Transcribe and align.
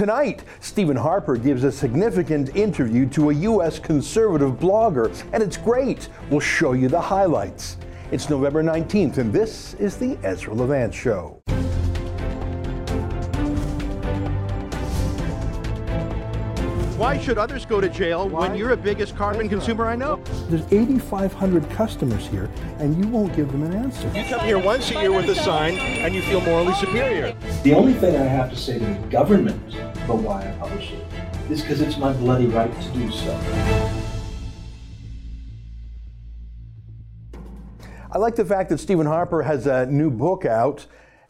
Tonight, 0.00 0.44
Stephen 0.60 0.96
Harper 0.96 1.36
gives 1.36 1.62
a 1.62 1.70
significant 1.70 2.56
interview 2.56 3.04
to 3.10 3.28
a 3.28 3.34
U.S. 3.34 3.78
conservative 3.78 4.52
blogger, 4.52 5.12
and 5.34 5.42
it's 5.42 5.58
great. 5.58 6.08
We'll 6.30 6.40
show 6.40 6.72
you 6.72 6.88
the 6.88 6.98
highlights. 6.98 7.76
It's 8.10 8.30
November 8.30 8.62
19th, 8.62 9.18
and 9.18 9.30
this 9.30 9.74
is 9.74 9.98
the 9.98 10.16
Ezra 10.22 10.54
Levant 10.54 10.94
Show. 10.94 11.42
Why 16.96 17.18
should 17.18 17.36
others 17.36 17.66
go 17.66 17.78
to 17.78 17.88
jail 17.90 18.26
when 18.26 18.54
you're 18.54 18.74
the 18.74 18.82
biggest 18.82 19.14
carbon 19.14 19.50
consumer 19.50 19.86
I 19.86 19.96
know? 19.96 20.19
There's 20.50 20.66
8,500 20.72 21.70
customers 21.70 22.26
here, 22.26 22.50
and 22.80 22.98
you 22.98 23.08
won't 23.08 23.36
give 23.36 23.52
them 23.52 23.62
an 23.62 23.72
answer. 23.72 24.08
You 24.08 24.24
come 24.24 24.40
here 24.40 24.58
once 24.58 24.90
a 24.90 24.94
year 24.94 25.12
with 25.12 25.28
a 25.28 25.34
sign, 25.36 25.78
and 25.78 26.12
you 26.12 26.22
feel 26.22 26.40
morally 26.40 26.74
superior. 26.74 27.36
The 27.62 27.72
only 27.72 27.94
thing 27.94 28.16
I 28.16 28.24
have 28.24 28.50
to 28.50 28.56
say 28.56 28.80
to 28.80 28.84
the 28.84 28.94
government 29.10 29.76
about 29.76 30.16
why 30.16 30.48
I 30.48 30.50
publish 30.58 30.90
it 30.90 31.52
is 31.52 31.60
because 31.60 31.80
it's 31.80 31.96
my 31.98 32.12
bloody 32.14 32.46
right 32.46 32.68
to 32.82 32.88
do 32.88 33.12
so. 33.12 33.40
I 38.10 38.18
like 38.18 38.34
the 38.34 38.44
fact 38.44 38.70
that 38.70 38.78
Stephen 38.78 39.06
Harper 39.06 39.42
has 39.42 39.68
a 39.68 39.86
new 39.86 40.10
book 40.10 40.44
out, 40.44 40.84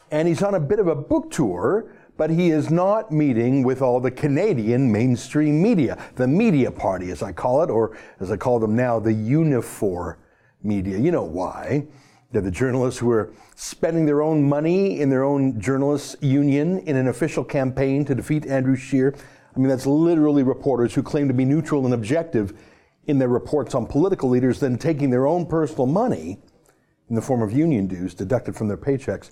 and 0.09 0.27
he's 0.27 0.41
on 0.41 0.55
a 0.55 0.59
bit 0.59 0.79
of 0.79 0.87
a 0.87 0.95
book 0.95 1.29
tour 1.29 1.93
but 2.21 2.29
he 2.29 2.51
is 2.51 2.69
not 2.69 3.11
meeting 3.11 3.63
with 3.63 3.81
all 3.81 3.99
the 3.99 4.11
Canadian 4.11 4.91
mainstream 4.91 5.59
media, 5.59 5.97
the 6.17 6.27
media 6.27 6.69
party, 6.69 7.09
as 7.09 7.23
I 7.23 7.31
call 7.31 7.63
it, 7.63 7.71
or 7.71 7.97
as 8.19 8.31
I 8.31 8.37
call 8.37 8.59
them 8.59 8.75
now, 8.75 8.99
the 8.99 9.09
Unifor 9.09 10.17
media. 10.61 10.99
You 10.99 11.09
know 11.09 11.23
why. 11.23 11.87
They're 12.31 12.43
the 12.43 12.51
journalists 12.51 12.99
who 12.99 13.09
are 13.09 13.33
spending 13.55 14.05
their 14.05 14.21
own 14.21 14.47
money 14.47 14.99
in 14.99 15.09
their 15.09 15.23
own 15.23 15.59
journalists' 15.59 16.15
union 16.21 16.77
in 16.81 16.95
an 16.95 17.07
official 17.07 17.43
campaign 17.43 18.05
to 18.05 18.13
defeat 18.13 18.45
Andrew 18.45 18.75
Scheer. 18.75 19.15
I 19.55 19.57
mean, 19.57 19.69
that's 19.69 19.87
literally 19.87 20.43
reporters 20.43 20.93
who 20.93 21.01
claim 21.01 21.27
to 21.27 21.33
be 21.33 21.43
neutral 21.43 21.85
and 21.85 21.93
objective 21.95 22.53
in 23.07 23.17
their 23.17 23.29
reports 23.29 23.73
on 23.73 23.87
political 23.87 24.29
leaders, 24.29 24.59
then 24.59 24.77
taking 24.77 25.09
their 25.09 25.25
own 25.25 25.47
personal 25.47 25.87
money 25.87 26.37
in 27.09 27.15
the 27.15 27.21
form 27.23 27.41
of 27.41 27.51
union 27.51 27.87
dues 27.87 28.13
deducted 28.13 28.55
from 28.55 28.67
their 28.67 28.77
paychecks 28.77 29.31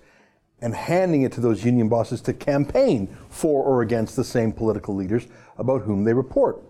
and 0.61 0.75
handing 0.75 1.21
it 1.21 1.31
to 1.33 1.41
those 1.41 1.63
union 1.63 1.87
bosses 1.87 2.21
to 2.21 2.33
campaign 2.33 3.15
for 3.29 3.63
or 3.63 3.81
against 3.81 4.15
the 4.15 4.23
same 4.23 4.51
political 4.51 4.95
leaders 4.95 5.27
about 5.57 5.83
whom 5.83 6.03
they 6.03 6.13
report. 6.13 6.61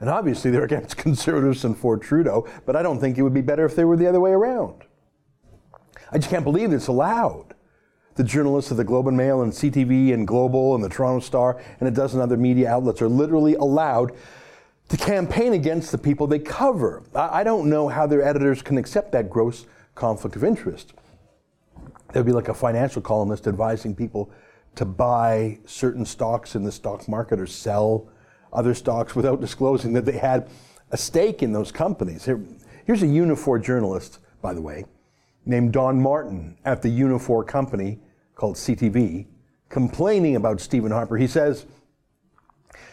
And 0.00 0.10
obviously, 0.10 0.50
they're 0.50 0.64
against 0.72 0.96
conservatives 0.96 1.64
and 1.64 1.76
for 1.76 1.96
Trudeau, 1.96 2.46
but 2.66 2.76
I 2.76 2.82
don't 2.82 3.00
think 3.00 3.18
it 3.18 3.22
would 3.22 3.34
be 3.34 3.40
better 3.40 3.64
if 3.64 3.76
they 3.76 3.84
were 3.84 3.96
the 3.96 4.06
other 4.06 4.20
way 4.20 4.32
around. 4.32 4.84
I 6.12 6.18
just 6.18 6.30
can't 6.30 6.44
believe 6.44 6.72
it's 6.72 6.86
allowed. 6.86 7.54
The 8.14 8.24
journalists 8.24 8.70
of 8.70 8.76
the 8.78 8.84
Globe 8.84 9.08
and 9.08 9.16
Mail 9.16 9.42
and 9.42 9.52
CTV 9.52 10.14
and 10.14 10.26
Global 10.26 10.74
and 10.74 10.82
the 10.82 10.88
Toronto 10.88 11.20
Star 11.20 11.60
and 11.80 11.88
a 11.88 11.92
dozen 11.92 12.20
other 12.20 12.36
media 12.36 12.70
outlets 12.70 13.02
are 13.02 13.08
literally 13.08 13.54
allowed 13.56 14.12
to 14.88 14.96
campaign 14.96 15.52
against 15.52 15.92
the 15.92 15.98
people 15.98 16.26
they 16.26 16.38
cover. 16.38 17.02
I 17.14 17.42
don't 17.42 17.68
know 17.68 17.88
how 17.88 18.06
their 18.06 18.22
editors 18.22 18.62
can 18.62 18.78
accept 18.78 19.12
that 19.12 19.28
gross 19.28 19.66
conflict 19.94 20.36
of 20.36 20.44
interest 20.44 20.94
there'd 22.12 22.26
be 22.26 22.32
like 22.32 22.48
a 22.48 22.54
financial 22.54 23.02
columnist 23.02 23.46
advising 23.46 23.94
people 23.94 24.30
to 24.76 24.84
buy 24.84 25.58
certain 25.64 26.04
stocks 26.04 26.54
in 26.54 26.62
the 26.62 26.72
stock 26.72 27.08
market 27.08 27.40
or 27.40 27.46
sell 27.46 28.08
other 28.52 28.74
stocks 28.74 29.14
without 29.14 29.40
disclosing 29.40 29.92
that 29.94 30.04
they 30.04 30.18
had 30.18 30.48
a 30.90 30.96
stake 30.96 31.42
in 31.42 31.52
those 31.52 31.72
companies. 31.72 32.24
Here, 32.24 32.40
here's 32.84 33.02
a 33.02 33.06
Unifor 33.06 33.62
journalist, 33.62 34.18
by 34.40 34.54
the 34.54 34.60
way, 34.60 34.84
named 35.44 35.72
Don 35.72 36.00
Martin 36.00 36.56
at 36.64 36.82
the 36.82 36.88
Unifor 36.88 37.46
company 37.46 37.98
called 38.34 38.56
CTV, 38.56 39.26
complaining 39.68 40.36
about 40.36 40.60
Stephen 40.60 40.92
Harper. 40.92 41.16
He 41.16 41.26
says, 41.26 41.66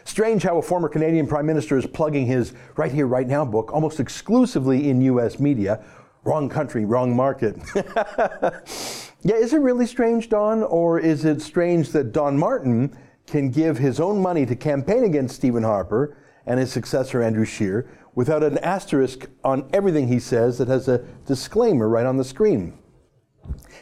Strange 0.05 0.43
how 0.43 0.57
a 0.57 0.61
former 0.61 0.89
Canadian 0.89 1.27
Prime 1.27 1.45
Minister 1.45 1.77
is 1.77 1.85
plugging 1.85 2.25
his 2.25 2.53
Right 2.75 2.91
Here, 2.91 3.07
Right 3.07 3.27
Now 3.27 3.45
book 3.45 3.71
almost 3.73 3.99
exclusively 3.99 4.89
in 4.89 5.01
US 5.01 5.39
media. 5.39 5.83
Wrong 6.23 6.49
country, 6.49 6.85
wrong 6.85 7.15
market. 7.15 7.57
Yeah, 9.25 9.35
is 9.35 9.53
it 9.53 9.61
really 9.61 9.85
strange, 9.85 10.27
Don, 10.27 10.63
or 10.63 10.99
is 10.99 11.23
it 11.23 11.41
strange 11.41 11.91
that 11.91 12.11
Don 12.11 12.37
Martin 12.37 12.97
can 13.25 13.49
give 13.51 13.77
his 13.77 14.01
own 14.01 14.21
money 14.21 14.45
to 14.45 14.53
campaign 14.53 15.05
against 15.05 15.37
Stephen 15.37 15.63
Harper 15.63 16.17
and 16.45 16.59
his 16.59 16.73
successor 16.73 17.23
Andrew 17.23 17.45
Scheer 17.45 17.89
without 18.15 18.43
an 18.43 18.57
asterisk 18.57 19.29
on 19.45 19.69
everything 19.71 20.09
he 20.09 20.19
says 20.19 20.57
that 20.57 20.67
has 20.67 20.89
a 20.89 20.97
disclaimer 21.25 21.87
right 21.87 22.05
on 22.05 22.17
the 22.17 22.23
screen? 22.25 22.77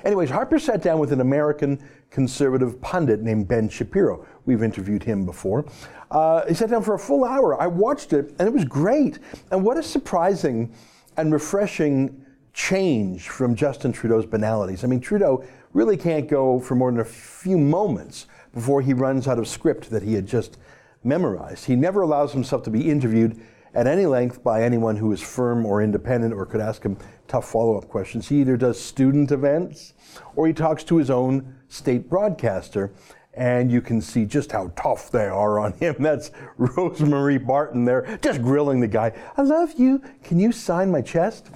Anyways, 0.05 0.29
Harper 0.29 0.59
sat 0.59 0.83
down 0.83 0.99
with 0.99 1.11
an 1.11 1.21
American 1.21 1.83
conservative 2.11 2.79
pundit 2.79 3.21
named 3.21 3.47
Ben 3.47 3.67
Shapiro. 3.67 4.27
We've 4.45 4.61
interviewed 4.61 5.01
him 5.01 5.25
before. 5.25 5.65
Uh, 6.11 6.45
he 6.45 6.53
sat 6.53 6.69
down 6.69 6.83
for 6.83 6.93
a 6.93 6.99
full 6.99 7.25
hour. 7.25 7.59
I 7.59 7.65
watched 7.65 8.13
it, 8.13 8.35
and 8.37 8.47
it 8.47 8.53
was 8.53 8.65
great. 8.65 9.17
And 9.49 9.63
what 9.63 9.77
a 9.77 9.83
surprising 9.83 10.71
and 11.17 11.33
refreshing 11.33 12.25
change 12.53 13.29
from 13.29 13.55
Justin 13.55 13.91
Trudeau's 13.91 14.25
banalities. 14.25 14.83
I 14.83 14.87
mean, 14.87 14.99
Trudeau 14.99 15.43
really 15.73 15.97
can't 15.97 16.27
go 16.27 16.59
for 16.59 16.75
more 16.75 16.91
than 16.91 16.99
a 16.99 17.05
few 17.05 17.57
moments 17.57 18.27
before 18.53 18.81
he 18.81 18.93
runs 18.93 19.27
out 19.27 19.39
of 19.39 19.47
script 19.47 19.89
that 19.89 20.03
he 20.03 20.13
had 20.13 20.25
just 20.25 20.57
memorized. 21.03 21.65
He 21.65 21.75
never 21.75 22.01
allows 22.01 22.33
himself 22.33 22.63
to 22.63 22.69
be 22.69 22.89
interviewed 22.89 23.39
at 23.73 23.87
any 23.87 24.05
length 24.05 24.43
by 24.43 24.63
anyone 24.63 24.97
who 24.97 25.11
is 25.11 25.21
firm 25.21 25.65
or 25.65 25.81
independent 25.81 26.33
or 26.33 26.45
could 26.45 26.61
ask 26.61 26.83
him 26.83 26.97
tough 27.27 27.49
follow 27.49 27.77
up 27.77 27.87
questions. 27.87 28.27
He 28.27 28.41
either 28.41 28.57
does 28.57 28.79
student 28.79 29.31
events 29.31 29.93
or 30.35 30.47
he 30.47 30.53
talks 30.53 30.83
to 30.85 30.97
his 30.97 31.09
own 31.09 31.55
state 31.69 32.09
broadcaster 32.09 32.91
and 33.33 33.71
you 33.71 33.81
can 33.81 34.01
see 34.01 34.25
just 34.25 34.51
how 34.51 34.71
tough 34.75 35.09
they 35.09 35.25
are 35.25 35.59
on 35.59 35.73
him. 35.73 35.95
That's 35.99 36.31
Rosemary 36.57 37.37
Barton 37.37 37.85
there, 37.85 38.19
just 38.21 38.41
grilling 38.41 38.79
the 38.79 38.87
guy. 38.87 39.13
I 39.37 39.41
love 39.41 39.73
you. 39.79 40.01
Can 40.23 40.39
you 40.39 40.51
sign 40.51 40.91
my 40.91 41.01
chest? 41.01 41.49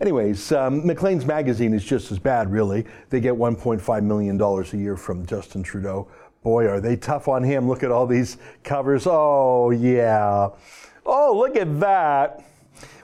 Anyways, 0.00 0.52
um, 0.52 0.86
Maclean's 0.86 1.24
magazine 1.24 1.72
is 1.72 1.84
just 1.84 2.12
as 2.12 2.18
bad, 2.18 2.50
really. 2.50 2.84
They 3.10 3.20
get 3.20 3.34
$1.5 3.34 4.02
million 4.04 4.40
a 4.40 4.76
year 4.76 4.96
from 4.96 5.24
Justin 5.26 5.62
Trudeau. 5.62 6.08
Boy, 6.42 6.66
are 6.66 6.80
they 6.80 6.96
tough 6.96 7.28
on 7.28 7.44
him. 7.44 7.68
Look 7.68 7.82
at 7.82 7.90
all 7.90 8.06
these 8.06 8.36
covers. 8.64 9.06
Oh, 9.06 9.70
yeah. 9.70 10.48
Oh, 11.06 11.36
look 11.36 11.56
at 11.56 11.80
that. 11.80 12.44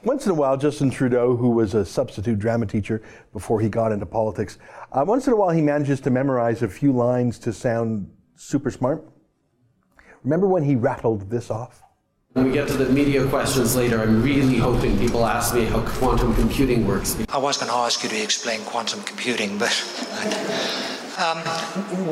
Once 0.04 0.26
in 0.26 0.32
a 0.32 0.34
while, 0.34 0.56
Justin 0.56 0.90
Trudeau, 0.90 1.36
who 1.36 1.50
was 1.50 1.74
a 1.74 1.84
substitute 1.84 2.38
drama 2.38 2.66
teacher 2.66 3.02
before 3.32 3.60
he 3.60 3.68
got 3.68 3.92
into 3.92 4.06
politics, 4.06 4.58
uh, 4.92 5.04
once 5.06 5.26
in 5.26 5.32
a 5.32 5.36
while 5.36 5.50
he 5.50 5.60
manages 5.60 6.00
to 6.00 6.10
memorize 6.10 6.62
a 6.62 6.68
few 6.68 6.92
lines 6.92 7.38
to 7.38 7.52
sound 7.52 8.08
super 8.38 8.70
smart. 8.70 9.04
Remember 10.22 10.46
when 10.46 10.62
he 10.62 10.76
rattled 10.76 11.28
this 11.28 11.50
off? 11.50 11.82
When 12.32 12.46
we 12.46 12.52
get 12.52 12.68
to 12.68 12.76
the 12.76 12.88
media 12.88 13.26
questions 13.26 13.74
later, 13.74 14.00
I'm 14.00 14.22
really 14.22 14.58
hoping 14.58 14.96
people 14.98 15.26
ask 15.26 15.54
me 15.54 15.64
how 15.64 15.80
quantum 15.80 16.34
computing 16.34 16.86
works. 16.86 17.16
I 17.30 17.38
was 17.38 17.56
going 17.56 17.70
to 17.70 17.76
ask 17.76 18.02
you 18.04 18.08
to 18.10 18.22
explain 18.22 18.60
quantum 18.60 19.02
computing, 19.02 19.58
but 19.58 19.72
um, 21.18 21.38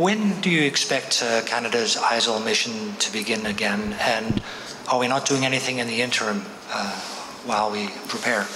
when 0.02 0.40
do 0.40 0.50
you 0.50 0.62
expect 0.62 1.22
uh, 1.22 1.42
Canada's 1.42 1.96
ISIL 1.96 2.44
mission 2.44 2.96
to 2.96 3.12
begin 3.12 3.46
again? 3.46 3.94
And 4.00 4.42
are 4.90 4.98
we 4.98 5.06
not 5.06 5.26
doing 5.26 5.44
anything 5.44 5.78
in 5.78 5.86
the 5.86 6.02
interim 6.02 6.44
uh, 6.70 6.98
while 7.44 7.70
we 7.70 7.88
prepare? 8.08 8.46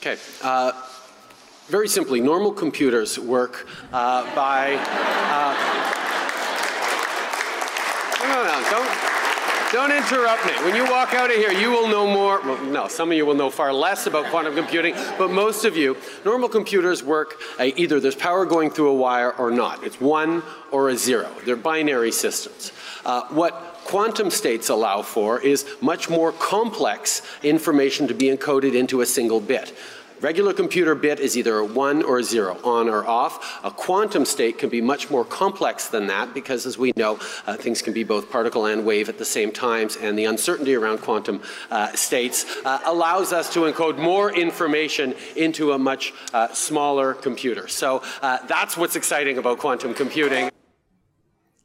Okay. 0.00 0.20
Uh, 0.42 0.72
very 1.68 1.88
simply, 1.88 2.20
normal 2.20 2.52
computers 2.52 3.18
work 3.18 3.66
uh, 3.90 4.34
by 4.34 4.76
uh, 4.76 6.03
no, 8.28 8.70
don't. 8.70 9.14
Don't 9.74 9.90
interrupt 9.90 10.46
me. 10.46 10.52
When 10.64 10.76
you 10.76 10.84
walk 10.88 11.14
out 11.14 11.30
of 11.30 11.36
here, 11.36 11.50
you 11.50 11.68
will 11.68 11.88
know 11.88 12.06
more. 12.06 12.40
Well, 12.42 12.64
no, 12.66 12.86
some 12.86 13.10
of 13.10 13.16
you 13.16 13.26
will 13.26 13.34
know 13.34 13.50
far 13.50 13.72
less 13.72 14.06
about 14.06 14.26
quantum 14.26 14.54
computing, 14.54 14.94
but 15.18 15.32
most 15.32 15.64
of 15.64 15.76
you, 15.76 15.96
normal 16.24 16.48
computers 16.48 17.02
work 17.02 17.40
uh, 17.58 17.64
either 17.74 17.98
there's 17.98 18.14
power 18.14 18.46
going 18.46 18.70
through 18.70 18.90
a 18.90 18.94
wire 18.94 19.32
or 19.32 19.50
not. 19.50 19.82
It's 19.82 20.00
one 20.00 20.44
or 20.70 20.90
a 20.90 20.96
zero. 20.96 21.28
They're 21.44 21.56
binary 21.56 22.12
systems. 22.12 22.70
Uh, 23.04 23.22
what 23.30 23.80
quantum 23.84 24.30
states 24.30 24.68
allow 24.68 25.02
for 25.02 25.40
is 25.40 25.66
much 25.80 26.08
more 26.08 26.30
complex 26.30 27.22
information 27.42 28.06
to 28.06 28.14
be 28.14 28.26
encoded 28.26 28.76
into 28.76 29.00
a 29.00 29.06
single 29.06 29.40
bit. 29.40 29.76
Regular 30.24 30.54
computer 30.54 30.94
bit 30.94 31.20
is 31.20 31.36
either 31.36 31.58
a 31.58 31.64
1 31.66 32.02
or 32.02 32.20
a 32.20 32.22
0, 32.22 32.58
on 32.64 32.88
or 32.88 33.06
off. 33.06 33.60
A 33.62 33.70
quantum 33.70 34.24
state 34.24 34.56
can 34.56 34.70
be 34.70 34.80
much 34.80 35.10
more 35.10 35.22
complex 35.22 35.88
than 35.88 36.06
that 36.06 36.32
because, 36.32 36.64
as 36.64 36.78
we 36.78 36.94
know, 36.96 37.18
uh, 37.46 37.58
things 37.58 37.82
can 37.82 37.92
be 37.92 38.04
both 38.04 38.30
particle 38.30 38.64
and 38.64 38.86
wave 38.86 39.10
at 39.10 39.18
the 39.18 39.24
same 39.26 39.52
times, 39.52 39.96
and 39.96 40.18
the 40.18 40.24
uncertainty 40.24 40.74
around 40.76 41.02
quantum 41.02 41.42
uh, 41.70 41.92
states 41.92 42.46
uh, 42.64 42.80
allows 42.86 43.34
us 43.34 43.52
to 43.52 43.70
encode 43.70 43.98
more 43.98 44.32
information 44.32 45.14
into 45.36 45.72
a 45.72 45.78
much 45.78 46.14
uh, 46.32 46.48
smaller 46.54 47.12
computer. 47.12 47.68
So 47.68 48.02
uh, 48.22 48.38
that's 48.46 48.78
what's 48.78 48.96
exciting 48.96 49.36
about 49.36 49.58
quantum 49.58 49.92
computing. 49.92 50.48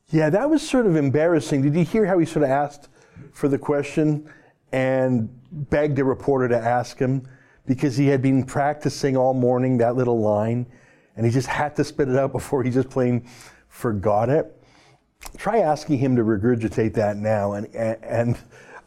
Yeah, 0.09 0.29
that 0.31 0.49
was 0.49 0.67
sort 0.67 0.85
of 0.85 0.97
embarrassing. 0.97 1.61
Did 1.61 1.75
you 1.75 1.85
hear 1.85 2.05
how 2.05 2.19
he 2.19 2.25
sort 2.25 2.43
of 2.43 2.49
asked 2.49 2.89
for 3.31 3.47
the 3.47 3.57
question 3.57 4.29
and 4.73 5.29
begged 5.49 5.97
a 5.97 6.03
reporter 6.03 6.49
to 6.49 6.57
ask 6.57 6.99
him? 6.99 7.25
Because 7.69 7.95
he 7.95 8.07
had 8.07 8.19
been 8.19 8.43
practicing 8.43 9.15
all 9.15 9.35
morning 9.35 9.77
that 9.77 9.95
little 9.95 10.19
line 10.19 10.65
and 11.15 11.23
he 11.23 11.31
just 11.31 11.47
had 11.47 11.75
to 11.75 11.83
spit 11.83 12.09
it 12.09 12.17
out 12.17 12.31
before 12.39 12.63
he 12.63 12.71
just 12.71 12.89
plain 12.89 13.23
forgot 13.67 14.27
it. 14.27 14.55
Try 15.37 15.59
asking 15.59 15.99
him 15.99 16.15
to 16.15 16.23
regurgitate 16.23 16.93
that 16.95 17.17
now, 17.17 17.53
and 17.53 17.67
and, 17.75 18.03
and 18.03 18.37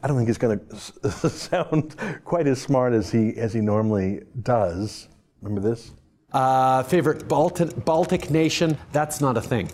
I 0.01 0.07
don't 0.07 0.17
think 0.17 0.29
it's 0.29 0.37
going 0.37 0.59
to 1.01 1.29
sound 1.29 1.95
quite 2.25 2.47
as 2.47 2.61
smart 2.61 2.93
as 2.93 3.11
he 3.11 3.37
as 3.37 3.53
he 3.53 3.61
normally 3.61 4.23
does. 4.41 5.07
Remember 5.41 5.67
this? 5.69 5.91
Uh, 6.33 6.83
favorite 6.83 7.27
Baltic, 7.27 7.85
Baltic 7.85 8.31
nation? 8.31 8.77
That's 8.91 9.21
not 9.21 9.37
a 9.37 9.41
thing. 9.41 9.69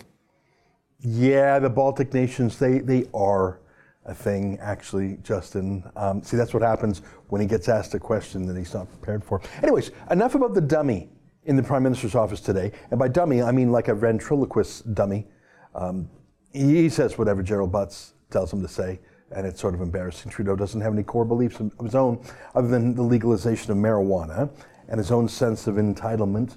Yeah, 1.00 1.58
the 1.58 1.70
Baltic 1.70 2.12
nations, 2.12 2.58
they, 2.58 2.80
they 2.80 3.06
are 3.14 3.60
a 4.06 4.14
thing, 4.14 4.58
actually, 4.60 5.18
Justin. 5.22 5.84
Um, 5.96 6.22
see, 6.22 6.36
that's 6.36 6.54
what 6.54 6.62
happens 6.62 7.02
when 7.28 7.40
he 7.40 7.46
gets 7.46 7.68
asked 7.68 7.94
a 7.94 8.00
question 8.00 8.46
that 8.46 8.56
he's 8.56 8.72
not 8.72 8.88
prepared 8.88 9.22
for. 9.22 9.40
Anyways, 9.62 9.90
enough 10.10 10.34
about 10.34 10.54
the 10.54 10.60
dummy 10.60 11.10
in 11.44 11.56
the 11.56 11.62
Prime 11.62 11.82
Minister's 11.82 12.14
office 12.14 12.40
today. 12.40 12.72
And 12.90 12.98
by 12.98 13.08
dummy, 13.08 13.42
I 13.42 13.52
mean 13.52 13.72
like 13.72 13.88
a 13.88 13.94
ventriloquist 13.94 14.94
dummy. 14.94 15.26
Um, 15.74 16.08
he 16.52 16.88
says 16.88 17.18
whatever 17.18 17.42
Gerald 17.42 17.72
Butts 17.72 18.14
tells 18.30 18.52
him 18.52 18.62
to 18.62 18.68
say, 18.68 19.00
and 19.32 19.46
it's 19.46 19.60
sort 19.60 19.74
of 19.74 19.80
embarrassing. 19.80 20.30
Trudeau 20.30 20.56
doesn't 20.56 20.80
have 20.80 20.92
any 20.92 21.02
core 21.02 21.24
beliefs 21.24 21.60
of 21.60 21.72
his 21.80 21.94
own 21.94 22.24
other 22.54 22.68
than 22.68 22.94
the 22.94 23.02
legalization 23.02 23.70
of 23.70 23.78
marijuana 23.78 24.50
and 24.88 24.98
his 24.98 25.12
own 25.12 25.28
sense 25.28 25.66
of 25.66 25.76
entitlement. 25.76 26.56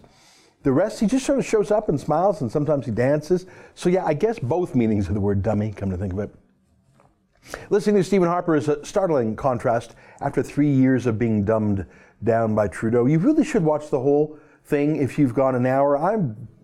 The 0.64 0.72
rest, 0.72 1.00
he 1.00 1.08
just 1.08 1.26
sort 1.26 1.40
of 1.40 1.46
shows 1.46 1.72
up 1.72 1.90
and 1.90 2.00
smiles, 2.00 2.42
and 2.42 2.52
sometimes 2.52 2.86
he 2.86 2.92
dances. 2.92 3.46
So, 3.76 3.90
yeah, 3.90 4.06
I 4.06 4.14
guess 4.14 4.40
both 4.40 4.76
meanings 4.76 5.10
of 5.10 5.14
the 5.14 5.20
word 5.20 5.44
dummy, 5.44 5.72
come 5.72 5.90
to 5.90 5.98
think 5.98 6.14
of 6.14 6.20
it. 6.20 6.34
Listening 7.70 7.98
to 7.98 8.04
Stephen 8.04 8.28
Harper 8.28 8.56
is 8.56 8.68
a 8.68 8.84
startling 8.86 9.36
contrast 9.36 9.96
after 10.22 10.42
three 10.42 10.70
years 10.70 11.06
of 11.06 11.20
being 11.20 11.44
dumbed 11.44 11.86
down 12.24 12.56
by 12.56 12.68
Trudeau. 12.68 13.06
You 13.06 13.20
really 13.20 13.44
should 13.44 13.64
watch 13.64 13.90
the 13.90 14.00
whole 14.00 14.38
thing 14.66 14.98
if 14.98 15.20
you've 15.20 15.34
got 15.34 15.56
an 15.56 15.66
hour. 15.66 15.98
I 15.98 16.18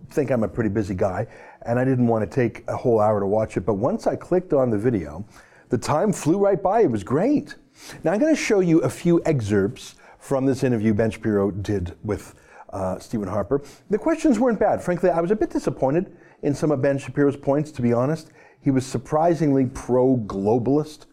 think 0.09 0.31
I'm 0.31 0.43
a 0.43 0.47
pretty 0.47 0.69
busy 0.69 0.95
guy, 0.95 1.27
and 1.63 1.77
I 1.77 1.83
didn't 1.83 2.07
want 2.07 2.29
to 2.29 2.33
take 2.33 2.63
a 2.67 2.75
whole 2.75 2.99
hour 2.99 3.19
to 3.19 3.25
watch 3.25 3.57
it. 3.57 3.61
But 3.61 3.75
once 3.75 4.07
I 4.07 4.15
clicked 4.15 4.53
on 4.53 4.69
the 4.69 4.77
video, 4.77 5.25
the 5.69 5.77
time 5.77 6.13
flew 6.13 6.37
right 6.37 6.61
by. 6.61 6.81
It 6.81 6.91
was 6.91 7.03
great. 7.03 7.55
Now, 8.03 8.13
I'm 8.13 8.19
going 8.19 8.35
to 8.35 8.41
show 8.41 8.59
you 8.59 8.79
a 8.79 8.89
few 8.89 9.21
excerpts 9.25 9.95
from 10.17 10.45
this 10.45 10.63
interview 10.63 10.93
Ben 10.93 11.11
Shapiro 11.11 11.51
did 11.51 11.95
with 12.03 12.35
uh, 12.71 12.99
Stephen 12.99 13.27
Harper. 13.27 13.61
The 13.89 13.97
questions 13.97 14.39
weren't 14.39 14.59
bad. 14.59 14.81
Frankly, 14.81 15.09
I 15.09 15.21
was 15.21 15.31
a 15.31 15.35
bit 15.35 15.49
disappointed 15.49 16.15
in 16.41 16.53
some 16.53 16.71
of 16.71 16.81
Ben 16.81 16.97
Shapiro's 16.97 17.37
points, 17.37 17.71
to 17.71 17.81
be 17.81 17.93
honest. 17.93 18.31
He 18.61 18.71
was 18.71 18.85
surprisingly 18.85 19.65
pro 19.65 20.17
globalist 20.17 21.05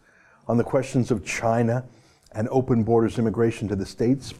on 0.47 0.57
the 0.57 0.63
questions 0.63 1.11
of 1.11 1.25
China 1.25 1.85
and 2.33 2.47
open 2.49 2.83
borders 2.83 3.17
immigration 3.17 3.67
to 3.67 3.75
the 3.75 3.85
States. 3.85 4.33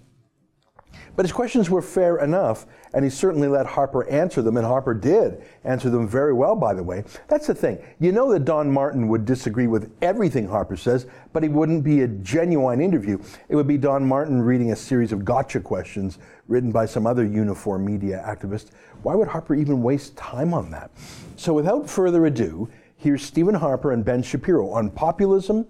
But 1.15 1.25
his 1.25 1.33
questions 1.33 1.69
were 1.69 1.81
fair 1.81 2.17
enough, 2.17 2.67
and 2.93 3.03
he 3.03 3.09
certainly 3.09 3.47
let 3.47 3.65
Harper 3.65 4.07
answer 4.07 4.43
them, 4.43 4.55
and 4.55 4.65
Harper 4.65 4.93
did 4.93 5.41
answer 5.63 5.89
them 5.89 6.07
very 6.07 6.31
well, 6.31 6.55
by 6.55 6.75
the 6.75 6.83
way. 6.83 7.03
That's 7.27 7.47
the 7.47 7.55
thing. 7.55 7.79
You 7.99 8.11
know 8.11 8.31
that 8.31 8.45
Don 8.45 8.71
Martin 8.71 9.07
would 9.07 9.25
disagree 9.25 9.65
with 9.65 9.91
everything 10.03 10.47
Harper 10.47 10.77
says, 10.77 11.07
but 11.33 11.43
it 11.43 11.51
wouldn't 11.51 11.83
be 11.83 12.01
a 12.01 12.07
genuine 12.07 12.81
interview. 12.81 13.19
It 13.49 13.55
would 13.55 13.67
be 13.67 13.79
Don 13.79 14.07
Martin 14.07 14.41
reading 14.41 14.71
a 14.71 14.75
series 14.75 15.11
of 15.11 15.25
gotcha 15.25 15.59
questions 15.59 16.19
written 16.47 16.71
by 16.71 16.85
some 16.85 17.07
other 17.07 17.27
Unifor 17.27 17.83
media 17.83 18.23
activist. 18.25 18.67
Why 19.01 19.15
would 19.15 19.27
Harper 19.27 19.55
even 19.55 19.81
waste 19.81 20.15
time 20.15 20.53
on 20.53 20.69
that? 20.69 20.91
So 21.35 21.51
without 21.51 21.89
further 21.89 22.27
ado, 22.27 22.69
here's 22.97 23.23
Stephen 23.23 23.55
Harper 23.55 23.91
and 23.91 24.03
Ben 24.03 24.21
Shapiro 24.23 24.69
on 24.71 24.89
populism 24.89 25.65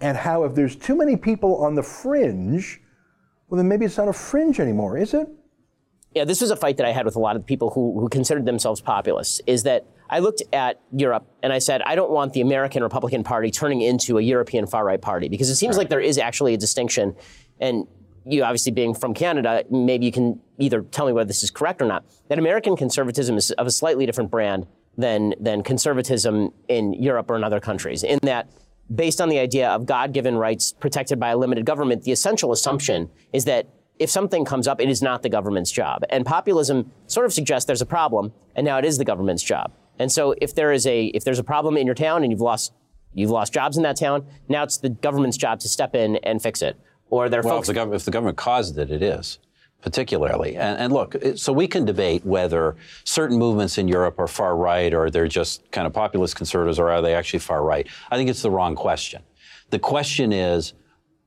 and 0.00 0.16
how 0.16 0.44
if 0.44 0.54
there's 0.54 0.74
too 0.74 0.96
many 0.96 1.16
people 1.16 1.56
on 1.64 1.74
the 1.74 1.82
fringe, 1.82 2.80
well, 3.48 3.58
then 3.58 3.68
maybe 3.68 3.84
it's 3.84 3.96
not 3.96 4.08
a 4.08 4.12
fringe 4.12 4.58
anymore, 4.58 4.98
is 4.98 5.14
it? 5.14 5.28
Yeah, 6.14 6.24
this 6.24 6.40
was 6.40 6.50
a 6.50 6.56
fight 6.56 6.76
that 6.78 6.86
I 6.86 6.92
had 6.92 7.04
with 7.04 7.16
a 7.16 7.20
lot 7.20 7.36
of 7.36 7.46
people 7.46 7.70
who, 7.70 8.00
who 8.00 8.08
considered 8.08 8.46
themselves 8.46 8.80
populists. 8.80 9.40
Is 9.46 9.64
that 9.64 9.86
I 10.08 10.20
looked 10.20 10.42
at 10.52 10.80
Europe 10.92 11.26
and 11.42 11.52
I 11.52 11.58
said, 11.58 11.82
I 11.82 11.94
don't 11.94 12.10
want 12.10 12.32
the 12.32 12.40
American 12.40 12.82
Republican 12.82 13.24
Party 13.24 13.50
turning 13.50 13.80
into 13.80 14.18
a 14.18 14.22
European 14.22 14.66
far 14.66 14.84
right 14.84 15.00
party 15.00 15.28
because 15.28 15.50
it 15.50 15.56
seems 15.56 15.76
right. 15.76 15.82
like 15.82 15.88
there 15.90 16.00
is 16.00 16.18
actually 16.18 16.54
a 16.54 16.56
distinction. 16.56 17.16
And 17.60 17.86
you 18.24 18.42
obviously 18.44 18.72
being 18.72 18.94
from 18.94 19.12
Canada, 19.12 19.64
maybe 19.70 20.06
you 20.06 20.12
can 20.12 20.40
either 20.58 20.82
tell 20.82 21.06
me 21.06 21.12
whether 21.12 21.26
this 21.26 21.42
is 21.42 21.50
correct 21.50 21.82
or 21.82 21.86
not. 21.86 22.04
That 22.28 22.38
American 22.38 22.76
conservatism 22.76 23.36
is 23.36 23.50
of 23.52 23.66
a 23.66 23.70
slightly 23.70 24.06
different 24.06 24.30
brand 24.30 24.66
than, 24.96 25.34
than 25.40 25.62
conservatism 25.62 26.52
in 26.68 26.94
Europe 26.94 27.30
or 27.30 27.36
in 27.36 27.44
other 27.44 27.60
countries, 27.60 28.02
in 28.02 28.18
that 28.22 28.48
based 28.94 29.20
on 29.20 29.28
the 29.28 29.38
idea 29.38 29.70
of 29.70 29.86
God 29.86 30.12
given 30.12 30.36
rights 30.36 30.72
protected 30.72 31.18
by 31.18 31.30
a 31.30 31.36
limited 31.36 31.64
government, 31.64 32.02
the 32.02 32.12
essential 32.12 32.52
assumption 32.52 33.10
is 33.32 33.44
that 33.46 33.68
if 33.98 34.10
something 34.10 34.44
comes 34.44 34.66
up, 34.66 34.80
it 34.80 34.88
is 34.88 35.02
not 35.02 35.22
the 35.22 35.28
government's 35.28 35.70
job. 35.70 36.02
And 36.10 36.26
populism 36.26 36.90
sort 37.06 37.26
of 37.26 37.32
suggests 37.32 37.66
there's 37.66 37.80
a 37.80 37.86
problem, 37.86 38.32
and 38.56 38.64
now 38.64 38.78
it 38.78 38.84
is 38.84 38.98
the 38.98 39.04
government's 39.04 39.42
job. 39.42 39.72
And 39.98 40.10
so 40.10 40.34
if 40.40 40.54
there 40.54 40.72
is 40.72 40.86
a 40.86 41.06
if 41.06 41.24
there's 41.24 41.38
a 41.38 41.44
problem 41.44 41.76
in 41.76 41.86
your 41.86 41.94
town 41.94 42.22
and 42.22 42.32
you've 42.32 42.40
lost 42.40 42.72
you've 43.12 43.30
lost 43.30 43.52
jobs 43.52 43.76
in 43.76 43.84
that 43.84 43.96
town, 43.96 44.26
now 44.48 44.64
it's 44.64 44.78
the 44.78 44.88
government's 44.88 45.36
job 45.36 45.60
to 45.60 45.68
step 45.68 45.94
in 45.94 46.16
and 46.16 46.42
fix 46.42 46.62
it. 46.62 46.76
Or 47.10 47.28
there 47.28 47.42
well, 47.42 47.56
folks. 47.56 47.68
If 47.68 47.76
the, 47.76 47.80
gov- 47.80 47.94
if 47.94 48.04
the 48.04 48.10
government 48.10 48.36
caused 48.36 48.76
it, 48.76 48.90
it 48.90 49.02
is 49.02 49.38
particularly. 49.84 50.56
And, 50.56 50.78
and, 50.78 50.92
look, 50.94 51.14
so 51.36 51.52
we 51.52 51.68
can 51.68 51.84
debate 51.84 52.24
whether 52.24 52.74
certain 53.04 53.38
movements 53.38 53.76
in 53.76 53.86
Europe 53.86 54.18
are 54.18 54.26
far 54.26 54.56
right 54.56 54.94
or 54.94 55.10
they're 55.10 55.28
just 55.28 55.70
kind 55.72 55.86
of 55.86 55.92
populist 55.92 56.36
conservatives 56.36 56.78
or 56.78 56.88
are 56.90 57.02
they 57.02 57.14
actually 57.14 57.40
far 57.40 57.62
right. 57.62 57.86
I 58.10 58.16
think 58.16 58.30
it's 58.30 58.40
the 58.40 58.50
wrong 58.50 58.76
question. 58.76 59.22
The 59.68 59.78
question 59.78 60.32
is, 60.32 60.72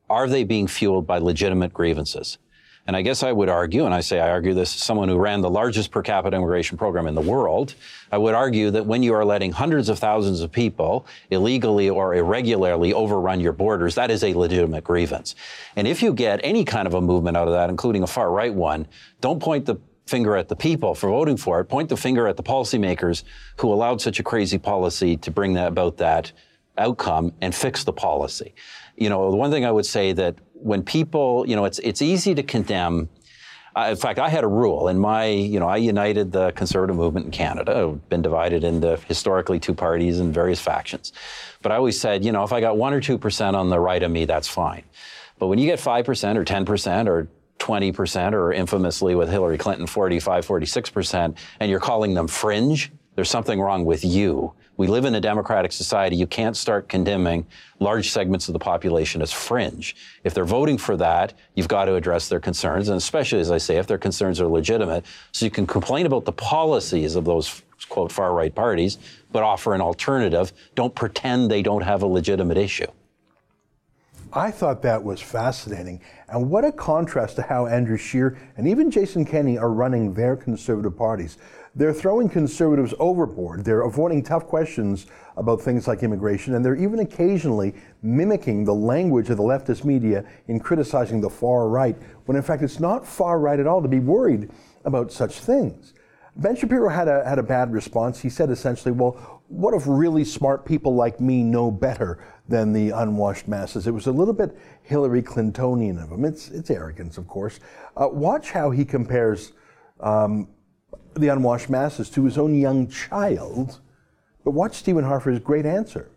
are 0.10 0.28
they 0.28 0.44
being 0.44 0.66
fueled 0.66 1.06
by 1.06 1.20
legitimate 1.20 1.72
grievances? 1.72 2.40
And 2.88 2.96
I 2.96 3.02
guess 3.02 3.22
I 3.22 3.34
would 3.34 3.50
argue, 3.50 3.86
and 3.86 3.94
I 3.94 4.00
say 4.00 4.22
I 4.22 4.30
argue 4.30 4.54
this 4.54 4.74
as 4.74 4.82
someone 4.82 5.10
who 5.10 5.18
ran 5.18 5.42
the 5.42 5.50
largest 5.50 5.92
per 5.92 6.02
capita 6.02 6.38
immigration 6.38 6.78
program 6.78 7.06
in 7.06 7.16
the 7.16 7.22
world, 7.22 7.76
I 8.14 8.18
would 8.18 8.34
argue 8.34 8.72
that 8.72 8.86
when 8.86 9.04
you 9.04 9.14
are 9.14 9.26
letting 9.26 9.52
hundreds 9.52 9.90
of 9.90 10.00
thousands 10.00 10.40
of 10.40 10.54
people 10.54 11.06
illegally 11.30 11.90
or 11.90 12.16
irregularly 12.16 12.94
overrun 12.94 13.42
your 13.42 13.52
borders, 13.52 13.96
that 13.96 14.10
is 14.10 14.24
a 14.24 14.34
legitimate 14.34 14.86
grievance. 14.86 15.36
And 15.76 15.86
if 15.86 16.02
you 16.02 16.14
get 16.14 16.40
any 16.44 16.64
kind 16.64 16.88
of 16.88 16.94
a 16.94 17.02
movement 17.02 17.36
out 17.36 17.50
of 17.50 17.54
that, 17.54 17.70
including 17.70 18.04
a 18.04 18.08
far 18.08 18.32
right 18.32 18.54
one, 18.54 18.88
don't 19.20 19.42
point 19.42 19.66
the 19.66 19.76
finger 20.06 20.38
at 20.38 20.48
the 20.48 20.56
people 20.56 20.96
for 20.96 21.10
voting 21.10 21.36
for 21.36 21.60
it. 21.60 21.66
Point 21.66 21.90
the 21.90 21.98
finger 21.98 22.28
at 22.28 22.38
the 22.38 22.44
policymakers 22.44 23.24
who 23.58 23.74
allowed 23.74 24.02
such 24.02 24.20
a 24.20 24.24
crazy 24.24 24.58
policy 24.58 25.18
to 25.18 25.30
bring 25.30 25.54
that 25.54 25.68
about 25.68 25.98
that 25.98 26.32
outcome 26.78 27.34
and 27.42 27.54
fix 27.54 27.84
the 27.84 27.92
policy. 27.92 28.54
You 28.96 29.10
know, 29.10 29.30
the 29.30 29.36
one 29.36 29.52
thing 29.52 29.66
I 29.66 29.72
would 29.72 29.86
say 29.86 30.14
that 30.14 30.36
when 30.62 30.84
people, 30.84 31.46
you 31.48 31.56
know, 31.56 31.66
it's 31.66 31.80
it's 31.80 32.02
easy 32.02 32.36
to 32.36 32.44
condemn. 32.44 33.10
Uh, 33.76 33.90
in 33.92 33.96
fact, 33.96 34.18
I 34.18 34.30
had 34.30 34.44
a 34.44 34.48
rule 34.48 34.88
in 34.88 34.98
my, 34.98 35.26
you 35.26 35.60
know, 35.60 35.68
I 35.68 35.78
united 35.78 36.32
the 36.32 36.52
conservative 36.52 36.96
movement 36.96 37.28
in 37.28 37.32
Canada. 37.32 37.90
I've 37.92 38.10
been 38.10 38.24
divided 38.24 38.64
into 38.64 38.98
historically 39.08 39.60
two 39.60 39.76
parties 39.76 40.20
and 40.20 40.34
various 40.34 40.60
factions. 40.60 41.14
But 41.62 41.72
I 41.72 41.76
always 41.76 42.00
said, 42.00 42.26
you 42.26 42.32
know, 42.32 42.44
if 42.44 42.52
I 42.52 42.60
got 42.60 42.78
one 42.78 42.94
or 42.94 43.02
two 43.02 43.20
percent 43.20 43.56
on 43.56 43.70
the 43.70 43.80
right 43.80 44.02
of 44.02 44.10
me, 44.10 44.26
that's 44.26 44.48
fine. 44.48 44.84
But 45.38 45.48
when 45.48 45.60
you 45.60 45.68
get 45.68 45.80
five 45.80 46.06
percent 46.06 46.38
or 46.38 46.44
ten 46.44 46.66
percent 46.66 47.08
or 47.08 47.28
20% 47.60 48.34
or 48.34 48.54
infamously 48.54 49.16
with 49.16 49.30
Hillary 49.30 49.58
Clinton 49.58 49.88
45, 49.88 50.46
46%, 50.46 51.36
and 51.60 51.72
you're 51.72 51.80
calling 51.80 52.14
them 52.14 52.28
fringe, 52.28 52.92
there's 53.16 53.30
something 53.30 53.60
wrong 53.60 53.84
with 53.84 54.06
you. 54.06 54.54
We 54.78 54.86
live 54.86 55.06
in 55.06 55.16
a 55.16 55.22
democratic 55.22 55.72
society. 55.72 56.16
You 56.16 56.28
can't 56.28 56.56
start 56.56 56.88
condemning 56.88 57.48
large 57.80 58.12
segments 58.12 58.48
of 58.48 58.54
the 58.54 58.60
population 58.60 59.24
as 59.24 59.34
fringe. 59.34 59.96
If 60.24 60.36
they're 60.36 60.46
voting 60.46 60.78
for 60.78 60.96
that, 60.98 61.34
you've 61.56 61.68
got 61.68 61.86
to 61.86 61.96
address 61.96 62.30
their 62.30 62.40
concerns, 62.40 62.88
and 62.88 62.98
especially, 62.98 63.40
as 63.40 63.50
I 63.50 63.58
say, 63.58 63.78
if 63.78 63.88
their 63.88 63.98
concerns 63.98 64.40
are 64.40 64.48
legitimate. 64.48 65.04
So 65.32 65.46
you 65.46 65.52
can 65.52 65.66
complain 65.66 66.06
about 66.06 66.26
the 66.26 66.32
policies 66.32 67.16
of 67.16 67.26
those, 67.26 67.64
quote, 67.90 68.12
far 68.12 68.34
right 68.34 68.54
parties, 68.54 69.00
but 69.32 69.42
offer 69.42 69.74
an 69.74 69.82
alternative. 69.82 70.54
Don't 70.76 70.94
pretend 70.94 71.50
they 71.50 71.64
don't 71.64 71.84
have 71.84 72.04
a 72.04 72.08
legitimate 72.08 72.58
issue. 72.58 72.88
I 74.38 74.52
thought 74.52 74.84
that 74.84 75.04
was 75.04 75.20
fascinating. 75.20 76.00
And 76.30 76.52
what 76.52 76.64
a 76.64 76.72
contrast 76.72 77.38
to 77.38 77.42
how 77.42 77.66
Andrew 77.66 77.98
Scheer 77.98 78.38
and 78.56 78.68
even 78.68 78.92
Jason 78.92 79.26
Kenney 79.26 79.58
are 79.58 79.72
running 79.72 80.14
their 80.14 80.36
conservative 80.36 80.96
parties. 80.96 81.40
They're 81.74 81.92
throwing 81.92 82.30
conservatives 82.30 82.94
overboard. 83.00 83.66
They're 83.66 83.82
avoiding 83.82 84.22
tough 84.22 84.46
questions 84.46 85.08
about 85.38 85.60
things 85.60 85.88
like 85.88 86.04
immigration, 86.04 86.54
and 86.54 86.64
they're 86.64 86.76
even 86.76 87.00
occasionally 87.00 87.74
mimicking 88.04 88.64
the 88.64 88.76
language 88.76 89.32
of 89.32 89.38
the 89.38 89.44
leftist 89.44 89.84
media 89.84 90.24
in 90.48 90.60
criticizing 90.60 91.20
the 91.20 91.32
far 91.32 91.68
right, 91.68 91.98
when 92.28 92.38
in 92.38 92.44
fact 92.44 92.62
it's 92.62 92.80
not 92.80 93.08
far 93.08 93.40
right 93.40 93.60
at 93.60 93.66
all 93.66 93.82
to 93.82 93.88
be 93.88 94.00
worried 94.00 94.52
about 94.86 95.12
such 95.12 95.40
things. 95.40 95.96
Ben 96.36 96.56
Shapiro 96.56 96.90
had 96.90 97.08
a, 97.08 97.28
had 97.28 97.40
a 97.40 97.44
bad 97.44 97.74
response. 97.74 98.20
He 98.20 98.30
said 98.30 98.52
essentially, 98.52 98.92
well, 98.92 99.37
what 99.48 99.74
if 99.74 99.84
really 99.86 100.24
smart 100.24 100.66
people 100.66 100.96
like 100.96 101.20
me 101.20 101.44
know 101.44 101.72
better 101.72 102.24
than 102.48 102.74
the 102.74 102.90
unwashed 102.92 103.48
masses? 103.48 103.88
It 103.88 103.92
was 103.92 104.08
a 104.08 104.12
little 104.12 104.34
bit 104.34 104.58
Hillary 104.84 105.22
Clintonian 105.22 106.02
of 106.04 106.12
him. 106.12 106.26
It's, 106.26 106.50
it's 106.50 106.70
arrogance, 106.70 107.18
of 107.18 107.28
course. 107.28 107.60
Uh, 107.96 108.10
watch 108.10 108.52
how 108.52 108.72
he 108.72 108.84
compares 108.84 109.54
um, 110.00 110.50
the 111.16 111.30
unwashed 111.30 111.70
masses 111.70 112.10
to 112.12 112.26
his 112.26 112.38
own 112.38 112.60
young 112.60 112.88
child. 112.88 113.80
But 114.44 114.52
watch 114.52 114.76
Stephen 114.76 115.04
Harper's 115.04 115.40
great 115.40 115.66
answer. 115.66 116.12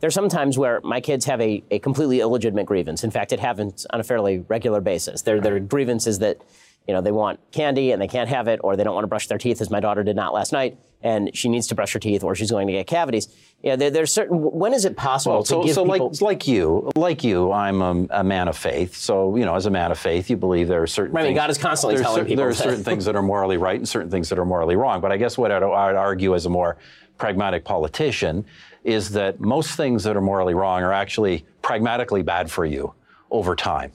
There's 0.00 0.14
some 0.14 0.28
times 0.28 0.58
where 0.58 0.80
my 0.82 1.00
kids 1.00 1.26
have 1.26 1.40
a, 1.40 1.62
a 1.70 1.78
completely 1.78 2.20
illegitimate 2.20 2.66
grievance. 2.66 3.04
In 3.04 3.10
fact, 3.10 3.32
it 3.32 3.38
happens 3.38 3.86
on 3.90 4.00
a 4.00 4.02
fairly 4.02 4.38
regular 4.48 4.80
basis. 4.80 5.22
There, 5.22 5.40
there 5.40 5.54
are 5.54 5.60
grievances 5.60 6.18
that 6.18 6.42
you 6.86 6.94
know, 6.94 7.00
they 7.00 7.12
want 7.12 7.38
candy 7.52 7.92
and 7.92 8.02
they 8.02 8.08
can't 8.08 8.28
have 8.28 8.48
it, 8.48 8.60
or 8.64 8.76
they 8.76 8.84
don't 8.84 8.94
want 8.94 9.04
to 9.04 9.08
brush 9.08 9.28
their 9.28 9.38
teeth, 9.38 9.60
as 9.60 9.70
my 9.70 9.80
daughter 9.80 10.02
did 10.02 10.16
not 10.16 10.34
last 10.34 10.52
night, 10.52 10.76
and 11.02 11.30
she 11.36 11.48
needs 11.48 11.68
to 11.68 11.74
brush 11.74 11.92
her 11.92 11.98
teeth, 11.98 12.24
or 12.24 12.34
she's 12.34 12.50
going 12.50 12.66
to 12.66 12.72
get 12.72 12.86
cavities. 12.86 13.28
Yeah, 13.62 13.76
there, 13.76 13.90
there's 13.90 14.12
certain. 14.12 14.38
When 14.40 14.74
is 14.74 14.84
it 14.84 14.96
possible 14.96 15.36
Well, 15.36 15.42
to 15.44 15.48
so, 15.48 15.62
give 15.64 15.74
so 15.74 15.84
people? 15.84 16.08
like 16.10 16.20
like 16.20 16.48
you, 16.48 16.90
like 16.96 17.22
you, 17.22 17.52
I'm 17.52 17.80
a, 17.82 18.06
a 18.10 18.24
man 18.24 18.48
of 18.48 18.56
faith. 18.56 18.96
So 18.96 19.36
you 19.36 19.44
know, 19.44 19.54
as 19.54 19.66
a 19.66 19.70
man 19.70 19.92
of 19.92 19.98
faith, 19.98 20.28
you 20.30 20.36
believe 20.36 20.66
there 20.66 20.82
are 20.82 20.86
certain. 20.88 21.14
Right, 21.14 21.22
things, 21.22 21.36
God 21.36 21.50
is 21.50 21.58
constantly 21.58 22.02
telling 22.02 22.22
cer- 22.22 22.24
people 22.24 22.36
there 22.38 22.48
are 22.48 22.52
that- 22.54 22.62
certain 22.62 22.82
things 22.82 23.04
that 23.04 23.14
are 23.14 23.22
morally 23.22 23.56
right 23.58 23.76
and 23.76 23.88
certain 23.88 24.10
things 24.10 24.28
that 24.30 24.38
are 24.38 24.44
morally 24.44 24.74
wrong. 24.74 25.00
But 25.00 25.12
I 25.12 25.16
guess 25.16 25.38
what 25.38 25.52
I'd, 25.52 25.62
I'd 25.62 25.94
argue 25.94 26.34
as 26.34 26.46
a 26.46 26.50
more 26.50 26.76
pragmatic 27.18 27.64
politician 27.64 28.44
is 28.82 29.10
that 29.10 29.38
most 29.38 29.76
things 29.76 30.02
that 30.02 30.16
are 30.16 30.20
morally 30.20 30.54
wrong 30.54 30.82
are 30.82 30.92
actually 30.92 31.44
pragmatically 31.62 32.22
bad 32.22 32.50
for 32.50 32.64
you 32.66 32.92
over 33.30 33.54
time. 33.54 33.92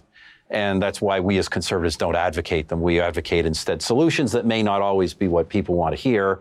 And 0.49 0.81
that's 0.81 1.01
why 1.01 1.19
we 1.19 1.37
as 1.37 1.49
conservatives 1.49 1.97
don't 1.97 2.15
advocate 2.15 2.69
them. 2.69 2.81
We 2.81 3.01
advocate 3.01 3.45
instead 3.45 3.81
solutions 3.81 4.31
that 4.31 4.45
may 4.45 4.63
not 4.63 4.81
always 4.81 5.13
be 5.13 5.27
what 5.27 5.49
people 5.49 5.75
want 5.75 5.95
to 5.95 6.01
hear, 6.01 6.39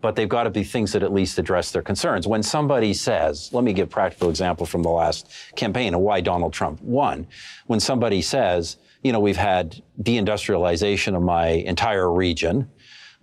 but 0.00 0.14
they've 0.14 0.28
got 0.28 0.44
to 0.44 0.50
be 0.50 0.62
things 0.62 0.92
that 0.92 1.02
at 1.02 1.12
least 1.12 1.40
address 1.40 1.72
their 1.72 1.82
concerns. 1.82 2.26
When 2.28 2.42
somebody 2.42 2.94
says, 2.94 3.52
let 3.52 3.64
me 3.64 3.72
give 3.72 3.88
a 3.88 3.90
practical 3.90 4.30
example 4.30 4.64
from 4.64 4.84
the 4.84 4.90
last 4.90 5.28
campaign 5.56 5.92
of 5.92 6.00
why 6.00 6.20
Donald 6.20 6.52
Trump 6.52 6.80
won. 6.82 7.26
When 7.66 7.80
somebody 7.80 8.22
says, 8.22 8.76
you 9.02 9.10
know, 9.10 9.18
we've 9.18 9.36
had 9.36 9.82
deindustrialization 10.00 11.16
of 11.16 11.22
my 11.22 11.48
entire 11.48 12.12
region, 12.12 12.70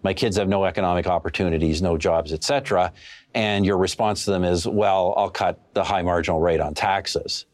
my 0.04 0.14
kids 0.14 0.36
have 0.36 0.50
no 0.50 0.66
economic 0.66 1.08
opportunities, 1.08 1.82
no 1.82 1.98
jobs, 1.98 2.34
et 2.34 2.44
cetera, 2.44 2.92
and 3.34 3.66
your 3.66 3.78
response 3.78 4.26
to 4.26 4.32
them 4.32 4.44
is, 4.44 4.68
well, 4.68 5.14
I'll 5.16 5.30
cut 5.30 5.60
the 5.74 5.84
high 5.84 6.02
marginal 6.02 6.42
rate 6.42 6.60
on 6.60 6.74
taxes. 6.74 7.46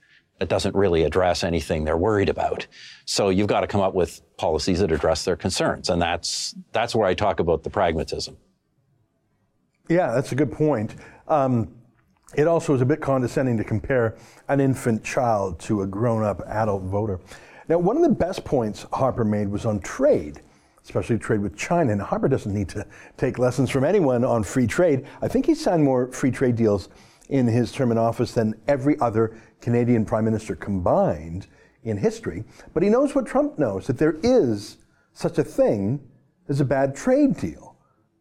It 0.41 0.49
doesn't 0.49 0.75
really 0.75 1.03
address 1.03 1.43
anything 1.43 1.83
they're 1.83 1.95
worried 1.95 2.27
about. 2.27 2.65
So 3.05 3.29
you've 3.29 3.47
got 3.47 3.61
to 3.61 3.67
come 3.67 3.79
up 3.79 3.93
with 3.93 4.21
policies 4.37 4.79
that 4.79 4.91
address 4.91 5.23
their 5.23 5.35
concerns. 5.35 5.89
And 5.89 6.01
that's, 6.01 6.55
that's 6.71 6.95
where 6.95 7.07
I 7.07 7.13
talk 7.13 7.39
about 7.39 7.61
the 7.61 7.69
pragmatism. 7.69 8.35
Yeah, 9.87 10.11
that's 10.11 10.31
a 10.31 10.35
good 10.35 10.51
point. 10.51 10.95
Um, 11.27 11.75
it 12.35 12.47
also 12.47 12.73
is 12.73 12.81
a 12.81 12.85
bit 12.85 13.01
condescending 13.01 13.57
to 13.57 13.63
compare 13.63 14.17
an 14.47 14.59
infant 14.59 15.03
child 15.03 15.59
to 15.59 15.83
a 15.83 15.87
grown 15.87 16.23
up 16.23 16.41
adult 16.47 16.83
voter. 16.83 17.19
Now, 17.69 17.77
one 17.77 17.95
of 17.95 18.03
the 18.03 18.09
best 18.09 18.43
points 18.43 18.87
Harper 18.93 19.23
made 19.23 19.47
was 19.47 19.65
on 19.65 19.79
trade, 19.81 20.41
especially 20.83 21.19
trade 21.19 21.41
with 21.41 21.55
China. 21.55 21.91
And 21.91 22.01
Harper 22.01 22.27
doesn't 22.27 22.53
need 22.53 22.69
to 22.69 22.87
take 23.17 23.37
lessons 23.37 23.69
from 23.69 23.83
anyone 23.83 24.23
on 24.23 24.43
free 24.43 24.65
trade. 24.65 25.05
I 25.21 25.27
think 25.27 25.45
he 25.45 25.53
signed 25.53 25.83
more 25.83 26.11
free 26.11 26.31
trade 26.31 26.55
deals 26.55 26.89
in 27.29 27.47
his 27.47 27.71
term 27.71 27.91
in 27.91 27.97
office 27.97 28.33
than 28.33 28.55
every 28.67 28.99
other 28.99 29.39
Canadian 29.61 30.05
prime 30.05 30.25
minister 30.25 30.55
combined 30.55 31.47
in 31.83 31.97
history. 31.97 32.43
But 32.73 32.83
he 32.83 32.89
knows 32.89 33.15
what 33.15 33.25
Trump 33.25 33.57
knows 33.57 33.87
that 33.87 33.97
there 33.97 34.17
is 34.23 34.77
such 35.13 35.37
a 35.37 35.43
thing 35.43 36.01
as 36.49 36.59
a 36.59 36.65
bad 36.65 36.95
trade 36.95 37.37
deal. 37.37 37.75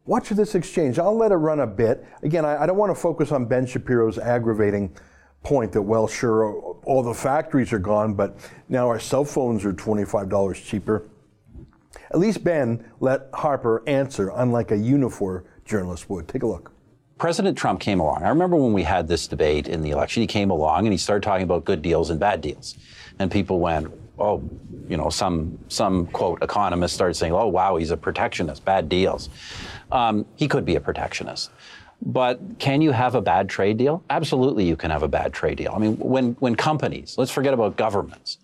Watch 0.07 0.31
this 0.31 0.55
exchange. 0.55 0.99
I'll 0.99 1.17
let 1.17 1.31
it 1.31 1.37
run 1.37 1.61
a 1.61 1.67
bit. 1.67 2.05
Again, 2.23 2.45
I, 2.45 2.63
I 2.63 2.67
don't 2.67 2.77
want 2.77 2.95
to 2.95 3.01
focus 3.01 3.33
on 3.33 3.45
Ben 3.45 3.67
Shapiro's 3.67 4.19
aggravating 4.19 4.95
point 5.43 5.73
that, 5.73 5.83
well, 5.83 6.07
sure, 6.07 6.79
all 6.85 7.03
the 7.03 7.15
factories 7.15 7.73
are 7.73 7.79
gone, 7.79 8.15
but 8.15 8.37
now 8.69 8.89
our 8.89 8.99
cell 8.99 9.25
phones 9.25 9.65
are 9.65 9.73
$25 9.73 10.65
cheaper. 10.65 11.09
At 12.11 12.19
least 12.19 12.43
Ben 12.43 12.85
let 13.01 13.29
Harper 13.33 13.83
answer, 13.89 14.33
unlike 14.35 14.71
a 14.71 14.77
unifor 14.77 15.45
journalist 15.65 16.11
would. 16.11 16.29
Take 16.29 16.43
a 16.43 16.47
look. 16.47 16.73
President 17.21 17.57
Trump 17.57 17.81
came 17.81 18.01
along. 18.01 18.23
I 18.23 18.31
remember 18.31 18.57
when 18.57 18.73
we 18.73 18.83
had 18.83 19.07
this 19.07 19.29
debate 19.29 19.69
in 19.69 19.83
the 19.83 19.91
election, 19.91 20.23
he 20.23 20.27
came 20.27 20.51
along 20.51 20.87
and 20.87 20.93
he 20.93 20.97
started 20.97 21.23
talking 21.23 21.45
about 21.45 21.67
good 21.67 21.83
deals 21.83 22.09
and 22.09 22.19
bad 22.19 22.41
deals. 22.41 22.79
And 23.19 23.31
people 23.31 23.61
went, 23.61 23.93
oh, 24.19 24.43
you 24.89 24.97
know, 24.97 25.11
some, 25.11 25.59
some 25.69 26.07
quote 26.07 26.43
economist 26.43 26.95
started 26.95 27.15
saying, 27.15 27.35
oh, 27.35 27.47
wow, 27.47 27.77
he's 27.77 27.91
a 27.91 27.97
protectionist, 27.99 28.65
bad 28.65 28.89
deals. 28.89 29.29
Um, 29.93 30.25
he 30.37 30.49
could 30.49 30.65
be 30.65 30.77
a 30.77 30.81
protectionist. 30.81 31.51
But 32.01 32.41
can 32.59 32.81
you 32.81 32.93
have 32.93 33.15
a 33.15 33.21
bad 33.21 33.51
trade 33.51 33.77
deal? 33.77 34.03
Absolutely, 34.09 34.67
you 34.67 34.75
can 34.75 34.91
have 34.91 35.03
a 35.03 35.09
bad 35.09 35.35
trade 35.35 35.59
deal. 35.59 35.75
I 35.77 35.79
mean, 35.79 35.99
when, 35.99 36.33
when 36.41 36.55
companies, 36.55 37.17
let's 37.19 37.31
forget 37.31 37.53
about 37.53 37.77
governments, 37.77 38.39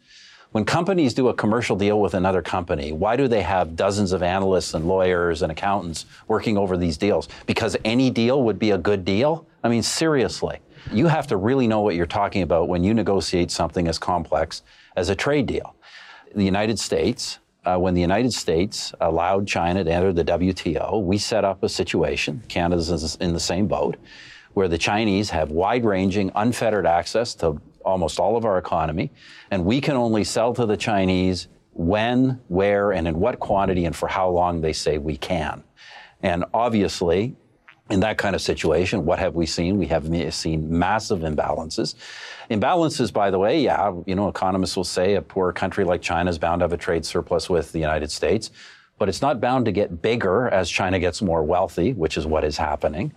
when 0.57 0.65
companies 0.65 1.13
do 1.13 1.29
a 1.29 1.35
commercial 1.35 1.77
deal 1.77 2.01
with 2.01 2.15
another 2.15 2.41
company, 2.41 2.91
why 2.91 3.15
do 3.15 3.29
they 3.29 3.43
have 3.43 3.77
dozens 3.77 4.13
of 4.13 4.23
analysts 4.23 4.73
and 4.73 4.89
lawyers 4.89 5.43
and 5.43 5.53
accountants 5.53 6.07
working 6.29 6.57
over 6.57 6.79
these 6.79 6.97
deals? 6.97 7.29
Because 7.45 7.77
any 7.85 8.09
deal 8.09 8.43
would 8.43 8.59
be 8.59 8.71
a 8.71 8.79
good 8.79 9.05
deal? 9.05 9.47
I 9.63 9.69
mean, 9.69 9.83
seriously. 9.83 10.61
You 10.91 11.09
have 11.09 11.27
to 11.27 11.37
really 11.37 11.67
know 11.67 11.83
what 11.83 11.95
you're 11.95 12.07
talking 12.07 12.41
about 12.41 12.69
when 12.69 12.83
you 12.83 12.95
negotiate 12.95 13.51
something 13.51 13.87
as 13.87 13.99
complex 13.99 14.63
as 14.97 15.11
a 15.11 15.15
trade 15.15 15.45
deal. 15.45 15.77
The 16.35 16.45
United 16.45 16.79
States, 16.79 17.39
uh, 17.67 17.77
when 17.77 17.93
the 17.93 18.01
United 18.01 18.33
States 18.33 18.95
allowed 19.03 19.47
China 19.47 19.85
to 19.85 19.93
enter 19.93 20.15
the 20.15 20.25
WTO, 20.25 21.03
we 21.03 21.19
set 21.19 21.45
up 21.45 21.65
a 21.65 21.69
situation, 21.69 22.43
Canada's 22.49 23.17
in 23.17 23.35
the 23.35 23.41
same 23.41 23.67
boat, 23.67 23.97
where 24.55 24.69
the 24.69 24.79
Chinese 24.79 25.29
have 25.29 25.51
wide 25.51 25.85
ranging, 25.85 26.33
unfettered 26.35 26.87
access 26.87 27.35
to 27.35 27.61
almost 27.87 28.21
all 28.21 28.37
of 28.37 28.45
our 28.45 28.59
economy, 28.59 29.11
and 29.51 29.65
we 29.65 29.81
can 29.81 29.97
only 29.97 30.25
sell 30.25 30.53
to 30.55 30.67
the 30.67 30.77
Chinese 30.77 31.49
when, 31.73 32.41
where, 32.49 32.93
and 32.93 33.07
in 33.07 33.19
what 33.19 33.39
quantity 33.39 33.85
and 33.85 33.95
for 33.95 34.09
how 34.09 34.29
long 34.29 34.61
they 34.61 34.73
say 34.73 34.99
we 34.99 35.17
can. 35.17 35.63
And 36.23 36.45
obviously, 36.53 37.37
in 37.89 38.01
that 38.01 38.19
kind 38.19 38.35
of 38.35 38.43
situation, 38.43 39.05
what 39.05 39.19
have 39.19 39.35
we 39.35 39.47
seen? 39.47 39.79
We 39.79 39.87
have 39.87 40.05
seen 40.35 40.79
massive 40.79 41.21
imbalances. 41.21 41.95
Imbalances, 42.51 43.13
by 43.13 43.31
the 43.31 43.39
way, 43.39 43.61
yeah, 43.61 43.93
you 44.07 44.15
know, 44.15 44.29
economists 44.29 44.77
will 44.77 44.85
say 44.85 45.15
a 45.15 45.23
poor 45.23 45.53
country 45.53 45.85
like 45.85 46.03
China 46.03 46.29
is 46.29 46.39
bound 46.39 46.61
to 46.61 46.65
have 46.65 46.73
a 46.73 46.77
trade 46.77 47.05
surplus 47.05 47.49
with 47.49 47.71
the 47.73 47.79
United 47.79 48.11
States, 48.11 48.51
but 48.99 49.09
it's 49.09 49.23
not 49.23 49.41
bound 49.41 49.67
to 49.67 49.73
get 49.73 50.03
bigger 50.03 50.49
as 50.49 50.69
China 50.69 50.99
gets 50.99 51.23
more 51.23 51.45
wealthy, 51.45 51.93
which 51.93 52.17
is 52.17 52.27
what 52.27 52.43
is 52.45 52.57
happening. 52.57 53.13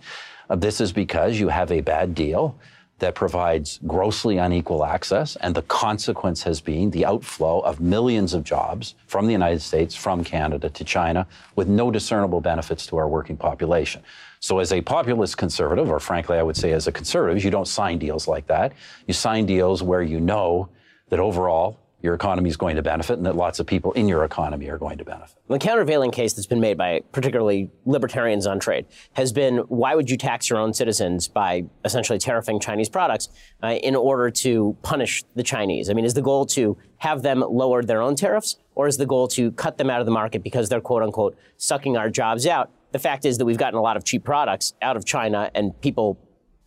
Uh, 0.48 0.56
this 0.56 0.80
is 0.80 0.92
because 0.92 1.40
you 1.40 1.48
have 1.48 1.72
a 1.72 1.80
bad 1.80 2.14
deal 2.14 2.56
that 3.00 3.14
provides 3.14 3.80
grossly 3.86 4.38
unequal 4.38 4.84
access, 4.84 5.36
and 5.36 5.54
the 5.54 5.62
consequence 5.62 6.42
has 6.44 6.60
been 6.60 6.90
the 6.90 7.04
outflow 7.04 7.60
of 7.60 7.80
millions 7.80 8.32
of 8.32 8.44
jobs 8.44 8.94
from 9.06 9.26
the 9.26 9.32
United 9.32 9.60
States, 9.60 9.94
from 9.94 10.22
Canada 10.22 10.70
to 10.70 10.84
China, 10.84 11.26
with 11.56 11.68
no 11.68 11.90
discernible 11.90 12.40
benefits 12.40 12.86
to 12.86 12.96
our 12.96 13.08
working 13.08 13.36
population. 13.36 14.02
So, 14.40 14.58
as 14.58 14.72
a 14.72 14.80
populist 14.80 15.36
conservative, 15.36 15.90
or 15.90 16.00
frankly, 16.00 16.38
I 16.38 16.42
would 16.42 16.56
say 16.56 16.72
as 16.72 16.86
a 16.86 16.92
conservative, 16.92 17.44
you 17.44 17.50
don't 17.50 17.68
sign 17.68 17.98
deals 17.98 18.26
like 18.26 18.46
that. 18.46 18.72
You 19.06 19.12
sign 19.12 19.44
deals 19.44 19.82
where 19.82 20.02
you 20.02 20.20
know 20.20 20.68
that 21.10 21.20
overall 21.20 21.78
your 22.02 22.14
economy 22.14 22.48
is 22.48 22.56
going 22.56 22.76
to 22.76 22.82
benefit 22.82 23.18
and 23.18 23.26
that 23.26 23.36
lots 23.36 23.60
of 23.60 23.66
people 23.66 23.92
in 23.92 24.08
your 24.08 24.24
economy 24.24 24.68
are 24.68 24.78
going 24.78 24.98
to 24.98 25.04
benefit. 25.04 25.36
The 25.48 25.58
countervailing 25.58 26.10
case 26.10 26.32
that's 26.32 26.46
been 26.46 26.60
made 26.60 26.78
by 26.78 27.00
particularly 27.12 27.70
libertarians 27.84 28.46
on 28.46 28.58
trade 28.58 28.86
has 29.14 29.32
been 29.32 29.58
why 29.68 29.94
would 29.94 30.08
you 30.08 30.16
tax 30.16 30.48
your 30.48 30.58
own 30.58 30.72
citizens 30.72 31.28
by 31.28 31.64
essentially 31.84 32.18
tariffing 32.18 32.60
Chinese 32.60 32.88
products 32.88 33.28
uh, 33.62 33.68
in 33.82 33.96
order 33.96 34.30
to 34.30 34.76
punish 34.82 35.22
the 35.34 35.42
Chinese? 35.42 35.90
I 35.90 35.94
mean, 35.94 36.04
is 36.04 36.14
the 36.14 36.22
goal 36.22 36.46
to 36.46 36.76
have 36.98 37.22
them 37.22 37.40
lower 37.40 37.82
their 37.82 38.02
own 38.02 38.16
tariffs 38.16 38.56
or 38.74 38.86
is 38.86 38.96
the 38.96 39.06
goal 39.06 39.28
to 39.28 39.52
cut 39.52 39.78
them 39.78 39.90
out 39.90 40.00
of 40.00 40.06
the 40.06 40.12
market 40.12 40.42
because 40.42 40.68
they're 40.68 40.80
quote 40.80 41.02
unquote 41.02 41.36
sucking 41.56 41.96
our 41.96 42.08
jobs 42.08 42.46
out? 42.46 42.70
The 42.92 42.98
fact 42.98 43.24
is 43.24 43.38
that 43.38 43.44
we've 43.44 43.58
gotten 43.58 43.78
a 43.78 43.82
lot 43.82 43.96
of 43.96 44.04
cheap 44.04 44.24
products 44.24 44.74
out 44.82 44.96
of 44.96 45.04
China 45.04 45.50
and 45.54 45.78
people 45.80 46.18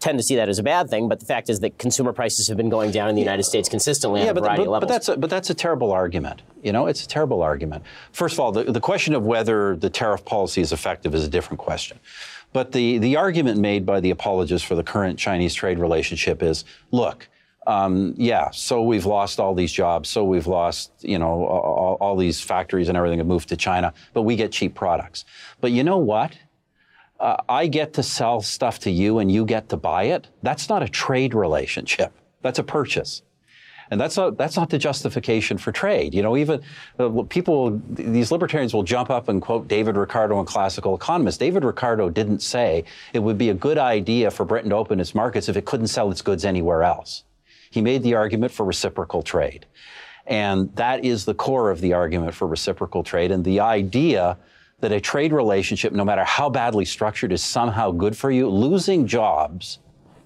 tend 0.04 0.20
to 0.20 0.24
see 0.24 0.36
that 0.36 0.50
as 0.50 0.60
a 0.60 0.64
bad 0.64 0.90
thing, 0.90 1.08
but 1.08 1.22
the 1.22 1.26
fact 1.26 1.50
is 1.50 1.62
that 1.62 1.78
consumer 1.78 2.12
prices 2.12 2.50
have 2.50 2.58
been 2.58 2.70
going 2.70 2.92
down 2.92 3.08
in 3.08 3.16
the 3.16 3.22
United 3.22 3.44
States 3.44 3.70
consistently 3.70 4.20
on 4.20 4.26
yeah, 4.26 4.32
a 4.32 4.34
but, 4.34 4.42
variety 4.42 4.64
but, 4.64 4.68
of 4.68 4.72
levels. 4.74 4.90
but 4.90 4.94
that's 4.94 5.08
a, 5.10 5.18
but 5.18 5.30
that's 5.30 5.50
a 5.50 5.54
terrible 5.54 5.94
argument. 5.94 6.42
You 6.62 6.74
know, 6.74 6.88
it's 6.88 7.06
a 7.06 7.08
terrible 7.08 7.42
argument. 7.42 7.84
First 8.12 8.34
of 8.34 8.42
all, 8.42 8.52
the, 8.52 8.66
the 8.66 8.82
question 8.82 9.16
of 9.16 9.24
whether 9.24 9.78
the 9.78 9.90
tariff 9.90 10.26
policy 10.26 10.60
is 10.60 10.74
effective 10.74 11.16
is 11.16 11.24
a 11.24 11.30
different 11.30 11.60
question. 11.60 12.00
But 12.52 12.74
the, 12.74 12.98
the 12.98 13.16
argument 13.16 13.60
made 13.60 13.86
by 13.86 14.02
the 14.02 14.12
apologists 14.12 14.68
for 14.68 14.76
the 14.76 14.84
current 14.84 15.18
Chinese 15.18 15.54
trade 15.54 15.80
relationship 15.80 16.44
is, 16.44 16.66
look, 16.92 17.28
um, 17.66 18.14
yeah, 18.18 18.52
so 18.52 18.84
we've 18.84 19.06
lost 19.06 19.40
all 19.40 19.56
these 19.56 19.72
jobs, 19.72 20.10
so 20.10 20.26
we've 20.26 20.48
lost, 20.48 20.92
you 21.00 21.18
know, 21.18 21.46
all, 21.46 21.98
all 22.02 22.18
these 22.18 22.42
factories 22.42 22.90
and 22.90 22.98
everything 22.98 23.20
have 23.20 23.28
moved 23.28 23.48
to 23.50 23.56
China, 23.56 23.94
but 24.14 24.24
we 24.24 24.36
get 24.36 24.52
cheap 24.52 24.76
products. 24.76 25.24
But 25.62 25.72
you 25.72 25.84
know 25.84 25.98
what? 25.98 26.34
Uh, 27.24 27.38
I 27.48 27.68
get 27.68 27.94
to 27.94 28.04
sell 28.04 28.42
stuff 28.42 28.80
to 28.80 28.92
you 28.92 29.20
and 29.20 29.32
you 29.32 29.46
get 29.46 29.70
to 29.70 29.78
buy 29.78 30.04
it, 30.04 30.28
that's 30.44 30.68
not 30.68 30.84
a 30.84 30.90
trade 30.90 31.34
relationship. 31.34 32.12
That's 32.42 32.60
a 32.60 32.64
purchase. 32.64 33.22
And 33.90 34.02
that's 34.02 34.18
not, 34.18 34.38
that's 34.38 34.58
not 34.58 34.70
the 34.70 34.78
justification 34.78 35.58
for 35.58 35.72
trade. 35.72 36.14
You 36.14 36.22
know, 36.22 36.36
even 36.36 36.62
uh, 37.00 37.24
people, 37.30 37.82
these 37.90 38.30
libertarians 38.30 38.74
will 38.74 38.84
jump 38.84 39.10
up 39.10 39.30
and 39.30 39.42
quote 39.42 39.70
David 39.70 39.96
Ricardo 39.96 40.38
and 40.40 40.48
classical 40.48 40.96
economists. 40.96 41.38
David 41.38 41.64
Ricardo 41.64 42.10
didn't 42.10 42.42
say 42.42 42.84
it 43.14 43.20
would 43.20 43.38
be 43.38 43.50
a 43.50 43.54
good 43.54 43.78
idea 43.78 44.30
for 44.30 44.44
Britain 44.44 44.72
to 44.72 44.76
open 44.76 45.00
its 45.00 45.16
markets 45.16 45.48
if 45.48 45.56
it 45.56 45.66
couldn't 45.66 45.88
sell 45.88 46.12
its 46.12 46.22
goods 46.22 46.44
anywhere 46.44 46.84
else. 46.84 47.24
He 47.72 47.82
made 47.82 48.04
the 48.04 48.16
argument 48.16 48.52
for 48.52 48.66
reciprocal 48.66 49.24
trade. 49.24 49.66
And 50.28 50.76
that 50.76 51.06
is 51.06 51.24
the 51.24 51.34
core 51.34 51.72
of 51.72 51.80
the 51.80 51.94
argument 51.94 52.34
for 52.34 52.48
reciprocal 52.48 53.04
trade. 53.04 53.32
And 53.32 53.46
the 53.46 53.62
idea 53.62 54.38
that 54.84 54.92
a 54.92 55.00
trade 55.00 55.32
relationship, 55.32 55.94
no 55.94 56.04
matter 56.04 56.26
how 56.26 56.50
badly 56.50 56.84
structured, 56.84 57.32
is 57.32 57.42
somehow 57.42 57.90
good 57.90 58.18
for 58.18 58.30
you. 58.30 58.50
Losing 58.50 59.08
jobs, 59.08 59.80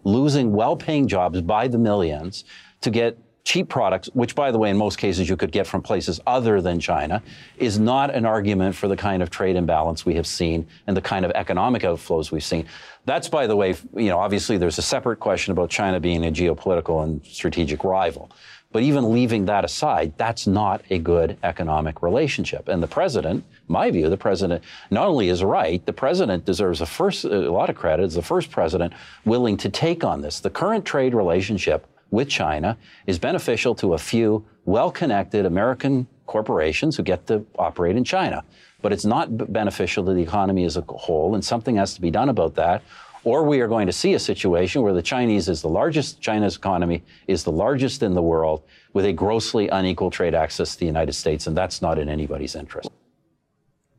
losing 0.03 0.51
well 0.51 0.75
paying 0.75 1.07
jobs 1.07 1.41
by 1.41 1.67
the 1.67 1.77
millions 1.77 2.43
to 2.81 2.89
get 2.89 3.19
cheap 3.43 3.69
products, 3.69 4.09
which, 4.15 4.33
by 4.33 4.49
the 4.49 4.57
way, 4.57 4.71
in 4.71 4.75
most 4.75 4.97
cases 4.97 5.29
you 5.29 5.37
could 5.37 5.51
get 5.51 5.67
from 5.67 5.83
places 5.83 6.19
other 6.25 6.59
than 6.59 6.79
China, 6.79 7.21
is 7.57 7.77
not 7.77 8.11
an 8.11 8.25
argument 8.25 8.75
for 8.75 8.87
the 8.87 8.97
kind 8.97 9.21
of 9.21 9.29
trade 9.29 9.55
imbalance 9.55 10.07
we 10.07 10.15
have 10.15 10.25
seen 10.25 10.65
and 10.87 10.97
the 10.97 11.01
kind 11.01 11.23
of 11.23 11.31
economic 11.35 11.83
outflows 11.83 12.31
we've 12.31 12.43
seen. 12.43 12.65
That's, 13.05 13.29
by 13.29 13.45
the 13.45 13.55
way, 13.55 13.75
you 13.95 14.09
know, 14.09 14.17
obviously 14.17 14.57
there's 14.57 14.79
a 14.79 14.81
separate 14.81 15.19
question 15.19 15.51
about 15.51 15.69
China 15.69 15.99
being 15.99 16.25
a 16.25 16.31
geopolitical 16.31 17.03
and 17.03 17.23
strategic 17.23 17.83
rival. 17.83 18.31
But 18.71 18.81
even 18.81 19.13
leaving 19.13 19.45
that 19.45 19.63
aside, 19.63 20.17
that's 20.17 20.47
not 20.47 20.81
a 20.89 20.97
good 20.97 21.37
economic 21.43 22.01
relationship. 22.01 22.67
And 22.67 22.81
the 22.81 22.87
president, 22.87 23.45
my 23.67 23.91
view, 23.91 24.09
the 24.09 24.17
president 24.17 24.63
not 24.91 25.07
only 25.07 25.29
is 25.29 25.43
right, 25.43 25.85
the 25.85 25.93
president 25.93 26.45
deserves 26.45 26.81
a 26.81 26.85
first 26.85 27.25
a 27.25 27.51
lot 27.51 27.69
of 27.69 27.75
credit 27.75 28.03
as 28.03 28.15
the 28.15 28.21
first 28.21 28.51
president 28.51 28.93
willing 29.25 29.57
to 29.57 29.69
take 29.69 30.03
on 30.03 30.21
this. 30.21 30.39
The 30.39 30.49
current 30.49 30.85
trade 30.85 31.13
relationship 31.13 31.87
with 32.11 32.29
China 32.29 32.77
is 33.05 33.19
beneficial 33.19 33.75
to 33.75 33.93
a 33.93 33.97
few 33.97 34.45
well 34.65 34.91
connected 34.91 35.45
American 35.45 36.07
corporations 36.25 36.97
who 36.97 37.03
get 37.03 37.25
to 37.27 37.45
operate 37.57 37.95
in 37.95 38.03
China. 38.03 38.43
But 38.81 38.93
it's 38.93 39.05
not 39.05 39.51
beneficial 39.51 40.05
to 40.05 40.13
the 40.13 40.21
economy 40.21 40.63
as 40.65 40.77
a 40.77 40.81
whole, 40.81 41.33
and 41.33 41.43
something 41.43 41.77
has 41.77 41.93
to 41.95 42.01
be 42.01 42.11
done 42.11 42.29
about 42.29 42.55
that. 42.55 42.83
Or 43.23 43.43
we 43.43 43.59
are 43.59 43.67
going 43.67 43.87
to 43.87 43.93
see 43.93 44.13
a 44.13 44.19
situation 44.19 44.83
where 44.83 44.93
the 44.93 45.01
Chinese 45.01 45.49
is 45.49 45.61
the 45.61 45.67
largest, 45.67 46.21
China's 46.21 46.55
economy 46.55 47.03
is 47.27 47.43
the 47.43 47.51
largest 47.51 48.03
in 48.03 48.13
the 48.13 48.21
world 48.21 48.61
with 48.93 49.05
a 49.05 49.11
grossly 49.11 49.67
unequal 49.69 50.11
trade 50.11 50.35
access 50.35 50.73
to 50.73 50.79
the 50.79 50.85
United 50.85 51.13
States, 51.13 51.47
and 51.47 51.57
that's 51.57 51.81
not 51.81 51.97
in 51.97 52.07
anybody's 52.07 52.55
interest. 52.55 52.89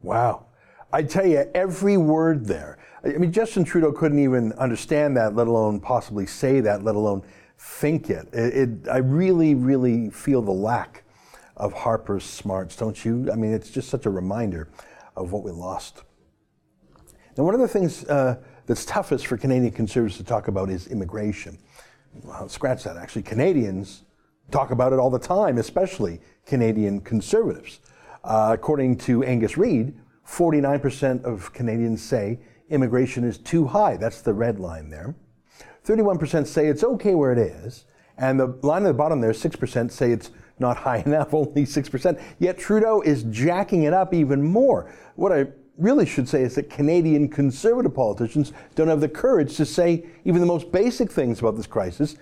Wow. 0.03 0.47
I 0.93 1.03
tell 1.03 1.27
you, 1.27 1.49
every 1.55 1.97
word 1.97 2.47
there. 2.47 2.79
I 3.05 3.19
mean, 3.19 3.33
Justin 3.33 3.65
Trudeau 3.65 3.93
couldn't 3.93 4.19
even 4.19 4.53
understand 4.55 5.17
that, 5.17 5.35
let 5.35 5.47
alone 5.47 5.81
possibly 5.81 6.27
say 6.27 6.61
that, 6.61 6.83
let 6.83 6.95
alone 6.95 7.23
think 7.59 8.11
it. 8.11 8.29
It, 8.33 8.57
it. 8.57 8.89
I 8.89 8.99
really, 8.99 9.55
really 9.55 10.11
feel 10.11 10.43
the 10.43 10.53
lack 10.53 11.05
of 11.57 11.73
Harper's 11.73 12.25
smarts, 12.25 12.77
don't 12.77 13.05
you? 13.05 13.31
I 13.33 13.37
mean, 13.37 13.53
it's 13.53 13.71
just 13.71 13.89
such 13.89 14.07
a 14.07 14.11
reminder 14.11 14.69
of 15.17 15.33
what 15.33 15.43
we 15.43 15.51
lost. 15.51 16.05
Now, 17.37 17.45
one 17.45 17.55
of 17.55 17.61
the 17.61 17.69
things 17.69 18.05
uh, 18.05 18.37
that's 18.67 18.85
toughest 18.85 19.27
for 19.27 19.37
Canadian 19.37 19.73
conservatives 19.73 20.17
to 20.19 20.25
talk 20.25 20.49
about 20.49 20.71
is 20.71 20.87
immigration. 20.89 21.59
Well, 22.23 22.49
scratch 22.49 22.85
that. 22.85 22.97
Actually, 22.97 23.23
Canadians 23.23 24.05
talk 24.51 24.71
about 24.71 24.93
it 24.93 24.99
all 24.99 25.11
the 25.11 25.19
time, 25.19 25.59
especially 25.59 26.21
Canadian 26.47 27.01
conservatives. 27.01 27.81
Uh, 28.29 28.51
according 28.53 28.95
to 28.95 29.25
Angus 29.25 29.57
Reid, 29.57 29.95
49% 30.27 31.25
of 31.25 31.51
Canadians 31.55 32.03
say 32.03 32.39
immigration 32.69 33.25
is 33.25 33.39
too 33.39 33.67
high. 33.67 33.97
That's 33.97 34.21
the 34.21 34.35
red 34.35 34.61
line 34.61 34.91
there. 34.91 35.15
31% 35.87 36.47
say 36.47 36.67
it's 36.67 36.85
okay 36.85 37.15
where 37.15 37.33
it 37.33 37.39
is. 37.39 37.87
And 38.19 38.39
the 38.39 38.59
line 38.61 38.85
at 38.85 38.89
the 38.89 38.93
bottom 38.93 39.23
there, 39.23 39.33
6% 39.33 39.91
say 39.91 40.13
it's 40.13 40.31
not 40.59 40.77
high 40.77 40.99
enough, 41.07 41.33
only 41.33 41.63
6%. 41.63 42.23
Yet 42.39 42.59
Trudeau 42.59 43.01
is 43.01 43.23
jacking 43.31 43.85
it 43.85 43.95
up 43.95 44.13
even 44.13 44.43
more. 44.43 44.93
What 45.17 45.33
I 45.33 45.47
really 45.79 46.05
should 46.05 46.29
say 46.29 46.43
is 46.43 46.55
that 46.57 46.69
Canadian 46.69 47.31
conservative 47.31 47.95
politicians 47.95 48.53
don't 48.75 48.89
have 48.89 49.01
the 49.01 49.09
courage 49.09 49.57
to 49.57 49.65
say 49.65 50.05
even 50.27 50.43
the 50.43 50.47
most 50.47 50.71
basic 50.71 51.11
things 51.11 51.39
about 51.39 51.57
this 51.57 51.67
crisis, 51.67 52.17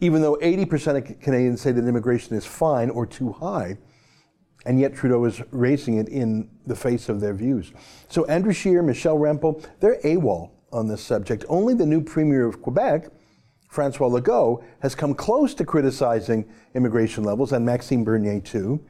even 0.00 0.20
though 0.20 0.34
80% 0.34 0.96
of 0.96 1.20
Canadians 1.20 1.60
say 1.60 1.70
that 1.70 1.86
immigration 1.86 2.36
is 2.36 2.44
fine 2.44 2.90
or 2.90 3.06
too 3.06 3.30
high. 3.30 3.78
And 4.66 4.80
yet 4.80 4.94
Trudeau 4.94 5.24
is 5.24 5.42
raising 5.50 5.98
it 5.98 6.08
in 6.08 6.48
the 6.66 6.76
face 6.76 7.08
of 7.08 7.20
their 7.20 7.34
views. 7.34 7.72
So 8.08 8.24
Andrew 8.26 8.52
Scheer, 8.52 8.82
Michelle 8.82 9.18
Rempel, 9.18 9.64
they're 9.80 10.00
AWOL 10.02 10.50
on 10.72 10.88
this 10.88 11.02
subject. 11.02 11.44
Only 11.48 11.74
the 11.74 11.86
new 11.86 12.02
Premier 12.02 12.46
of 12.46 12.62
Quebec, 12.62 13.08
Francois 13.68 14.08
Legault, 14.08 14.64
has 14.80 14.94
come 14.94 15.14
close 15.14 15.54
to 15.54 15.64
criticizing 15.64 16.48
immigration 16.74 17.24
levels, 17.24 17.52
and 17.52 17.64
Maxime 17.64 18.04
Bernier 18.04 18.40
too. 18.40 18.84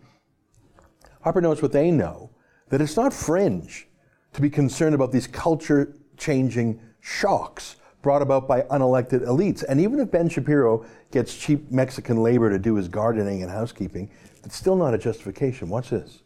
Harper 1.22 1.40
knows 1.40 1.62
what 1.62 1.72
they 1.72 1.90
know 1.90 2.30
that 2.68 2.80
it's 2.80 2.96
not 2.96 3.12
fringe 3.12 3.88
to 4.32 4.40
be 4.40 4.50
concerned 4.50 4.94
about 4.94 5.12
these 5.12 5.26
culture 5.26 5.96
changing 6.16 6.80
shocks 7.00 7.76
brought 8.02 8.22
about 8.22 8.46
by 8.46 8.62
unelected 8.62 9.26
elites. 9.26 9.64
And 9.66 9.80
even 9.80 9.98
if 10.00 10.10
Ben 10.10 10.28
Shapiro 10.28 10.84
gets 11.10 11.34
cheap 11.34 11.70
Mexican 11.70 12.22
labor 12.22 12.50
to 12.50 12.58
do 12.58 12.74
his 12.74 12.88
gardening 12.88 13.42
and 13.42 13.50
housekeeping, 13.50 14.10
it's 14.44 14.56
still 14.56 14.76
not 14.76 14.94
a 14.94 14.98
justification. 14.98 15.68
Watch 15.68 15.90
this 15.90 16.24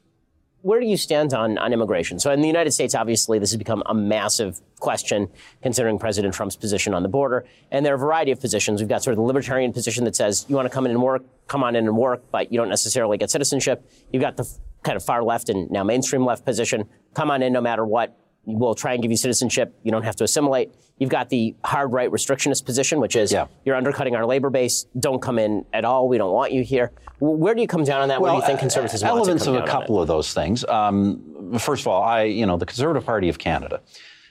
where 0.63 0.81
do 0.81 0.87
you 0.87 0.97
stand 0.97 1.35
on, 1.35 1.57
on 1.59 1.73
immigration? 1.73 2.19
So 2.19 2.33
in 2.33 2.41
the 2.41 2.47
United 2.47 2.73
States, 2.73 2.95
obviously, 2.95 3.39
this 3.39 3.51
has 3.53 3.57
become 3.57 3.83
a 3.87 3.95
massive 3.95 4.61
question 4.81 5.29
considering 5.63 5.99
President 5.99 6.35
Trump's 6.35 6.57
position 6.57 6.95
on 6.95 7.03
the 7.03 7.09
border. 7.09 7.45
And 7.71 7.87
there 7.87 7.93
are 7.93 7.97
a 7.97 7.99
variety 7.99 8.33
of 8.33 8.41
positions. 8.41 8.81
We've 8.81 8.89
got 8.89 9.03
sort 9.03 9.13
of 9.13 9.19
the 9.19 9.23
libertarian 9.23 9.73
position 9.73 10.05
that 10.05 10.17
says 10.17 10.47
you 10.49 10.57
want 10.57 10.67
to 10.67 10.75
come 10.75 10.85
in 10.85 10.91
and 10.91 11.03
work, 11.03 11.23
come 11.47 11.63
on 11.63 11.77
in 11.77 11.87
and 11.87 11.97
work, 11.97 12.25
but 12.33 12.53
you 12.53 12.59
don't 12.59 12.69
necessarily 12.69 13.19
get 13.19 13.31
citizenship. 13.31 13.89
You've 14.13 14.23
got 14.23 14.37
the 14.37 14.49
kind 14.83 14.97
of 14.97 15.05
far 15.05 15.23
left 15.23 15.49
and 15.49 15.71
now 15.71 15.85
mainstream 15.85 16.25
left 16.25 16.45
position. 16.45 16.89
Come 17.15 17.31
on 17.31 17.43
in 17.43 17.53
no 17.53 17.61
matter 17.61 17.85
what. 17.85 18.17
We'll 18.49 18.75
try 18.75 18.95
and 18.95 19.03
give 19.03 19.11
you 19.11 19.17
citizenship. 19.19 19.75
You 19.83 19.91
don't 19.91 20.05
have 20.05 20.17
to 20.17 20.25
assimilate. 20.25 20.75
You've 20.99 21.11
got 21.11 21.29
the 21.29 21.55
hard 21.65 21.93
right 21.93 22.11
restrictionist 22.11 22.65
position, 22.65 22.99
which 22.99 23.15
is 23.15 23.31
yeah. 23.31 23.47
you're 23.67 23.77
undercutting 23.77 24.17
our 24.17 24.25
labor 24.25 24.49
base. 24.49 24.87
Don't 24.99 25.21
come 25.21 25.39
in 25.39 25.67
at 25.75 25.85
all. 25.85 26.09
We 26.09 26.17
don't 26.17 26.33
want 26.33 26.53
you 26.53 26.63
here. 26.63 26.91
Where 27.21 27.55
do 27.55 27.61
you 27.61 27.69
come 27.69 27.85
down 27.85 28.01
on 28.01 28.09
that? 28.09 28.23
Well, 28.23 28.33
Where 28.33 28.41
do 28.41 28.45
you 28.45 28.47
think 28.47 28.61
conservatism 28.61 29.07
uh, 29.07 29.13
elements 29.13 29.47
of 29.47 29.55
a 29.55 29.67
couple 29.67 30.01
of 30.01 30.09
those 30.09 30.33
things. 30.33 30.65
Um, 30.65 31.59
first 31.59 31.83
of 31.83 31.89
all, 31.89 32.03
I 32.03 32.23
you 32.23 32.47
know 32.47 32.57
the 32.57 32.67
Conservative 32.67 33.05
Party 33.05 33.29
of 33.29 33.39
Canada 33.39 33.83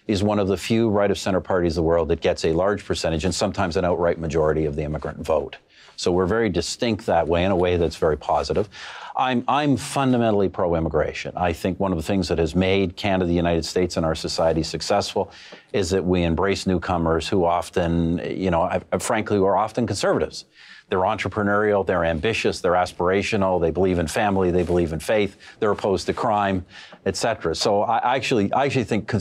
is 0.08 0.24
one 0.24 0.40
of 0.40 0.48
the 0.48 0.58
few 0.58 0.90
right 0.90 1.12
of 1.12 1.20
center 1.20 1.42
parties 1.42 1.78
in 1.78 1.84
the 1.84 1.88
world 1.88 2.08
that 2.08 2.22
gets 2.22 2.44
a 2.44 2.54
large 2.54 2.84
percentage 2.84 3.24
and 3.24 3.36
sometimes 3.36 3.78
an 3.78 3.86
outright 3.86 4.18
majority 4.18 4.66
of 4.66 4.76
the 4.76 4.84
immigrant 4.84 5.20
vote. 5.20 5.58
So 5.98 6.12
we're 6.12 6.28
very 6.28 6.50
distinct 6.50 7.06
that 7.08 7.28
way 7.28 7.44
in 7.44 7.52
a 7.52 7.56
way 7.56 7.76
that's 7.78 7.98
very 7.98 8.18
positive. 8.18 8.70
I'm, 9.18 9.44
I'm 9.48 9.78
fundamentally 9.78 10.48
pro 10.48 10.76
immigration. 10.76 11.34
I 11.36 11.52
think 11.52 11.80
one 11.80 11.92
of 11.92 11.98
the 11.98 12.04
things 12.04 12.28
that 12.28 12.38
has 12.38 12.56
made 12.56 12.96
Canada, 12.96 13.26
the 13.26 13.34
United 13.34 13.66
States, 13.66 13.98
and 13.98 14.06
our 14.06 14.14
society 14.14 14.62
successful 14.62 15.32
is 15.74 15.90
that 15.90 16.06
we 16.06 16.22
embrace 16.22 16.68
newcomers 16.68 17.28
who 17.28 17.44
often, 17.44 18.20
you 18.30 18.52
know, 18.52 18.80
frankly, 19.00 19.38
are 19.40 19.58
often 19.58 19.88
conservatives. 19.88 20.46
They're 20.90 21.00
entrepreneurial, 21.00 21.86
they're 21.86 22.06
ambitious, 22.06 22.62
they're 22.62 22.74
aspirational, 22.74 23.60
they 23.60 23.72
believe 23.72 23.98
in 23.98 24.08
family, 24.08 24.52
they 24.52 24.64
believe 24.64 24.94
in 24.94 25.00
faith, 25.00 25.36
they're 25.60 25.72
opposed 25.72 26.06
to 26.06 26.14
crime, 26.14 26.64
etc. 27.06 27.56
So 27.56 27.82
I 27.82 28.16
actually, 28.16 28.54
I 28.54 28.66
actually 28.66 28.86
think 28.86 29.12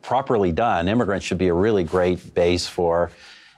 properly 0.00 0.52
done, 0.52 0.88
immigrants 0.88 1.26
should 1.26 1.38
be 1.38 1.48
a 1.48 1.54
really 1.54 1.84
great 1.84 2.34
base 2.34 2.66
for 2.66 3.10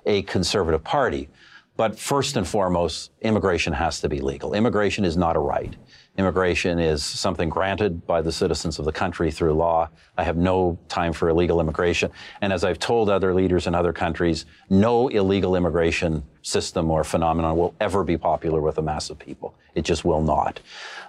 a 0.06 0.22
conservative 0.22 0.82
party. 0.82 1.28
But 1.76 1.98
first 1.98 2.36
and 2.36 2.48
foremost, 2.48 3.10
immigration 3.20 3.72
has 3.74 4.00
to 4.00 4.08
be 4.08 4.20
legal. 4.20 4.54
Immigration 4.54 5.04
is 5.04 5.16
not 5.16 5.36
a 5.36 5.40
right. 5.40 5.76
Immigration 6.16 6.78
is 6.78 7.04
something 7.04 7.50
granted 7.50 8.06
by 8.06 8.22
the 8.22 8.32
citizens 8.32 8.78
of 8.78 8.86
the 8.86 8.92
country 8.92 9.30
through 9.30 9.52
law. 9.52 9.90
I 10.16 10.24
have 10.24 10.38
no 10.38 10.78
time 10.88 11.12
for 11.12 11.28
illegal 11.28 11.60
immigration. 11.60 12.10
And 12.40 12.54
as 12.54 12.64
I've 12.64 12.78
told 12.78 13.10
other 13.10 13.34
leaders 13.34 13.66
in 13.66 13.74
other 13.74 13.92
countries, 13.92 14.46
no 14.70 15.08
illegal 15.08 15.54
immigration 15.54 16.22
system 16.40 16.90
or 16.90 17.04
phenomenon 17.04 17.58
will 17.58 17.74
ever 17.80 18.02
be 18.02 18.16
popular 18.16 18.62
with 18.62 18.78
a 18.78 18.82
mass 18.82 19.10
of 19.10 19.18
people. 19.18 19.54
It 19.74 19.82
just 19.82 20.06
will 20.06 20.22
not. 20.22 20.60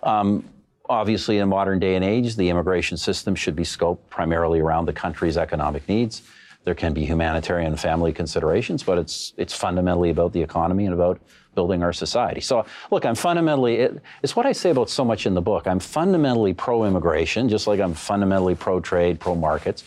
Um, 0.03 0.43
obviously, 0.89 1.37
in 1.37 1.47
modern 1.47 1.79
day 1.79 1.95
and 1.95 2.03
age, 2.03 2.35
the 2.35 2.49
immigration 2.49 2.97
system 2.97 3.35
should 3.35 3.55
be 3.55 3.63
scoped 3.63 3.99
primarily 4.09 4.59
around 4.59 4.87
the 4.87 4.93
country's 4.93 5.37
economic 5.37 5.87
needs. 5.87 6.23
There 6.67 6.75
can 6.75 6.93
be 6.93 7.05
humanitarian 7.05 7.77
family 7.77 8.11
considerations, 8.11 8.83
but 8.83 8.97
it's 8.97 9.31
it's 9.37 9.53
fundamentally 9.53 10.09
about 10.09 10.33
the 10.33 10.41
economy 10.41 10.83
and 10.83 10.93
about 10.93 11.17
building 11.55 11.81
our 11.81 11.93
society. 11.93 12.41
So, 12.41 12.65
look, 12.91 13.05
I'm 13.05 13.15
fundamentally 13.15 13.75
it, 13.75 14.01
it's 14.21 14.35
what 14.35 14.45
I 14.45 14.51
say 14.51 14.71
about 14.71 14.89
so 14.89 15.05
much 15.05 15.25
in 15.25 15.33
the 15.33 15.41
book. 15.41 15.65
I'm 15.65 15.79
fundamentally 15.79 16.53
pro-immigration, 16.53 17.47
just 17.47 17.67
like 17.67 17.79
I'm 17.79 17.93
fundamentally 17.93 18.53
pro-trade, 18.53 19.17
pro-markets, 19.17 19.85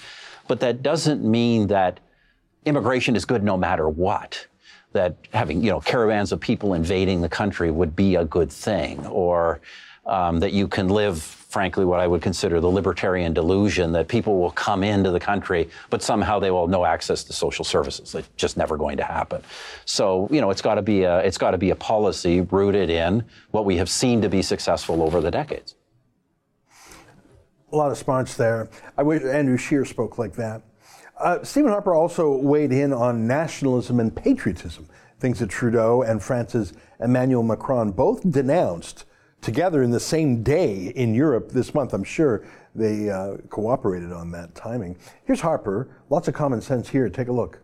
but 0.49 0.61
that 0.61 0.83
doesn't 0.83 1.23
mean 1.23 1.67
that 1.67 2.01
immigration 2.65 3.15
is 3.15 3.27
good 3.27 3.45
no 3.45 3.59
matter 3.59 3.87
what. 3.87 4.47
That 4.93 5.17
having 5.35 5.63
you 5.63 5.73
know 5.73 5.81
caravans 5.81 6.33
of 6.33 6.41
people 6.41 6.73
invading 6.73 7.21
the 7.21 7.29
country 7.29 7.71
would 7.71 7.95
be 7.95 8.15
a 8.15 8.25
good 8.25 8.51
thing, 8.51 9.05
or 9.05 9.61
um, 10.11 10.41
that 10.41 10.53
you 10.53 10.67
can 10.67 10.89
live, 10.89 11.23
frankly, 11.23 11.85
what 11.85 12.01
I 12.01 12.07
would 12.07 12.21
consider 12.21 12.61
the 12.61 12.69
libertarian 12.69 13.33
delusion 13.33 13.93
that 13.93 14.09
people 14.09 14.39
will 14.41 14.51
come 14.51 14.83
into 14.83 15.11
the 15.11 15.21
country, 15.21 15.71
but 15.89 16.03
somehow 16.03 16.41
they 16.41 16.51
will 16.51 16.63
have 16.63 16.71
no 16.71 16.85
access 16.85 17.23
to 17.25 17.33
social 17.33 17.65
services. 17.65 18.15
It's 18.15 18.29
just 18.37 18.57
never 18.57 18.77
going 18.77 18.97
to 18.97 19.05
happen. 19.05 19.43
So, 19.85 20.29
you 20.31 20.41
know, 20.41 20.51
it's 20.51 20.63
got 20.63 20.75
to 20.75 20.83
be 20.83 21.05
a, 21.05 21.21
it's 21.21 21.39
got 21.39 21.53
to 21.53 21.59
be 21.59 21.71
a 21.71 21.77
policy 21.77 22.41
rooted 22.43 22.91
in 22.91 23.25
what 23.53 23.65
we 23.65 23.77
have 23.77 23.89
seen 23.89 24.21
to 24.23 24.29
be 24.29 24.43
successful 24.43 25.03
over 25.03 25.21
the 25.21 25.31
decades. 25.31 25.77
A 27.73 27.77
lot 27.77 27.93
of 27.93 27.99
smarts 27.99 28.37
there. 28.37 28.69
I 28.99 29.05
wish 29.05 29.23
Andrew 29.23 29.57
Scheer 29.57 29.85
spoke 29.85 30.19
like 30.19 30.35
that. 30.35 30.63
Uh, 31.17 31.45
Stephen 31.45 31.71
Harper 31.71 31.95
also 31.95 32.37
weighed 32.37 32.73
in 32.73 32.93
on 32.93 33.29
nationalism 33.29 34.01
and 34.01 34.15
patriotism, 34.15 34.89
things 35.21 35.39
that 35.39 35.51
Trudeau 35.51 36.03
and 36.03 36.21
France's 36.21 36.73
Emmanuel 36.99 37.45
Macron 37.45 37.93
both 37.93 38.29
denounced 38.29 39.05
together 39.41 39.83
in 39.83 39.91
the 39.91 40.01
same 40.01 40.43
day 40.43 40.89
in 40.97 41.15
Europe 41.15 41.51
this 41.51 41.75
month. 41.75 41.93
I'm 41.93 42.05
sure 42.05 42.45
they 42.75 43.11
uh, 43.11 43.37
cooperated 43.49 44.13
on 44.13 44.31
that 44.33 44.55
timing. 44.55 44.97
Here's 45.25 45.41
Harper. 45.41 45.89
Lots 46.09 46.29
of 46.29 46.35
common 46.35 46.61
sense 46.61 46.89
here. 46.89 47.09
Take 47.09 47.29
a 47.29 47.33
look. 47.33 47.61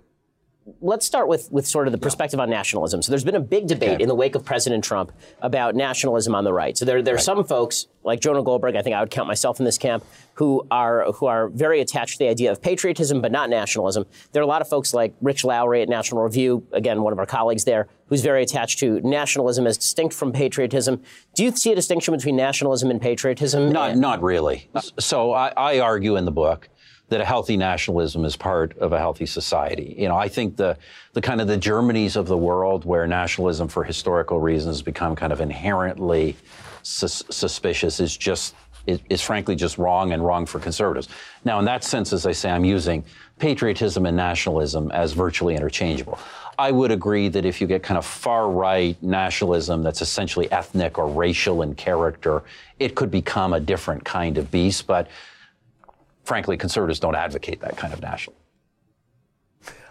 Let's 0.80 1.06
start 1.06 1.28
with, 1.28 1.50
with 1.52 1.66
sort 1.66 1.86
of 1.86 1.92
the 1.92 1.98
perspective 1.98 2.40
on 2.40 2.50
nationalism. 2.50 3.00
So 3.02 3.12
there's 3.12 3.24
been 3.24 3.36
a 3.36 3.40
big 3.40 3.66
debate 3.68 3.90
Okay. 3.94 4.02
in 4.02 4.08
the 4.08 4.14
wake 4.14 4.34
of 4.34 4.44
President 4.44 4.82
Trump 4.82 5.12
about 5.40 5.74
nationalism 5.76 6.34
on 6.34 6.42
the 6.44 6.52
right. 6.52 6.76
So 6.76 6.84
there, 6.84 7.02
there 7.02 7.14
are 7.14 7.18
some 7.18 7.44
folks 7.44 7.86
like 8.02 8.20
Jonah 8.20 8.42
Goldberg, 8.42 8.76
I 8.76 8.82
think 8.82 8.94
I 8.94 9.00
would 9.00 9.10
count 9.10 9.28
myself 9.28 9.58
in 9.60 9.64
this 9.64 9.78
camp, 9.78 10.04
who 10.34 10.66
are 10.70 11.10
who 11.12 11.26
are 11.26 11.48
very 11.48 11.80
attached 11.80 12.14
to 12.14 12.18
the 12.20 12.28
idea 12.28 12.52
of 12.52 12.60
patriotism 12.62 13.20
but 13.20 13.32
not 13.32 13.48
nationalism. 13.50 14.06
There 14.32 14.40
are 14.40 14.44
a 14.44 14.46
lot 14.48 14.60
of 14.60 14.68
folks 14.68 14.92
like 14.94 15.14
Rich 15.20 15.44
Lowry 15.44 15.82
at 15.82 15.88
National 15.88 16.22
Review, 16.22 16.64
again 16.72 17.02
one 17.02 17.12
of 17.12 17.18
our 17.18 17.26
colleagues 17.26 17.64
there, 17.64 17.88
who's 18.08 18.22
very 18.22 18.42
attached 18.42 18.78
to 18.80 19.00
nationalism 19.02 19.66
as 19.66 19.76
distinct 19.78 20.14
from 20.14 20.32
patriotism. 20.32 21.02
Do 21.34 21.42
you 21.44 21.50
see 21.52 21.72
a 21.72 21.74
distinction 21.74 22.14
between 22.14 22.36
nationalism 22.36 22.90
and 22.90 23.00
patriotism? 23.00 23.70
Not, 23.72 23.90
And- 23.92 24.00
not 24.00 24.22
really. 24.22 24.68
So 24.98 25.32
I, 25.32 25.52
I 25.56 25.78
argue 25.80 26.16
in 26.16 26.24
the 26.26 26.32
book 26.32 26.68
that 27.08 27.20
a 27.20 27.24
healthy 27.24 27.56
nationalism 27.56 28.24
is 28.24 28.36
part 28.36 28.76
of 28.78 28.92
a 28.92 28.98
healthy 28.98 29.26
society. 29.26 29.94
You 29.96 30.08
know, 30.08 30.16
I 30.16 30.28
think 30.28 30.56
the 30.56 30.76
the 31.12 31.20
kind 31.20 31.40
of 31.40 31.46
the 31.46 31.56
Germanys 31.56 32.16
of 32.16 32.26
the 32.26 32.36
world 32.36 32.84
where 32.84 33.06
nationalism 33.06 33.68
for 33.68 33.84
historical 33.84 34.40
reasons 34.40 34.82
become 34.82 35.16
kind 35.16 35.32
of 35.32 35.40
inherently 35.40 36.36
sus- 36.82 37.22
suspicious 37.30 38.00
is 38.00 38.16
just 38.16 38.54
is, 38.86 39.00
is 39.08 39.22
frankly 39.22 39.56
just 39.56 39.78
wrong 39.78 40.12
and 40.12 40.24
wrong 40.24 40.46
for 40.46 40.58
conservatives. 40.58 41.08
Now, 41.44 41.58
in 41.58 41.64
that 41.64 41.84
sense, 41.84 42.12
as 42.12 42.26
I 42.26 42.32
say, 42.32 42.50
I'm 42.50 42.64
using 42.64 43.04
patriotism 43.38 44.06
and 44.06 44.16
nationalism 44.16 44.90
as 44.92 45.12
virtually 45.12 45.54
interchangeable. 45.54 46.18
I 46.58 46.70
would 46.72 46.90
agree 46.90 47.28
that 47.28 47.44
if 47.44 47.60
you 47.60 47.66
get 47.66 47.82
kind 47.82 47.98
of 47.98 48.06
far 48.06 48.50
right 48.50 49.00
nationalism 49.02 49.82
that's 49.82 50.00
essentially 50.00 50.50
ethnic 50.50 50.98
or 50.98 51.06
racial 51.06 51.62
in 51.62 51.74
character, 51.74 52.42
it 52.78 52.94
could 52.94 53.10
become 53.10 53.52
a 53.52 53.60
different 53.60 54.04
kind 54.04 54.38
of 54.38 54.50
beast. 54.50 54.86
But 54.86 55.08
frankly, 56.26 56.56
conservatives 56.56 57.00
don't 57.00 57.14
advocate 57.14 57.60
that 57.60 57.76
kind 57.76 57.94
of 57.94 58.02
nationalism. 58.02 58.42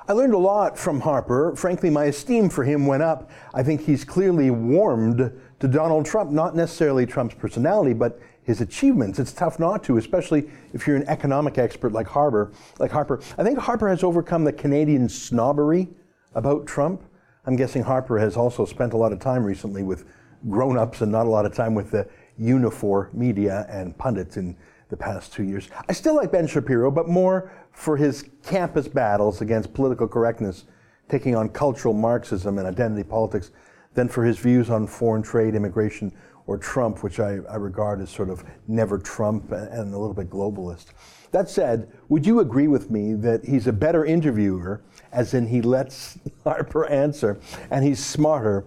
I 0.08 0.14
learned 0.14 0.36
a 0.36 0.38
lot 0.38 0.78
from 0.78 1.02
Harper. 1.02 1.56
Frankly, 1.56 1.90
my 1.90 2.06
esteem 2.06 2.50
for 2.50 2.64
him 2.64 2.86
went 2.86 3.02
up. 3.02 3.32
I 3.56 3.64
think 3.64 3.82
he's 3.82 4.04
clearly 4.04 4.52
warmed 4.52 5.32
to 5.60 5.68
Donald 5.68 6.06
Trump, 6.06 6.30
not 6.30 6.56
necessarily 6.56 7.08
Trump's 7.08 7.34
personality, 7.34 7.94
but 7.94 8.20
his 8.44 8.62
achievements. 8.62 9.18
It's 9.18 9.34
tough 9.34 9.58
not 9.58 9.84
to, 9.86 9.98
especially 9.98 10.48
if 10.74 10.86
you're 10.86 10.98
an 10.98 11.08
economic 11.08 11.58
expert 11.58 11.92
like 11.92 12.06
Harper. 12.06 12.52
Like 12.78 12.92
Harper, 12.92 13.20
I 13.38 13.44
think 13.44 13.58
Harper 13.58 13.90
has 13.90 14.04
overcome 14.04 14.44
the 14.44 14.54
Canadian 14.54 15.10
snobbery 15.10 15.88
about 16.36 16.68
Trump. 16.68 17.02
I'm 17.48 17.56
guessing 17.56 17.82
Harper 17.82 18.20
has 18.20 18.38
also 18.38 18.66
spent 18.66 18.94
a 18.94 18.98
lot 18.98 19.12
of 19.12 19.20
time 19.20 19.44
recently 19.44 19.82
with 19.82 20.06
grown-ups 20.50 21.02
and 21.02 21.12
not 21.12 21.26
a 21.26 21.30
lot 21.30 21.48
of 21.48 21.56
time 21.56 21.74
with 21.74 21.90
the 21.90 22.08
unifor 22.40 23.12
media 23.12 23.66
and 23.70 23.98
pundits 23.98 24.38
in 24.38 24.56
the 24.90 24.98
past 24.98 25.34
two 25.34 25.44
years. 25.44 25.70
I 25.90 25.94
still 25.94 26.16
like 26.16 26.32
Ben 26.32 26.48
Shapiro, 26.48 26.92
but 26.92 27.08
more 27.08 27.52
for 27.72 27.98
his 27.98 28.30
campus 28.44 28.88
battles 28.88 29.42
against 29.42 29.74
political 29.74 30.08
correctness, 30.08 30.66
taking 31.10 31.36
on 31.36 31.50
cultural 31.50 31.94
Marxism 31.94 32.58
and 32.58 32.68
identity 32.68 33.04
politics, 33.04 33.52
than 33.94 34.08
for 34.10 34.24
his 34.24 34.38
views 34.38 34.70
on 34.70 34.88
foreign 34.88 35.24
trade, 35.24 35.56
immigration, 35.56 36.12
or 36.48 36.58
Trump, 36.58 37.04
which 37.04 37.20
I, 37.20 37.40
I 37.50 37.56
regard 37.56 38.02
as 38.02 38.10
sort 38.10 38.30
of 38.30 38.44
never 38.68 39.00
Trump 39.00 39.52
and, 39.52 39.68
and 39.70 39.94
a 39.94 39.98
little 39.98 40.14
bit 40.14 40.30
globalist. 40.30 40.88
That 41.32 41.50
said, 41.50 41.92
would 42.08 42.26
you 42.26 42.40
agree 42.40 42.68
with 42.68 42.92
me 42.92 43.14
that 43.16 43.44
he's 43.44 43.68
a 43.68 43.74
better 43.74 44.06
interviewer, 44.06 44.82
as 45.12 45.34
in 45.34 45.48
he 45.48 45.62
lets 45.62 46.20
Harper 46.44 46.86
answer, 46.86 47.40
and 47.72 47.84
he's 47.84 48.04
smarter 48.04 48.66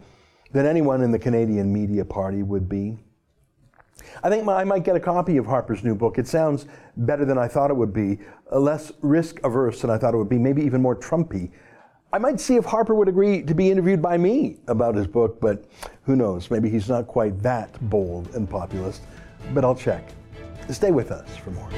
than 0.53 0.67
anyone 0.67 1.03
in 1.03 1.13
the 1.13 1.19
Canadian 1.19 1.73
media 1.73 2.05
party 2.05 2.43
would 2.43 2.69
be? 2.69 2.99
I 4.23 4.29
think 4.29 4.47
I 4.49 4.65
might 4.65 4.85
get 4.85 4.97
a 4.97 5.01
copy 5.01 5.37
of 5.37 5.47
Harper's 5.47 5.85
new 5.85 5.95
book. 5.95 6.19
It 6.19 6.27
sounds 6.27 6.67
better 6.97 7.25
than 7.25 7.39
I 7.39 7.49
thought 7.49 7.71
it 7.71 7.77
would 7.77 7.93
be, 7.93 8.19
uh, 8.53 8.59
less 8.59 8.93
risk 9.03 9.41
averse 9.45 9.81
than 9.81 9.91
I 9.91 9.99
thought 9.99 10.15
it 10.15 10.17
would 10.17 10.29
be, 10.29 10.39
maybe 10.39 10.63
even 10.63 10.83
more 10.83 10.97
Trumpy. 10.97 11.51
I 12.13 12.19
might 12.19 12.41
see 12.41 12.57
if 12.57 12.65
Harper 12.65 12.95
would 12.95 13.09
agree 13.09 13.43
to 13.43 13.55
be 13.55 13.71
interviewed 13.71 14.01
by 14.01 14.17
me 14.17 14.57
about 14.67 14.95
his 14.95 15.07
book, 15.07 15.41
but 15.41 15.65
who 16.05 16.17
knows? 16.17 16.51
Maybe 16.51 16.71
he's 16.71 16.89
not 16.89 17.07
quite 17.07 17.43
that 17.43 17.79
bold 17.91 18.35
and 18.35 18.49
populist. 18.49 19.03
But 19.53 19.65
I'll 19.65 19.75
check. 19.75 20.09
Stay 20.71 20.91
with 20.91 21.11
us 21.11 21.37
for 21.37 21.51
more. 21.51 21.69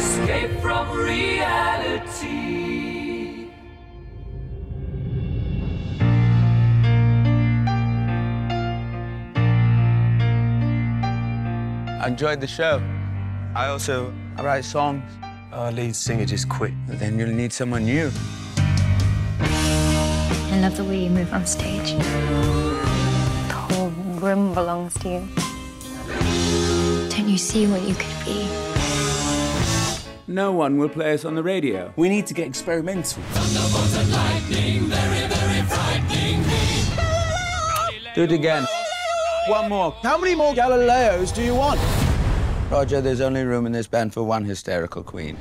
Escape 0.00 0.60
from 0.60 0.90
reality. 0.90 2.28
I 12.00 12.08
enjoyed 12.08 12.40
the 12.40 12.46
show. 12.46 12.82
I 13.54 13.66
also 13.68 14.12
I 14.36 14.42
write 14.42 14.64
songs. 14.64 15.02
Our 15.52 15.72
lead 15.72 15.96
singer 15.96 16.26
just 16.26 16.48
quit. 16.48 16.72
Then 16.86 17.18
you'll 17.18 17.30
need 17.30 17.52
someone 17.52 17.84
new. 17.84 18.10
I 20.60 20.64
love 20.64 20.76
the 20.76 20.84
way 20.84 21.04
you 21.04 21.08
move 21.08 21.32
on 21.32 21.46
stage. 21.46 21.92
The 21.94 23.54
whole 23.54 23.88
room 24.20 24.52
belongs 24.52 24.92
to 24.98 25.08
you. 25.08 25.28
Don't 27.08 27.30
you 27.30 27.38
see 27.38 27.66
what 27.66 27.80
you 27.80 27.94
could 27.94 28.24
be? 28.26 28.46
No 30.26 30.52
one 30.52 30.76
will 30.76 30.90
play 30.90 31.14
us 31.14 31.24
on 31.24 31.34
the 31.34 31.42
radio. 31.42 31.94
We 31.96 32.10
need 32.10 32.26
to 32.26 32.34
get 32.34 32.46
experimental. 32.46 33.22
Do 38.14 38.24
it 38.24 38.32
again. 38.32 38.66
One 39.46 39.70
more. 39.70 39.92
How 40.02 40.18
many 40.18 40.34
more 40.34 40.52
Galileos 40.52 41.34
do 41.34 41.42
you 41.42 41.54
want? 41.54 41.80
Roger, 42.70 43.00
there's 43.00 43.22
only 43.22 43.44
room 43.44 43.64
in 43.64 43.72
this 43.72 43.86
band 43.86 44.12
for 44.12 44.24
one 44.24 44.44
hysterical 44.44 45.02
queen. 45.02 45.38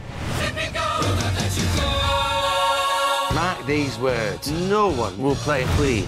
Mark 3.39 3.65
these 3.65 3.97
words. 3.99 4.52
No 4.52 4.89
one 4.89 5.17
will 5.17 5.36
play 5.36 5.63
Queen. 5.78 6.06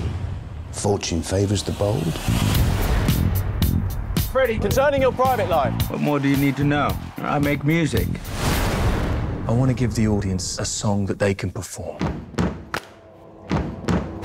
Fortune 0.74 1.22
favours 1.22 1.63
the 1.63 1.72
bold. 1.72 2.13
Freddie, 4.34 4.60
concerning 4.60 5.02
your 5.02 5.13
private 5.13 5.48
life. 5.48 5.74
What 5.89 6.02
more 6.02 6.20
do 6.20 6.28
you 6.28 6.36
need 6.36 6.58
to 6.58 6.65
know? 6.65 6.94
I 7.20 7.39
make 7.39 7.63
music. 7.63 8.10
I 9.48 9.54
want 9.54 9.70
to 9.70 9.74
give 9.74 9.96
the 9.96 10.10
audience 10.10 10.60
a 10.60 10.65
song 10.65 11.06
that 11.06 11.20
they 11.20 11.34
can 11.34 11.52
perform. 11.52 12.02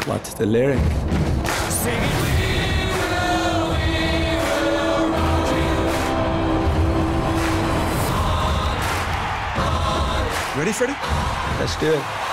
What's 0.07 0.35
the 0.35 0.47
lyric? 0.47 0.81
Ready, 10.57 10.73
Freddie? 10.73 10.97
Let's 11.61 11.77
do 11.77 11.93
it. 11.93 12.26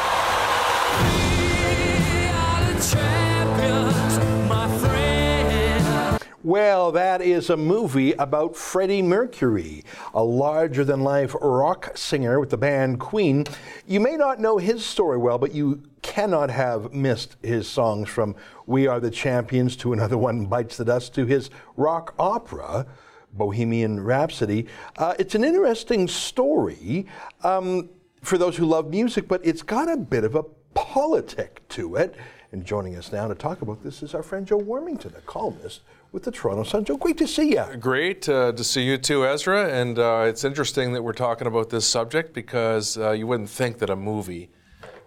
Well, 6.45 6.91
that 6.91 7.21
is 7.21 7.49
a 7.49 7.55
movie 7.55 8.11
about 8.11 8.57
Freddie 8.57 9.01
Mercury, 9.01 9.85
a 10.13 10.25
larger 10.25 10.83
than 10.83 10.99
life 10.99 11.33
rock 11.39 11.95
singer 11.95 12.37
with 12.37 12.49
the 12.49 12.57
band 12.57 12.99
Queen. 12.99 13.45
You 13.87 14.01
may 14.01 14.17
not 14.17 14.41
know 14.41 14.57
his 14.57 14.85
story 14.85 15.17
well, 15.17 15.37
but 15.37 15.53
you 15.53 15.81
cannot 16.01 16.49
have 16.49 16.93
missed 16.93 17.37
his 17.41 17.65
songs 17.65 18.09
from 18.09 18.35
We 18.65 18.87
Are 18.87 18.99
the 18.99 19.09
Champions 19.09 19.77
to 19.77 19.93
another 19.93 20.17
one 20.17 20.45
bites 20.47 20.75
the 20.75 20.83
dust 20.83 21.15
to 21.15 21.25
his 21.25 21.49
rock 21.77 22.13
opera. 22.19 22.87
Bohemian 23.31 24.01
Rhapsody. 24.01 24.67
Uh, 24.97 25.13
it's 25.17 25.35
an 25.35 25.45
interesting 25.45 26.09
story 26.09 27.07
um, 27.43 27.89
for 28.21 28.37
those 28.37 28.57
who 28.57 28.65
love 28.65 28.89
music, 28.89 29.29
but 29.29 29.39
it's 29.45 29.61
got 29.61 29.89
a 29.89 29.95
bit 29.95 30.25
of 30.25 30.35
a 30.35 30.43
politic 30.73 31.65
to 31.69 31.95
it. 31.95 32.15
And 32.51 32.65
joining 32.65 32.97
us 32.97 33.13
now 33.13 33.29
to 33.29 33.33
talk 33.33 33.61
about 33.61 33.81
this 33.81 34.03
is 34.03 34.13
our 34.13 34.21
friend 34.21 34.45
Joe 34.45 34.59
Warmington, 34.59 35.17
a 35.17 35.21
columnist 35.21 35.81
with 36.13 36.23
the 36.23 36.31
Toronto 36.31 36.63
Sun. 36.63 36.85
Joe, 36.85 36.95
great 36.95 37.17
to 37.17 37.27
see 37.27 37.49
you. 37.55 37.65
Great 37.79 38.29
uh, 38.29 38.53
to 38.53 38.63
see 38.63 38.83
you 38.83 38.97
too, 38.97 39.25
Ezra. 39.25 39.67
And 39.67 39.97
uh, 39.99 40.25
it's 40.27 40.45
interesting 40.45 40.93
that 40.93 41.01
we're 41.01 41.11
talking 41.11 41.47
about 41.47 41.71
this 41.71 41.85
subject 41.85 42.33
because 42.33 42.97
uh, 42.97 43.11
you 43.11 43.27
wouldn't 43.27 43.49
think 43.49 43.79
that 43.79 43.89
a 43.89 43.95
movie 43.95 44.49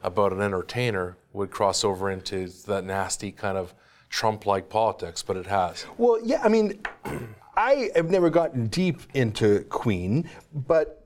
about 0.03 0.33
an 0.33 0.42
entertainer 0.42 1.16
would 1.33 1.51
cross 1.51 1.85
over 1.85 2.11
into 2.11 2.49
that 2.66 2.85
nasty 2.85 3.31
kind 3.31 3.57
of 3.57 3.73
Trump-like 4.11 4.69
politics, 4.69 5.23
but 5.23 5.37
it 5.37 5.47
has. 5.47 5.87
Well, 5.97 6.19
yeah, 6.23 6.42
I 6.42 6.49
mean, 6.49 6.81
I 7.57 7.90
have 7.95 8.11
never 8.11 8.29
gotten 8.29 8.66
deep 8.66 9.01
into 9.14 9.61
Queen, 9.64 10.29
but 10.53 11.06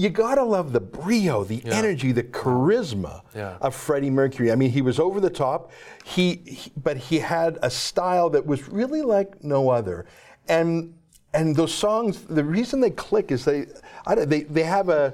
you 0.00 0.08
gotta 0.08 0.42
love 0.42 0.72
the 0.72 0.80
brio, 0.80 1.44
the 1.44 1.62
energy, 1.66 2.10
the 2.12 2.22
charisma 2.22 3.20
Yeah. 3.34 3.58
of 3.60 3.74
Freddie 3.74 4.08
Mercury. 4.10 4.50
I 4.50 4.54
mean, 4.56 4.70
he 4.70 4.80
was 4.80 4.98
over 4.98 5.20
the 5.20 5.28
top. 5.30 5.72
He, 6.04 6.36
he, 6.46 6.72
but 6.82 6.96
he 6.96 7.18
had 7.18 7.58
a 7.62 7.70
style 7.70 8.30
that 8.30 8.46
was 8.46 8.66
really 8.68 9.02
like 9.02 9.44
no 9.44 9.68
other, 9.68 10.06
and 10.48 10.94
and 11.34 11.54
those 11.54 11.74
songs. 11.74 12.22
The 12.22 12.42
reason 12.42 12.80
they 12.80 12.90
click 12.90 13.30
is 13.30 13.44
they, 13.44 13.66
I 14.06 14.14
don't, 14.14 14.28
they 14.30 14.42
they 14.44 14.62
have 14.62 14.88
a, 14.88 15.12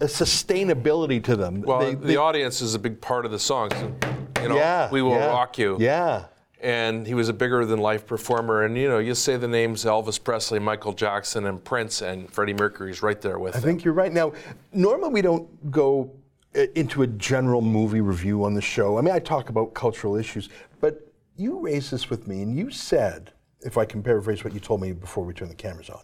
a 0.00 0.04
sustainability 0.06 1.22
to 1.24 1.34
them. 1.34 1.62
Well, 1.62 1.80
They- 1.80 1.94
the 1.94 2.06
they- 2.08 2.16
audience 2.16 2.60
is 2.60 2.74
a 2.74 2.78
big 2.78 3.00
part 3.00 3.24
of 3.24 3.30
the 3.32 3.38
song. 3.38 3.70
So, 3.70 3.94
you 4.42 4.48
know, 4.50 4.56
Yeah, 4.56 4.90
we 4.90 5.00
will 5.02 5.12
yeah, 5.12 5.26
rock 5.28 5.56
you. 5.58 5.76
Yeah. 5.80 6.24
And 6.60 7.06
he 7.06 7.14
was 7.14 7.28
a 7.28 7.32
bigger 7.32 7.64
than 7.64 7.78
life 7.78 8.06
performer. 8.06 8.64
And 8.64 8.76
you 8.76 8.88
know, 8.88 8.98
you 8.98 9.14
say 9.14 9.36
the 9.36 9.46
names 9.46 9.84
Elvis 9.84 10.22
Presley, 10.22 10.58
Michael 10.58 10.92
Jackson, 10.92 11.46
and 11.46 11.62
Prince, 11.62 12.02
and 12.02 12.30
Freddie 12.30 12.54
Mercury's 12.54 13.02
right 13.02 13.20
there 13.20 13.38
with 13.38 13.54
him. 13.54 13.58
I 13.58 13.60
them. 13.60 13.70
think 13.70 13.84
you're 13.84 13.94
right. 13.94 14.12
Now, 14.12 14.32
normally 14.72 15.10
we 15.10 15.22
don't 15.22 15.70
go 15.70 16.10
uh, 16.56 16.62
into 16.74 17.02
a 17.02 17.06
general 17.06 17.60
movie 17.60 18.00
review 18.00 18.44
on 18.44 18.54
the 18.54 18.62
show. 18.62 18.98
I 18.98 19.02
mean, 19.02 19.14
I 19.14 19.18
talk 19.18 19.50
about 19.50 19.74
cultural 19.74 20.16
issues, 20.16 20.48
but 20.80 21.12
you 21.36 21.60
raised 21.60 21.92
this 21.92 22.10
with 22.10 22.26
me, 22.26 22.42
and 22.42 22.56
you 22.56 22.70
said, 22.70 23.32
if 23.60 23.78
I 23.78 23.84
can 23.84 24.02
paraphrase 24.02 24.42
what 24.42 24.54
you 24.54 24.60
told 24.60 24.80
me 24.80 24.92
before 24.92 25.24
we 25.24 25.34
turned 25.34 25.50
the 25.50 25.56
cameras 25.56 25.90
on, 25.90 26.00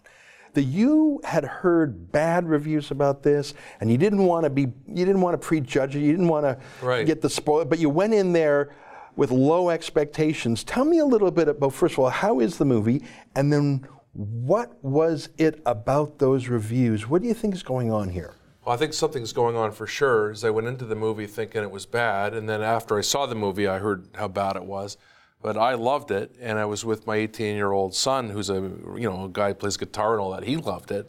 that 0.53 0.63
you 0.63 1.19
had 1.25 1.43
heard 1.43 2.11
bad 2.11 2.47
reviews 2.47 2.91
about 2.91 3.23
this, 3.23 3.53
and 3.81 3.91
you 3.91 3.97
didn't 3.97 4.23
want 4.23 4.45
to 4.45 4.49
be, 4.49 4.67
you 4.87 5.03
didn't 5.03 5.19
want 5.19 5.33
to 5.39 5.45
prejudge 5.45 5.95
it, 5.95 5.99
you 5.99 6.11
didn't 6.11 6.29
want 6.29 6.45
to 6.45 7.03
get 7.03 7.21
the 7.21 7.29
spoiler, 7.29 7.65
but 7.65 7.79
you 7.79 7.89
went 7.89 8.13
in 8.13 8.31
there 8.31 8.73
with 9.15 9.31
low 9.31 9.69
expectations. 9.69 10.63
Tell 10.63 10.85
me 10.85 10.99
a 10.99 11.05
little 11.05 11.31
bit 11.31 11.47
about, 11.47 11.73
first 11.73 11.93
of 11.93 11.99
all, 11.99 12.09
how 12.09 12.39
is 12.39 12.57
the 12.57 12.65
movie, 12.65 13.03
and 13.35 13.51
then 13.51 13.87
what 14.13 14.83
was 14.83 15.29
it 15.37 15.61
about 15.65 16.19
those 16.19 16.47
reviews? 16.47 17.07
What 17.07 17.21
do 17.21 17.27
you 17.27 17.33
think 17.33 17.53
is 17.53 17.63
going 17.63 17.91
on 17.91 18.09
here? 18.09 18.33
Well, 18.65 18.73
I 18.73 18.77
think 18.77 18.93
something's 18.93 19.33
going 19.33 19.55
on 19.55 19.71
for 19.71 19.85
sure. 19.85 20.31
As 20.31 20.43
I 20.43 20.49
went 20.49 20.67
into 20.67 20.85
the 20.85 20.95
movie 20.95 21.27
thinking 21.27 21.61
it 21.61 21.71
was 21.71 21.85
bad, 21.85 22.33
and 22.33 22.49
then 22.49 22.61
after 22.61 22.97
I 22.97 23.01
saw 23.01 23.25
the 23.25 23.35
movie, 23.35 23.67
I 23.67 23.79
heard 23.79 24.07
how 24.15 24.27
bad 24.27 24.55
it 24.55 24.63
was. 24.63 24.97
But 25.41 25.57
I 25.57 25.75
loved 25.75 26.09
it, 26.09 26.35
and 26.41 26.57
I 26.57 26.65
was 26.65 26.83
with 26.83 27.05
my 27.05 27.17
18-year-old 27.17 27.93
son, 27.93 28.29
who's 28.31 28.49
a 28.49 28.55
you 28.55 29.07
know 29.07 29.25
a 29.25 29.29
guy 29.29 29.49
who 29.49 29.53
plays 29.53 29.77
guitar 29.77 30.13
and 30.13 30.21
all 30.21 30.31
that. 30.31 30.45
He 30.45 30.57
loved 30.57 30.89
it, 30.89 31.07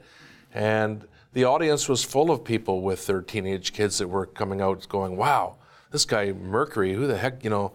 and 0.53 1.07
the 1.33 1.45
audience 1.45 1.89
was 1.89 2.05
full 2.05 2.31
of 2.31 2.45
people 2.45 2.83
with 2.83 3.07
their 3.07 3.23
teenage 3.23 3.73
kids 3.73 3.97
that 3.99 4.09
were 4.09 4.27
coming 4.27 4.61
out, 4.61 4.87
going, 4.91 5.17
"Wow, 5.17 5.57
this 5.97 6.05
guy 6.05 6.33
Mercury, 6.33 6.93
who 6.95 7.07
the 7.07 7.17
heck, 7.17 7.43
you 7.43 7.51
know?" 7.51 7.73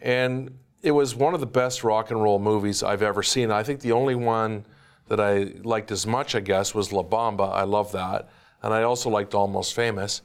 And 0.00 0.58
it 0.82 0.92
was 0.92 1.14
one 1.14 1.34
of 1.34 1.40
the 1.40 1.46
best 1.46 1.82
rock 1.82 2.10
and 2.10 2.22
roll 2.22 2.38
movies 2.38 2.82
I've 2.82 3.02
ever 3.02 3.22
seen. 3.22 3.50
I 3.50 3.62
think 3.64 3.80
the 3.80 3.92
only 3.92 4.14
one 4.14 4.64
that 5.08 5.20
I 5.20 5.52
liked 5.62 5.90
as 5.90 6.06
much, 6.06 6.34
I 6.34 6.40
guess, 6.40 6.74
was 6.74 6.92
La 6.92 7.02
Bamba. 7.02 7.52
I 7.52 7.62
love 7.62 7.92
that. 7.92 8.28
And 8.62 8.72
I 8.72 8.82
also 8.82 9.10
liked 9.10 9.34
Almost 9.34 9.74
Famous. 9.74 10.22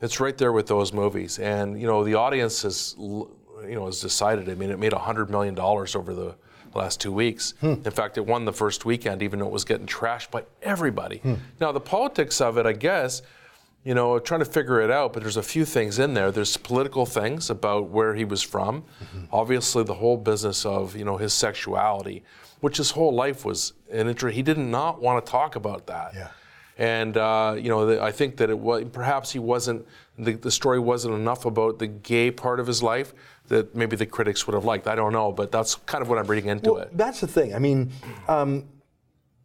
It's 0.00 0.20
right 0.20 0.36
there 0.36 0.52
with 0.52 0.66
those 0.66 0.92
movies. 0.92 1.38
And, 1.38 1.80
you 1.80 1.86
know, 1.86 2.04
the 2.04 2.14
audience 2.14 2.62
has, 2.62 2.94
you 2.98 3.28
know, 3.62 3.86
has 3.86 4.00
decided. 4.00 4.48
I 4.48 4.54
mean, 4.54 4.70
it 4.70 4.78
made 4.78 4.92
$100 4.92 5.30
million 5.30 5.58
over 5.58 6.14
the 6.14 6.34
last 6.74 7.00
two 7.00 7.12
weeks. 7.12 7.54
Hmm. 7.60 7.74
In 7.84 7.90
fact, 7.90 8.18
it 8.18 8.26
won 8.26 8.44
the 8.44 8.52
first 8.52 8.84
weekend, 8.84 9.22
even 9.22 9.38
though 9.38 9.46
it 9.46 9.52
was 9.52 9.64
getting 9.64 9.86
trashed 9.86 10.30
by 10.30 10.44
everybody. 10.62 11.18
Hmm. 11.18 11.34
Now, 11.60 11.72
the 11.72 11.80
politics 11.80 12.40
of 12.40 12.58
it, 12.58 12.66
I 12.66 12.72
guess, 12.72 13.22
you 13.84 13.94
know, 13.94 14.18
trying 14.18 14.40
to 14.40 14.46
figure 14.46 14.80
it 14.80 14.90
out, 14.90 15.12
but 15.12 15.22
there's 15.22 15.36
a 15.36 15.42
few 15.42 15.64
things 15.64 15.98
in 15.98 16.14
there. 16.14 16.32
There's 16.32 16.56
political 16.56 17.04
things 17.04 17.50
about 17.50 17.90
where 17.90 18.14
he 18.14 18.24
was 18.24 18.40
from. 18.42 18.84
Obviously, 19.30 19.84
the 19.84 19.94
whole 19.94 20.16
business 20.16 20.64
of, 20.64 20.96
you 20.96 21.04
know, 21.04 21.18
his 21.18 21.34
sexuality, 21.34 22.24
which 22.60 22.78
his 22.78 22.92
whole 22.92 23.12
life 23.14 23.44
was 23.44 23.74
an 23.92 24.08
interest. 24.08 24.34
He 24.36 24.42
did 24.42 24.56
not 24.58 25.02
want 25.02 25.24
to 25.24 25.30
talk 25.30 25.54
about 25.54 25.86
that. 25.88 26.12
Yeah. 26.14 26.28
And, 26.78 27.16
uh, 27.16 27.54
you 27.58 27.68
know, 27.68 27.86
the, 27.86 28.02
I 28.02 28.10
think 28.10 28.38
that 28.38 28.48
it 28.50 28.58
was, 28.58 28.84
perhaps 28.90 29.30
he 29.30 29.38
wasn't, 29.38 29.86
the, 30.18 30.32
the 30.32 30.50
story 30.50 30.78
wasn't 30.80 31.14
enough 31.14 31.44
about 31.44 31.78
the 31.78 31.86
gay 31.86 32.30
part 32.30 32.58
of 32.60 32.66
his 32.66 32.82
life 32.82 33.12
that 33.48 33.74
maybe 33.76 33.94
the 33.96 34.06
critics 34.06 34.46
would 34.46 34.54
have 34.54 34.64
liked. 34.64 34.88
I 34.88 34.94
don't 34.94 35.12
know, 35.12 35.30
but 35.30 35.52
that's 35.52 35.74
kind 35.74 36.00
of 36.02 36.08
what 36.08 36.18
I'm 36.18 36.26
reading 36.26 36.48
into 36.48 36.72
Well, 36.72 36.82
it. 36.82 36.96
that's 36.96 37.20
the 37.20 37.28
thing. 37.28 37.54
I 37.54 37.58
mean, 37.58 37.92
um, 38.28 38.64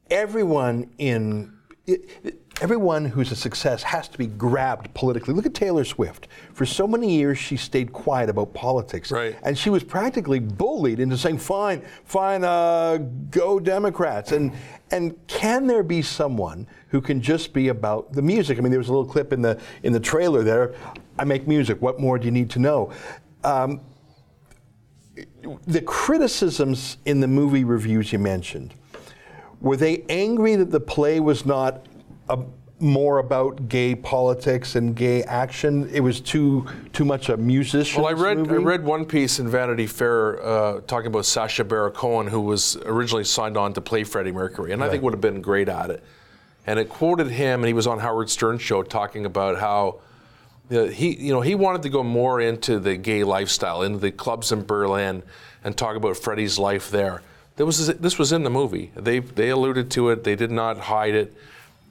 everyone 0.10 0.90
in 0.98 1.54
it, 1.86 2.49
everyone 2.62 3.06
who's 3.06 3.32
a 3.32 3.36
success 3.36 3.84
has 3.84 4.08
to 4.10 4.18
be 4.18 4.28
grabbed 4.28 4.94
politically. 4.94 5.34
Look 5.34 5.46
at 5.46 5.54
Taylor 5.54 5.84
Swift. 5.84 6.28
For 6.54 6.66
so 6.66 6.88
many 6.88 7.16
years, 7.16 7.38
she 7.38 7.58
stayed 7.58 7.94
quiet 7.94 8.30
about 8.30 8.54
politics, 8.54 9.12
Right. 9.12 9.36
and 9.44 9.58
she 9.58 9.70
was 9.70 9.84
practically 9.84 10.40
bullied 10.40 11.00
into 11.00 11.18
saying, 11.18 11.38
"Fine, 11.38 11.82
fine, 12.04 12.44
uh, 12.44 12.98
go 13.32 13.60
Democrats." 13.60 14.32
And 14.32 14.52
and 14.92 15.16
can 15.28 15.68
there 15.68 15.84
be 15.84 16.02
someone 16.02 16.68
who 16.90 17.00
can 17.00 17.22
just 17.22 17.54
be 17.54 17.68
about 17.68 18.14
the 18.14 18.22
music? 18.22 18.58
I 18.58 18.62
mean, 18.62 18.72
there 18.72 18.80
was 18.80 18.90
a 18.90 18.94
little 18.94 19.10
clip 19.10 19.32
in 19.32 19.42
the 19.42 19.58
in 19.84 19.94
the 19.94 20.00
trailer 20.00 20.44
there. 20.44 20.74
I 21.18 21.24
make 21.26 21.48
music. 21.48 21.82
What 21.82 22.00
more 22.00 22.18
do 22.18 22.26
you 22.26 22.32
need 22.32 22.50
to 22.52 22.60
know? 22.60 22.92
Um, 23.44 23.82
the 25.68 25.82
criticisms 25.82 26.98
in 27.06 27.20
the 27.20 27.28
movie 27.28 27.64
reviews 27.64 28.14
you 28.14 28.20
mentioned 28.20 28.74
were 29.62 29.76
they 29.76 30.04
angry 30.08 30.56
that 30.56 30.72
the 30.72 30.80
play 30.80 31.20
was 31.20 31.46
not 31.46 31.86
a, 32.30 32.40
more 32.80 33.20
about 33.20 33.68
gay 33.68 33.94
politics 33.96 34.76
and 34.76 34.96
gay 34.96 35.24
action? 35.24 35.90
It 35.92 36.00
was 36.00 36.22
too 36.22 36.66
too 36.94 37.06
much 37.06 37.30
a 37.30 37.38
musician. 37.38 38.02
Well, 38.02 38.10
I 38.10 38.14
read 38.14 38.38
movie? 38.38 38.54
I 38.54 38.58
read 38.58 38.84
one 38.84 39.06
piece 39.06 39.40
in 39.40 39.50
Vanity 39.50 39.88
Fair 39.88 40.42
uh, 40.42 40.82
talking 40.82 41.08
about 41.08 41.26
Sacha 41.26 41.64
Baron 41.64 41.94
Cohen, 41.94 42.28
who 42.28 42.42
was 42.42 42.78
originally 42.86 43.26
signed 43.26 43.58
on 43.58 43.74
to 43.74 43.82
play 43.82 44.04
Freddie 44.04 44.32
Mercury, 44.32 44.72
and 44.72 44.84
I 44.84 44.90
think 44.90 45.04
would 45.04 45.14
have 45.14 45.22
been 45.22 45.42
great 45.42 45.70
at 45.70 45.90
it. 45.90 46.04
And 46.66 46.78
it 46.78 46.88
quoted 46.88 47.28
him, 47.28 47.62
and 47.62 47.68
he 47.68 47.74
was 47.74 47.88
on 47.88 48.00
Howard 48.00 48.30
Stern 48.30 48.60
show 48.60 48.84
talking 48.84 49.26
about 49.26 49.60
how 49.60 50.02
uh, 50.72 50.84
he, 50.84 51.16
you 51.16 51.34
know, 51.34 51.42
he 51.42 51.56
wanted 51.56 51.82
to 51.82 51.90
go 51.90 52.04
more 52.04 52.40
into 52.40 52.80
the 52.80 52.96
gay 52.96 53.24
lifestyle, 53.24 53.82
into 53.82 53.98
the 53.98 54.12
clubs 54.12 54.52
in 54.52 54.64
Berlin, 54.64 55.24
and 55.64 55.76
talk 55.76 55.96
about 55.96 56.16
Freddie's 56.16 56.60
life 56.60 56.92
there. 56.92 57.22
There 57.56 57.66
was 57.66 57.88
this 57.88 58.18
was 58.18 58.32
in 58.32 58.44
the 58.44 58.50
movie. 58.50 58.92
They 58.96 59.20
they 59.20 59.50
alluded 59.50 59.92
to 59.92 60.10
it. 60.10 60.24
They 60.24 60.36
did 60.36 60.52
not 60.52 60.78
hide 60.78 61.16
it, 61.16 61.36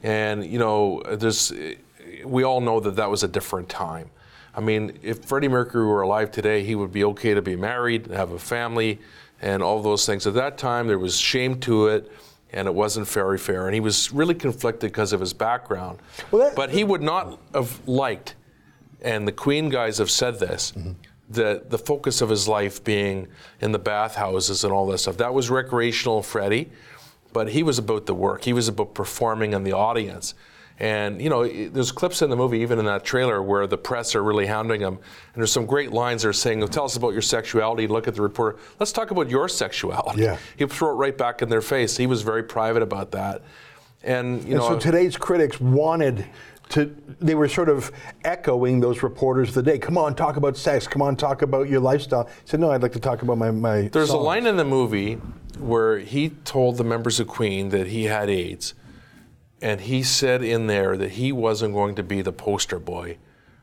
and 0.02 0.44
you 0.44 0.58
know, 0.58 1.02
there's 1.02 1.52
we 2.24 2.42
all 2.42 2.60
know 2.60 2.80
that 2.80 2.96
that 2.96 3.10
was 3.10 3.22
a 3.22 3.28
different 3.28 3.68
time. 3.68 4.10
I 4.54 4.60
mean, 4.60 4.98
if 5.02 5.24
Freddie 5.24 5.48
Mercury 5.48 5.86
were 5.86 6.02
alive 6.02 6.30
today, 6.30 6.64
he 6.64 6.74
would 6.74 6.92
be 6.92 7.04
okay 7.04 7.34
to 7.34 7.42
be 7.42 7.54
married, 7.54 8.06
and 8.06 8.14
have 8.16 8.32
a 8.32 8.38
family, 8.38 8.98
and 9.40 9.62
all 9.62 9.80
those 9.82 10.04
things. 10.04 10.26
At 10.26 10.34
that 10.34 10.58
time, 10.58 10.88
there 10.88 10.98
was 10.98 11.16
shame 11.16 11.60
to 11.60 11.88
it, 11.88 12.10
and 12.52 12.66
it 12.66 12.74
wasn't 12.74 13.06
very 13.06 13.38
fair. 13.38 13.66
And 13.66 13.74
he 13.74 13.80
was 13.80 14.12
really 14.12 14.34
conflicted 14.34 14.90
because 14.90 15.12
of 15.12 15.20
his 15.20 15.32
background. 15.32 16.00
but 16.56 16.70
he 16.70 16.82
would 16.82 17.02
not 17.02 17.38
have 17.54 17.86
liked, 17.86 18.34
and 19.00 19.28
the 19.28 19.32
Queen 19.32 19.68
guys 19.68 19.98
have 19.98 20.10
said 20.10 20.40
this, 20.40 20.72
mm-hmm. 20.72 20.92
the, 21.28 21.62
the 21.68 21.78
focus 21.78 22.20
of 22.20 22.28
his 22.28 22.48
life 22.48 22.82
being 22.82 23.28
in 23.60 23.72
the 23.72 23.78
bathhouses 23.78 24.64
and 24.64 24.72
all 24.72 24.86
that 24.88 24.98
stuff. 24.98 25.18
That 25.18 25.34
was 25.34 25.50
recreational 25.50 26.22
Freddie, 26.22 26.70
but 27.32 27.50
he 27.50 27.62
was 27.62 27.78
about 27.78 28.06
the 28.06 28.14
work. 28.14 28.44
He 28.44 28.52
was 28.52 28.68
about 28.68 28.94
performing 28.94 29.52
in 29.52 29.64
the 29.64 29.72
audience. 29.72 30.34
And 30.80 31.20
you 31.20 31.28
know, 31.28 31.46
there's 31.46 31.90
clips 31.90 32.22
in 32.22 32.30
the 32.30 32.36
movie, 32.36 32.60
even 32.60 32.78
in 32.78 32.84
that 32.84 33.04
trailer, 33.04 33.42
where 33.42 33.66
the 33.66 33.78
press 33.78 34.14
are 34.14 34.22
really 34.22 34.46
hounding 34.46 34.80
him. 34.80 34.94
And 34.94 35.34
there's 35.34 35.50
some 35.50 35.66
great 35.66 35.90
lines 35.90 36.22
they're 36.22 36.32
saying, 36.32 36.66
"Tell 36.68 36.84
us 36.84 36.96
about 36.96 37.12
your 37.12 37.22
sexuality." 37.22 37.88
Look 37.88 38.06
at 38.06 38.14
the 38.14 38.22
reporter. 38.22 38.58
Let's 38.78 38.92
talk 38.92 39.10
about 39.10 39.28
your 39.28 39.48
sexuality. 39.48 40.22
Yeah. 40.22 40.36
He 40.56 40.66
threw 40.66 40.90
it 40.90 40.94
right 40.94 41.16
back 41.16 41.42
in 41.42 41.48
their 41.48 41.60
face. 41.60 41.96
He 41.96 42.06
was 42.06 42.22
very 42.22 42.44
private 42.44 42.82
about 42.82 43.10
that. 43.12 43.42
And 44.04 44.42
you 44.44 44.50
and 44.50 44.58
know, 44.58 44.68
so 44.68 44.78
today's 44.78 45.16
critics 45.16 45.60
wanted 45.60 46.26
to. 46.70 46.94
They 47.20 47.34
were 47.34 47.48
sort 47.48 47.68
of 47.68 47.90
echoing 48.24 48.78
those 48.78 49.02
reporters 49.02 49.48
of 49.48 49.54
the 49.56 49.62
day. 49.64 49.78
Come 49.80 49.98
on, 49.98 50.14
talk 50.14 50.36
about 50.36 50.56
sex. 50.56 50.86
Come 50.86 51.02
on, 51.02 51.16
talk 51.16 51.42
about 51.42 51.68
your 51.68 51.80
lifestyle. 51.80 52.26
He 52.26 52.32
said, 52.44 52.60
no, 52.60 52.70
I'd 52.70 52.82
like 52.82 52.92
to 52.92 53.00
talk 53.00 53.22
about 53.22 53.36
my 53.36 53.50
my. 53.50 53.88
There's 53.88 54.10
a 54.10 54.16
line 54.16 54.46
in 54.46 54.56
the 54.56 54.64
movie 54.64 55.18
where 55.60 55.98
he 55.98 56.30
told 56.44 56.76
the 56.76 56.84
members 56.84 57.20
of 57.20 57.28
Queen 57.28 57.70
that 57.70 57.88
he 57.88 58.04
had 58.04 58.28
AIDS, 58.30 58.74
and 59.60 59.80
he 59.80 60.02
said 60.02 60.42
in 60.42 60.66
there 60.66 60.96
that 60.96 61.12
he 61.12 61.32
wasn't 61.32 61.74
going 61.74 61.94
to 61.96 62.02
be 62.02 62.22
the 62.22 62.32
poster 62.32 62.78
boy 62.78 63.18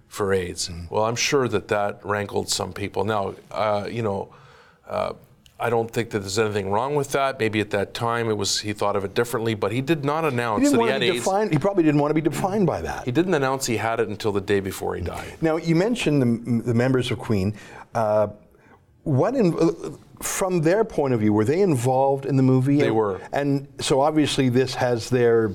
for 0.08 0.34
AIDS. 0.34 0.70
Well, 0.90 1.06
I'm 1.06 1.16
sure 1.16 1.48
that 1.48 1.68
that 1.70 2.00
rankled 2.06 2.50
some 2.50 2.74
people. 2.74 3.04
Now, 3.04 3.36
uh, 3.52 3.88
you 3.90 4.02
know, 4.02 4.34
uh, 4.88 5.14
I 5.58 5.70
don't 5.70 5.90
think 5.90 6.10
that 6.10 6.20
there's 6.20 6.38
anything 6.38 6.70
wrong 6.70 6.96
with 6.96 7.12
that. 7.12 7.40
Maybe 7.40 7.62
at 7.62 7.70
that 7.72 7.94
time 7.94 8.30
it 8.30 8.38
was 8.38 8.60
he 8.60 8.74
thought 8.74 8.96
of 8.98 9.06
it 9.06 9.14
differently, 9.14 9.56
but 9.56 9.72
he 9.72 9.82
did 9.82 10.04
not 10.04 10.26
announce 10.26 10.64
didn't 10.64 10.80
that 10.80 10.86
he 10.86 10.92
had 10.92 11.04
AIDS. 11.04 11.18
defined. 11.24 11.54
He 11.54 11.60
probably 11.60 11.84
didn't 11.84 12.02
want 12.02 12.10
to 12.10 12.16
be 12.16 12.22
defined 12.22 12.68
by 12.68 12.82
that. 12.82 13.06
He 13.06 13.12
didn't 13.12 13.34
announce 13.34 13.66
he 13.66 13.78
had 13.78 14.02
it 14.02 14.10
until 14.10 14.34
the 14.34 14.42
day 14.42 14.60
before 14.60 14.96
he 14.96 15.02
died. 15.02 15.38
Now, 15.42 15.56
you 15.56 15.76
mentioned 15.76 16.22
the, 16.22 16.64
the 16.64 16.74
members 16.74 17.10
of 17.10 17.20
Queen. 17.20 17.56
Uh, 17.94 18.28
what, 19.04 19.36
in, 19.36 19.54
from 20.22 20.62
their 20.62 20.84
point 20.86 21.14
of 21.14 21.20
view, 21.20 21.34
were 21.34 21.46
they 21.46 21.62
involved 21.62 22.26
in 22.26 22.36
the 22.38 22.44
movie? 22.44 22.78
They 22.78 22.88
And- 22.88 22.96
were. 22.96 23.22
And 23.34 23.68
so 23.80 24.02
obviously 24.02 24.50
this 24.50 24.76
has 24.76 25.10
their 25.10 25.52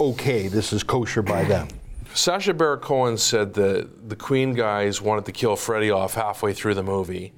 okay, 0.00 0.48
this 0.48 0.72
is 0.72 0.82
kosher 0.82 1.22
by 1.22 1.44
them. 1.44 1.68
Sacha 2.14 2.52
Baron 2.54 2.80
Cohen 2.80 3.16
said 3.18 3.54
that 3.54 4.08
the 4.08 4.16
Queen 4.16 4.54
guys 4.54 5.00
wanted 5.00 5.24
to 5.26 5.32
kill 5.32 5.56
Freddie 5.56 5.90
off 5.90 6.14
halfway 6.14 6.52
through 6.52 6.74
the 6.74 6.82
movie, 6.82 7.32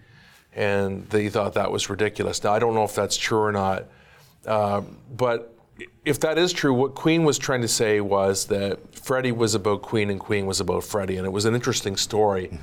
and 0.55 1.07
they 1.11 1.29
thought 1.29 1.55
that 1.55 1.71
was 1.71 1.89
ridiculous. 1.91 2.43
Now 2.43 2.53
I 2.53 2.59
don't 2.59 2.75
know 2.75 2.85
if 2.85 2.95
that's 2.95 3.17
true 3.17 3.39
or 3.41 3.53
not, 3.53 3.85
uh, 4.47 4.83
but 5.17 5.55
if 6.07 6.21
that 6.21 6.39
is 6.39 6.53
true, 6.53 6.73
what 6.73 6.95
Queen 6.95 7.25
was 7.25 7.37
trying 7.39 7.61
to 7.63 7.69
say 7.69 8.01
was 8.01 8.47
that 8.47 8.79
Freddie 8.95 9.33
was 9.33 9.55
about 9.55 9.83
Queen 9.83 10.09
and 10.11 10.19
Queen 10.21 10.47
was 10.47 10.61
about 10.61 10.85
Freddie, 10.85 11.17
and 11.19 11.27
it 11.27 11.31
was 11.33 11.45
an 11.45 11.55
interesting 11.55 11.97
story. 11.97 12.59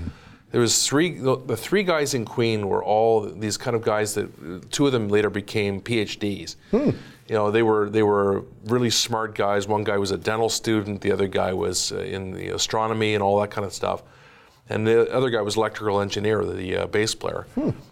There 0.53 0.61
was 0.61 0.87
three. 0.87 1.17
The, 1.17 1.35
the 1.35 1.57
three 1.57 1.81
guys 1.81 2.13
in 2.13 2.25
Queen 2.25 2.67
were 2.69 2.83
all 2.83 3.21
these 3.21 3.57
kind 3.57 3.75
of 3.75 3.81
guys 3.81 4.13
that 4.13 4.71
two 4.71 4.85
of 4.85 4.91
them 4.91 5.07
later 5.09 5.31
became 5.31 5.81
PhDs. 5.81 6.55
You 7.27 7.35
know, 7.35 7.49
they 7.49 7.63
were 7.63 7.89
they 7.89 8.03
were 8.03 8.45
really 8.65 8.91
smart 8.91 9.33
guys. 9.33 9.67
One 9.67 9.83
guy 9.83 9.97
was 9.97 10.11
a 10.11 10.17
dental 10.17 10.49
student. 10.49 11.01
The 11.01 11.11
other 11.11 11.27
guy 11.27 11.53
was 11.53 11.91
uh, 11.91 11.97
in 12.01 12.33
the 12.33 12.49
astronomy 12.49 13.15
and 13.15 13.23
all 13.23 13.41
that 13.41 13.49
kind 13.49 13.65
of 13.65 13.73
stuff. 13.73 14.03
And 14.69 14.87
the 14.87 15.11
other 15.13 15.29
guy 15.29 15.41
was 15.41 15.57
electrical 15.57 15.99
engineer, 15.99 16.43
the 16.45 16.77
uh, 16.77 16.87
bass 16.87 17.13
player. 17.13 17.45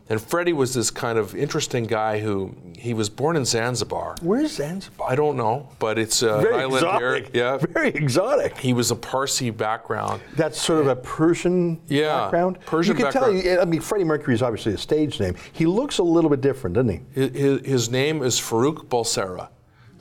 And 0.09 0.21
Freddie 0.21 0.53
was 0.53 0.73
this 0.73 0.89
kind 0.89 1.17
of 1.17 1.35
interesting 1.35 1.83
guy 1.83 2.19
who 2.19 2.55
he 2.77 2.93
was 2.93 3.09
born 3.09 3.35
in 3.35 3.43
Zanzibar. 3.43 4.15
Where's 4.21 4.53
Zanzibar? 4.53 5.09
I 5.11 5.15
don't 5.15 5.35
know, 5.35 5.67
but 5.79 5.99
it's 5.99 6.23
uh, 6.23 6.39
Very 6.41 6.53
an 6.55 6.59
island 6.61 6.75
exotic. 6.85 7.33
here. 7.33 7.43
Yeah, 7.43 7.57
Very 7.57 7.89
exotic. 7.89 8.57
he 8.57 8.71
was 8.71 8.89
a 8.89 8.95
Parsi 8.95 9.49
background. 9.49 10.21
That's 10.37 10.59
sort 10.61 10.79
of 10.79 10.87
a 10.87 10.95
Persian 10.95 11.81
Yeah, 11.87 12.07
background. 12.21 12.59
Persian 12.65 12.95
You 12.95 13.03
can 13.03 13.11
background. 13.13 13.43
tell. 13.43 13.61
I 13.61 13.65
mean, 13.65 13.81
Freddie 13.81 14.05
Mercury 14.05 14.33
is 14.35 14.41
obviously 14.41 14.73
a 14.73 14.77
stage 14.77 15.19
name. 15.19 15.35
He 15.51 15.65
looks 15.65 15.97
a 15.97 16.03
little 16.03 16.29
bit 16.29 16.39
different, 16.39 16.75
doesn't 16.75 16.89
he? 16.89 16.99
His, 17.11 17.31
his, 17.35 17.65
his 17.67 17.89
name 17.91 18.23
is 18.23 18.39
Farrokh 18.39 18.85
Bulsara. 18.87 19.49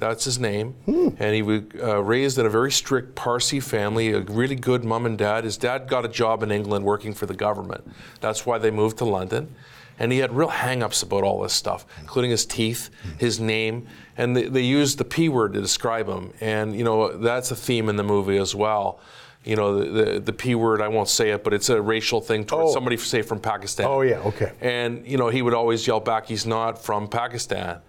That's 0.01 0.25
his 0.25 0.39
name. 0.39 0.75
And 0.87 1.35
he 1.35 1.43
was 1.43 1.63
uh, 1.81 2.03
raised 2.03 2.39
in 2.39 2.47
a 2.47 2.51
very 2.51 2.73
strict 2.73 3.15
Parsi 3.15 3.61
family, 3.61 4.13
a 4.13 4.21
really 4.21 4.57
good 4.57 4.85
mom 4.85 5.07
and 5.07 5.17
dad. 5.17 5.45
His 5.45 5.57
dad 5.57 5.89
got 5.89 6.05
a 6.05 6.09
job 6.09 6.43
in 6.43 6.51
England 6.51 6.85
working 6.85 7.15
for 7.15 7.27
the 7.27 7.35
government. 7.35 7.87
That's 8.21 8.47
why 8.47 8.59
they 8.59 8.71
moved 8.71 8.99
to 8.99 9.05
London. 9.05 9.55
And 9.99 10.11
he 10.11 10.19
had 10.19 10.33
real 10.33 10.49
hang 10.49 10.83
ups 10.83 11.03
about 11.03 11.25
all 11.25 11.43
this 11.43 11.53
stuff, 11.53 11.85
including 12.01 12.31
his 12.31 12.47
teeth, 12.47 12.89
his 13.19 13.39
name. 13.39 13.87
And 14.17 14.35
they, 14.35 14.45
they 14.45 14.63
used 14.63 14.97
the 14.97 15.05
P 15.05 15.29
word 15.29 15.53
to 15.53 15.61
describe 15.61 16.09
him. 16.09 16.33
And, 16.41 16.75
you 16.75 16.85
know, 16.85 17.19
that's 17.19 17.51
a 17.51 17.57
theme 17.57 17.91
in 17.91 17.97
the 17.97 18.03
movie 18.03 18.39
as 18.39 18.55
well. 18.55 18.99
You 19.45 19.57
know, 19.57 19.79
the, 19.79 20.05
the, 20.13 20.21
the 20.21 20.33
P 20.33 20.55
word, 20.55 20.81
I 20.81 20.89
won't 20.89 21.09
say 21.09 21.31
it, 21.31 21.45
but 21.45 21.53
it's 21.53 21.69
a 21.69 21.81
racial 21.81 22.21
thing 22.23 22.47
towards 22.47 22.73
somebody, 22.73 22.97
say, 22.97 23.21
from 23.23 23.41
Pakistan. 23.41 23.87
Oh, 23.87 24.01
yeah, 24.01 24.21
okay. 24.21 24.53
And, 24.63 25.07
you 25.07 25.19
know, 25.19 25.29
he 25.29 25.43
would 25.43 25.55
always 25.55 25.87
yell 25.87 26.01
back, 26.01 26.27
he's 26.27 26.47
not 26.47 26.83
from 26.83 27.07
Pakistan. 27.09 27.81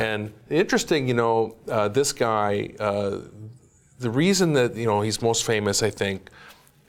And 0.00 0.32
interesting, 0.48 1.06
you 1.06 1.14
know, 1.14 1.56
uh, 1.68 1.88
this 1.88 2.12
guy, 2.12 2.70
uh, 2.80 3.18
the 3.98 4.10
reason 4.10 4.54
that, 4.54 4.74
you 4.74 4.86
know, 4.86 5.02
he's 5.02 5.20
most 5.20 5.44
famous, 5.44 5.82
I 5.82 5.90
think, 5.90 6.30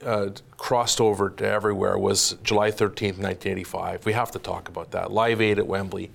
uh, 0.04 0.30
crossed 0.56 1.00
over 1.00 1.30
to 1.30 1.46
everywhere 1.46 1.98
was 1.98 2.36
July 2.42 2.70
13th, 2.70 3.18
1985. 3.18 4.06
We 4.06 4.12
have 4.12 4.30
to 4.32 4.38
talk 4.38 4.68
about 4.68 4.90
that. 4.92 5.12
Live 5.12 5.40
Aid 5.40 5.58
at 5.58 5.66
Wembley. 5.66 6.10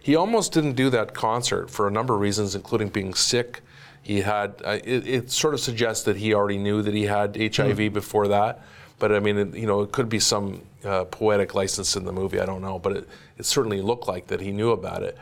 He 0.00 0.16
almost 0.16 0.52
didn't 0.52 0.74
do 0.74 0.90
that 0.90 1.14
concert 1.14 1.70
for 1.70 1.86
a 1.86 1.90
number 1.90 2.14
of 2.14 2.20
reasons, 2.20 2.54
including 2.54 2.88
being 2.88 3.14
sick. 3.14 3.62
He 4.02 4.22
had, 4.22 4.62
uh, 4.64 4.78
it, 4.82 5.06
it 5.06 5.30
sort 5.30 5.52
of 5.52 5.60
suggests 5.60 6.04
that 6.04 6.16
he 6.16 6.32
already 6.32 6.58
knew 6.58 6.80
that 6.82 6.94
he 6.94 7.04
had 7.04 7.36
HIV 7.36 7.92
before 7.92 8.28
that. 8.28 8.62
But 8.98 9.12
I 9.12 9.20
mean, 9.20 9.36
it, 9.36 9.54
you 9.54 9.66
know, 9.66 9.82
it 9.82 9.92
could 9.92 10.08
be 10.08 10.20
some 10.20 10.62
uh, 10.84 11.04
poetic 11.04 11.54
license 11.54 11.96
in 11.96 12.04
the 12.04 12.12
movie. 12.12 12.40
I 12.40 12.46
don't 12.46 12.62
know, 12.62 12.78
but 12.78 12.96
it, 12.96 13.08
it 13.38 13.46
certainly 13.46 13.82
looked 13.82 14.08
like 14.08 14.28
that 14.28 14.40
he 14.40 14.52
knew 14.52 14.70
about 14.70 15.02
it. 15.02 15.18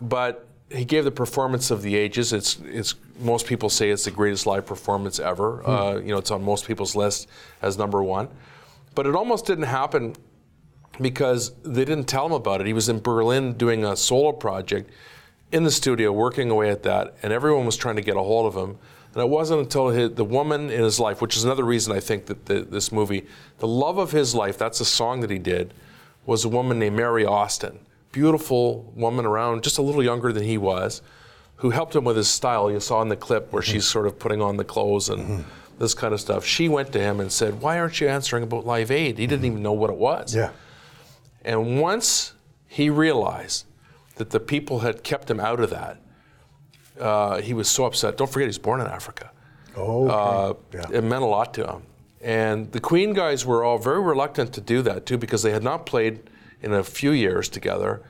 But 0.00 0.46
he 0.70 0.84
gave 0.84 1.04
the 1.04 1.10
performance 1.10 1.70
of 1.70 1.82
the 1.82 1.96
ages. 1.96 2.32
It's, 2.32 2.58
it's 2.64 2.94
most 3.18 3.46
people 3.46 3.68
say 3.68 3.90
it's 3.90 4.04
the 4.04 4.10
greatest 4.10 4.46
live 4.46 4.66
performance 4.66 5.18
ever. 5.18 5.66
Uh, 5.66 5.96
you 5.98 6.08
know, 6.08 6.18
it's 6.18 6.30
on 6.30 6.44
most 6.44 6.66
people's 6.66 6.94
list 6.94 7.28
as 7.60 7.76
number 7.76 8.02
one. 8.02 8.28
But 8.94 9.06
it 9.06 9.14
almost 9.14 9.46
didn't 9.46 9.64
happen 9.64 10.14
because 11.00 11.52
they 11.62 11.84
didn't 11.84 12.04
tell 12.04 12.26
him 12.26 12.32
about 12.32 12.60
it. 12.60 12.66
He 12.66 12.72
was 12.72 12.88
in 12.88 13.00
Berlin 13.00 13.54
doing 13.54 13.84
a 13.84 13.96
solo 13.96 14.32
project 14.32 14.90
in 15.52 15.64
the 15.64 15.70
studio, 15.70 16.12
working 16.12 16.50
away 16.50 16.70
at 16.70 16.84
that, 16.84 17.16
and 17.22 17.32
everyone 17.32 17.66
was 17.66 17.76
trying 17.76 17.96
to 17.96 18.02
get 18.02 18.16
a 18.16 18.22
hold 18.22 18.46
of 18.46 18.54
him. 18.54 18.78
And 19.14 19.22
it 19.22 19.28
wasn't 19.28 19.62
until 19.62 19.88
his, 19.88 20.14
the 20.14 20.24
woman 20.24 20.70
in 20.70 20.82
his 20.84 21.00
life, 21.00 21.20
which 21.20 21.36
is 21.36 21.42
another 21.42 21.64
reason 21.64 21.92
I 21.92 21.98
think 21.98 22.26
that 22.26 22.46
the, 22.46 22.60
this 22.60 22.92
movie, 22.92 23.26
the 23.58 23.66
love 23.66 23.98
of 23.98 24.12
his 24.12 24.36
life, 24.36 24.56
that's 24.56 24.80
a 24.80 24.84
song 24.84 25.20
that 25.20 25.30
he 25.30 25.38
did, 25.38 25.74
was 26.26 26.44
a 26.44 26.48
woman 26.48 26.78
named 26.78 26.96
Mary 26.96 27.24
Austin. 27.24 27.80
Beautiful 28.12 28.92
woman 28.96 29.24
around, 29.24 29.62
just 29.62 29.78
a 29.78 29.82
little 29.82 30.02
younger 30.02 30.32
than 30.32 30.42
he 30.42 30.58
was, 30.58 31.00
who 31.56 31.70
helped 31.70 31.94
him 31.94 32.04
with 32.04 32.16
his 32.16 32.28
style. 32.28 32.70
You 32.70 32.80
saw 32.80 33.02
in 33.02 33.08
the 33.08 33.16
clip 33.16 33.52
where 33.52 33.62
she's 33.62 33.86
sort 33.86 34.06
of 34.06 34.18
putting 34.18 34.42
on 34.42 34.56
the 34.56 34.64
clothes 34.64 35.08
and 35.08 35.44
this 35.78 35.94
kind 35.94 36.12
of 36.12 36.20
stuff. 36.20 36.44
She 36.44 36.68
went 36.68 36.92
to 36.92 37.00
him 37.00 37.20
and 37.20 37.30
said, 37.30 37.60
Why 37.60 37.78
aren't 37.78 38.00
you 38.00 38.08
answering 38.08 38.42
about 38.42 38.66
Live 38.66 38.90
Aid? 38.90 39.18
He 39.18 39.26
didn't 39.26 39.44
even 39.44 39.62
know 39.62 39.72
what 39.72 39.90
it 39.90 39.96
was. 39.96 40.34
Yeah. 40.34 40.50
And 41.44 41.80
once 41.80 42.32
he 42.66 42.90
realized 42.90 43.64
that 44.16 44.30
the 44.30 44.40
people 44.40 44.80
had 44.80 45.02
kept 45.04 45.30
him 45.30 45.38
out 45.40 45.60
of 45.60 45.70
that, 45.70 45.98
uh, 46.98 47.40
he 47.40 47.54
was 47.54 47.68
so 47.68 47.84
upset. 47.84 48.16
Don't 48.18 48.30
forget, 48.30 48.48
he's 48.48 48.58
born 48.58 48.80
in 48.80 48.86
Africa. 48.86 49.30
Oh, 49.76 50.08
Uh, 50.08 50.54
It 50.92 51.04
meant 51.04 51.22
a 51.22 51.26
lot 51.26 51.54
to 51.54 51.66
him. 51.66 51.82
And 52.20 52.70
the 52.72 52.80
Queen 52.80 53.14
guys 53.14 53.46
were 53.46 53.64
all 53.64 53.78
very 53.78 54.00
reluctant 54.02 54.52
to 54.54 54.60
do 54.60 54.82
that 54.82 55.06
too 55.06 55.16
because 55.16 55.42
they 55.42 55.52
had 55.52 55.62
not 55.62 55.86
played 55.86 56.28
in 56.62 56.72
a 56.72 56.84
few 56.84 57.10
years 57.10 57.48
together. 57.48 58.02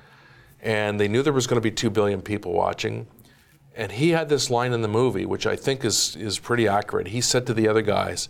And 0.63 1.01
they 1.01 1.09
knew 1.09 1.23
there 1.23 1.33
was 1.33 1.47
going 1.47 1.61
to 1.61 1.63
be 1.63 1.71
two 1.71 1.91
billion 1.91 2.21
people 2.21 2.53
watching. 2.53 3.07
And 3.77 3.93
he 3.93 4.11
had 4.11 4.29
this 4.29 4.51
line 4.51 4.73
in 4.73 4.83
the 4.83 4.89
movie, 4.89 5.25
which 5.25 5.47
I 5.47 5.57
think 5.57 5.85
is, 5.85 6.17
is 6.17 6.39
pretty 6.39 6.69
accurate. 6.69 7.09
He 7.09 7.21
said 7.21 7.47
to 7.47 7.55
the 7.55 7.69
other 7.69 7.83
guys, 7.83 8.29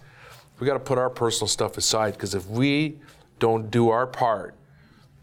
We 0.59 0.66
got 0.66 0.74
to 0.74 0.80
put 0.80 0.98
our 0.98 1.11
personal 1.11 1.48
stuff 1.48 1.76
aside 1.76 2.12
because 2.12 2.35
if 2.35 2.46
we 2.46 2.98
don't 3.38 3.70
do 3.70 3.88
our 3.88 4.06
part 4.06 4.54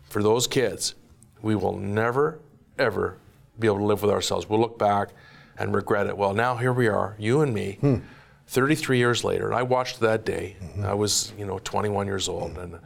for 0.09 0.21
those 0.21 0.47
kids, 0.47 0.95
we 1.41 1.55
will 1.55 1.77
never, 1.77 2.39
ever 2.77 3.17
be 3.59 3.67
able 3.67 3.77
to 3.77 3.85
live 3.85 4.01
with 4.01 4.11
ourselves. 4.11 4.49
We'll 4.49 4.59
look 4.59 4.77
back 4.77 5.09
and 5.57 5.73
regret 5.73 6.07
it. 6.07 6.17
Well, 6.17 6.33
now 6.33 6.55
here 6.55 6.73
we 6.73 6.87
are, 6.87 7.15
you 7.17 7.41
and 7.41 7.53
me, 7.53 7.77
hmm. 7.79 7.97
33 8.47 8.97
years 8.97 9.23
later, 9.23 9.47
and 9.47 9.55
I 9.55 9.63
watched 9.63 9.99
that 9.99 10.25
day. 10.25 10.55
Mm-hmm. 10.61 10.85
I 10.85 10.93
was, 10.93 11.33
you 11.37 11.45
know, 11.45 11.59
21 11.59 12.07
years 12.07 12.29
old, 12.29 12.51
mm-hmm. 12.51 12.59
and, 12.59 12.73
and 12.73 12.81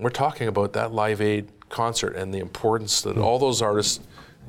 we're 0.00 0.10
talking 0.10 0.48
about 0.48 0.72
that 0.74 0.92
Live 0.92 1.20
Aid 1.20 1.48
concert 1.68 2.16
and 2.16 2.32
the 2.34 2.38
importance 2.38 3.02
that 3.02 3.16
all 3.16 3.38
those 3.38 3.62
artists, 3.62 4.00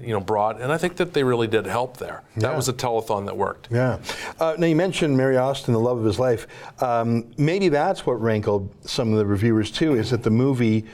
you 0.02 0.10
know, 0.14 0.20
brought. 0.20 0.60
And 0.60 0.72
I 0.72 0.78
think 0.78 0.96
that 0.98 1.14
they 1.14 1.24
really 1.24 1.48
did 1.48 1.66
help 1.68 1.98
there. 1.98 2.24
That 2.38 2.56
was 2.56 2.68
a 2.70 2.74
telethon 2.74 3.26
that 3.26 3.38
worked. 3.38 3.68
Yeah. 3.72 4.00
Uh, 4.40 4.56
now 4.58 4.66
you 4.66 4.76
mentioned 4.76 5.16
Mary 5.16 5.38
Austin, 5.38 5.74
the 5.74 5.80
love 5.80 6.00
of 6.00 6.06
his 6.06 6.18
life. 6.18 6.48
Um, 6.82 7.32
maybe 7.38 7.70
that's 7.70 8.06
what 8.06 8.20
rankled 8.22 8.70
some 8.86 9.12
of 9.12 9.20
the 9.20 9.26
reviewers 9.26 9.70
too, 9.70 9.94
is 9.96 10.10
that 10.10 10.24
the 10.24 10.32
movie 10.32 10.86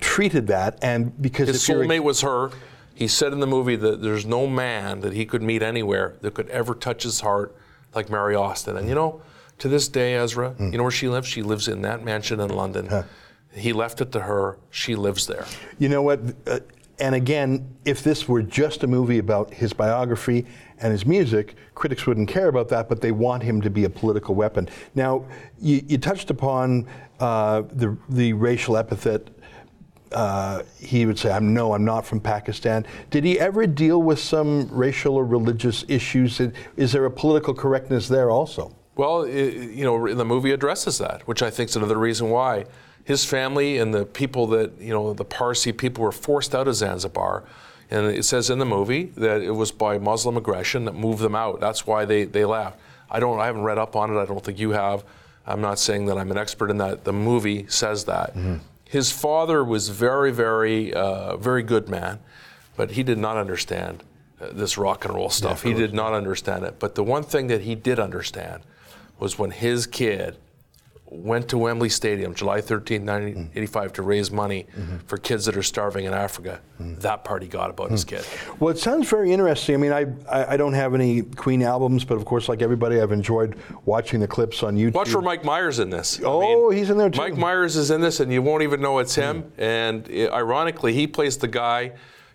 treated 0.00 0.46
that, 0.48 0.78
and 0.82 1.20
because 1.22 1.48
His 1.48 1.66
soulmate 1.66 2.00
was 2.02 2.20
her. 2.22 2.50
He 2.94 3.08
said 3.08 3.32
in 3.32 3.40
the 3.40 3.46
movie 3.46 3.76
that 3.76 4.02
there's 4.02 4.26
no 4.26 4.46
man 4.46 5.00
that 5.00 5.12
he 5.14 5.24
could 5.24 5.42
meet 5.42 5.62
anywhere 5.62 6.14
that 6.20 6.34
could 6.34 6.48
ever 6.50 6.74
touch 6.74 7.02
his 7.04 7.20
heart 7.20 7.56
like 7.94 8.10
Mary 8.10 8.34
Austin. 8.34 8.76
And 8.76 8.88
you 8.88 8.94
know, 8.94 9.22
to 9.58 9.68
this 9.68 9.88
day, 9.88 10.14
Ezra, 10.14 10.50
Hmm. 10.50 10.70
you 10.70 10.76
know 10.76 10.82
where 10.84 10.90
she 10.92 11.08
lives? 11.08 11.26
She 11.26 11.42
lives 11.42 11.66
in 11.68 11.82
that 11.82 12.04
mansion 12.04 12.38
in 12.38 12.50
London. 12.50 12.88
He 13.54 13.72
left 13.72 14.00
it 14.00 14.12
to 14.12 14.20
her. 14.20 14.58
She 14.70 14.96
lives 14.96 15.26
there. 15.26 15.46
You 15.78 15.88
know 15.88 16.02
what? 16.02 16.20
Uh, 16.46 16.60
and 16.98 17.14
again, 17.14 17.74
if 17.84 18.04
this 18.04 18.28
were 18.28 18.42
just 18.42 18.84
a 18.84 18.86
movie 18.86 19.18
about 19.18 19.52
his 19.52 19.72
biography 19.72 20.46
and 20.78 20.92
his 20.92 21.04
music, 21.04 21.56
critics 21.74 22.06
wouldn't 22.06 22.28
care 22.28 22.48
about 22.48 22.68
that, 22.68 22.88
but 22.88 23.00
they 23.00 23.12
want 23.12 23.42
him 23.42 23.60
to 23.62 23.70
be 23.70 23.84
a 23.84 23.90
political 23.90 24.34
weapon. 24.34 24.68
Now, 24.94 25.24
you, 25.60 25.82
you 25.86 25.98
touched 25.98 26.30
upon 26.30 26.86
uh, 27.18 27.62
the, 27.72 27.96
the 28.08 28.32
racial 28.34 28.76
epithet. 28.76 29.28
Uh, 30.12 30.62
he 30.78 31.06
would 31.06 31.18
say, 31.18 31.32
I'm 31.32 31.54
no, 31.54 31.72
I'm 31.72 31.84
not 31.84 32.06
from 32.06 32.20
Pakistan. 32.20 32.86
Did 33.10 33.24
he 33.24 33.40
ever 33.40 33.66
deal 33.66 34.02
with 34.02 34.18
some 34.18 34.68
racial 34.68 35.16
or 35.16 35.24
religious 35.24 35.84
issues? 35.88 36.40
Is 36.76 36.92
there 36.92 37.06
a 37.06 37.10
political 37.10 37.54
correctness 37.54 38.08
there 38.08 38.30
also? 38.30 38.76
Well, 38.94 39.24
i 39.24 39.28
you 39.28 39.84
know, 39.84 40.14
the 40.14 40.24
movie 40.24 40.52
addresses 40.52 40.98
that, 40.98 41.26
which 41.26 41.42
I 41.42 41.50
think 41.50 41.70
is 41.70 41.76
another 41.76 41.96
reason 41.96 42.28
why 42.28 42.66
his 43.04 43.24
family 43.24 43.78
and 43.78 43.92
the 43.92 44.04
people 44.04 44.46
that 44.48 44.80
you 44.80 44.92
know, 44.92 45.12
the 45.12 45.24
Parsi 45.24 45.72
people 45.72 46.04
were 46.04 46.12
forced 46.12 46.54
out 46.54 46.68
of 46.68 46.74
Zanzibar. 46.76 47.44
And 47.90 48.06
it 48.06 48.24
says 48.24 48.48
in 48.48 48.58
the 48.58 48.64
movie 48.64 49.12
that 49.16 49.42
it 49.42 49.50
was 49.50 49.70
by 49.70 49.98
Muslim 49.98 50.36
aggression 50.38 50.86
that 50.86 50.94
moved 50.94 51.20
them 51.22 51.34
out. 51.34 51.60
That's 51.60 51.86
why 51.86 52.06
they, 52.06 52.24
they 52.24 52.44
left. 52.46 52.78
I 53.10 53.20
don't. 53.20 53.38
I 53.38 53.46
haven't 53.46 53.64
read 53.64 53.76
up 53.76 53.94
on 53.96 54.10
it. 54.16 54.18
I 54.18 54.24
don't 54.24 54.42
think 54.42 54.58
you 54.58 54.70
have. 54.70 55.04
I'm 55.46 55.60
not 55.60 55.78
saying 55.78 56.06
that 56.06 56.16
I'm 56.16 56.30
an 56.30 56.38
expert 56.38 56.70
in 56.70 56.78
that. 56.78 57.04
The 57.04 57.12
movie 57.12 57.66
says 57.68 58.04
that. 58.06 58.34
His 58.88 59.10
father 59.12 59.62
was 59.64 59.88
very, 59.90 60.30
very, 60.32 60.94
uh, 60.94 61.36
very 61.36 61.62
good 61.62 61.88
man, 61.88 62.20
but 62.76 62.92
he 62.92 63.02
did 63.02 63.18
not 63.18 63.36
understand 63.36 64.04
uh, 64.40 64.48
this 64.52 64.78
rock 64.78 65.04
and 65.04 65.14
roll 65.14 65.28
stuff. 65.30 65.62
he 65.62 65.74
did 65.74 65.92
not 65.94 66.14
understand 66.14 66.64
it. 66.64 66.78
But 66.78 66.94
the 66.94 67.02
one 67.04 67.22
thing 67.24 67.48
that 67.48 67.62
he 67.62 67.74
did 67.74 67.98
understand 67.98 68.62
was 69.18 69.38
when 69.38 69.50
his 69.50 69.86
kid 69.86 70.36
went 71.12 71.48
to 71.48 71.58
Wembley 71.58 71.88
Stadium, 71.88 72.34
July 72.34 72.60
13, 72.60 73.04
1985, 73.04 73.84
mm-hmm. 73.84 73.94
to 73.94 74.02
raise 74.02 74.30
money 74.30 74.66
mm-hmm. 74.76 74.98
for 75.06 75.18
kids 75.18 75.44
that 75.44 75.56
are 75.56 75.62
starving 75.62 76.06
in 76.06 76.12
Africa. 76.12 76.60
Mm-hmm. 76.80 77.00
That 77.00 77.24
part 77.24 77.42
he 77.42 77.48
got 77.48 77.70
about 77.70 77.90
his 77.90 78.04
kid. 78.04 78.24
Well, 78.58 78.70
it 78.70 78.78
sounds 78.78 79.08
very 79.08 79.32
interesting. 79.32 79.74
I 79.74 79.78
mean, 79.78 79.92
I, 79.92 80.06
I, 80.28 80.54
I 80.54 80.56
don't 80.56 80.72
have 80.72 80.94
any 80.94 81.22
Queen 81.22 81.62
albums, 81.62 82.04
but 82.04 82.16
of 82.16 82.24
course, 82.24 82.48
like 82.48 82.62
everybody, 82.62 83.00
I've 83.00 83.12
enjoyed 83.12 83.56
watching 83.84 84.20
the 84.20 84.28
clips 84.28 84.62
on 84.62 84.76
YouTube. 84.76 84.94
Watch 84.94 85.10
for 85.10 85.22
Mike 85.22 85.44
Myers 85.44 85.78
in 85.78 85.90
this. 85.90 86.18
I 86.20 86.24
Oh, 86.24 86.70
he's 86.70 86.90
in 86.90 86.96
there 86.96 87.10
too. 87.10 87.18
Mike 87.18 87.36
Myers 87.36 87.76
is 87.76 87.90
in 87.90 88.00
this, 88.00 88.20
and 88.20 88.32
you 88.32 88.42
won't 88.42 88.62
even 88.62 88.80
know 88.80 88.98
it's 88.98 89.14
him. 89.14 89.52
And 89.58 90.08
uh, 90.10 90.32
ironically, 90.32 90.92
he 90.92 91.06
plays 91.06 91.36
the 91.36 91.48
guy 91.48 91.92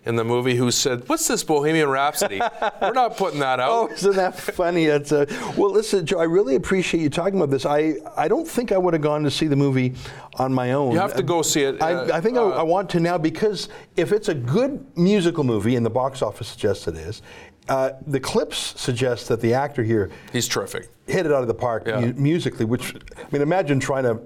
in 0.07 0.15
the 0.15 0.23
movie 0.23 0.55
who 0.55 0.71
said, 0.71 1.07
"What's 1.07 1.27
this 1.27 1.43
Bohemian 1.43 1.89
Rhapsody? 1.89 2.39
We're 2.81 2.93
not 2.93 3.17
putting 3.17 3.39
that 3.41 3.59
out." 3.59 3.67
Oh, 3.77 3.87
isn't 3.93 4.15
that 4.15 4.39
funny? 4.39 4.85
That's 4.85 5.11
uh, 5.11 5.25
well. 5.57 5.71
Listen, 5.71 6.05
Joe, 6.05 6.19
I 6.19 6.23
really 6.23 6.55
appreciate 6.55 7.01
you 7.01 7.09
talking 7.09 7.35
about 7.35 7.49
this. 7.49 7.65
I, 7.65 7.95
I 8.15 8.27
don't 8.29 8.47
think 8.47 8.71
I 8.71 8.77
would 8.77 8.93
have 8.93 9.03
gone 9.03 9.23
to 9.23 9.29
see 9.31 9.45
the 9.47 9.55
movie 9.57 9.93
on 10.35 10.53
my 10.53 10.71
own. 10.71 10.93
You 10.93 10.99
have 10.99 11.15
to 11.15 11.23
go 11.23 11.41
see 11.41 11.63
it. 11.63 11.81
I, 11.81 11.93
uh, 11.93 12.17
I 12.17 12.21
think 12.21 12.37
I, 12.37 12.41
I 12.41 12.63
want 12.63 12.89
to 12.91 12.99
now 13.01 13.17
because 13.17 13.67
if 13.97 14.11
it's 14.13 14.29
a 14.29 14.33
good 14.33 14.85
musical 14.97 15.43
movie, 15.43 15.75
and 15.75 15.85
the 15.85 15.89
box 15.89 16.21
office 16.21 16.47
suggests 16.47 16.87
it 16.87 16.95
is, 16.95 17.21
uh, 17.67 17.91
the 18.07 18.19
clips 18.19 18.73
suggest 18.79 19.27
that 19.27 19.41
the 19.41 19.53
actor 19.53 19.83
here 19.83 20.09
he's 20.31 20.47
terrific, 20.47 20.87
hit 21.07 21.25
it 21.25 21.31
out 21.33 21.41
of 21.41 21.47
the 21.49 21.53
park 21.53 21.83
Yeah. 21.85 21.99
mu- 21.99 22.13
musically. 22.13 22.65
Which 22.65 22.95
I 22.95 23.25
mean, 23.31 23.41
imagine 23.41 23.79
trying 23.81 24.03
to 24.03 24.19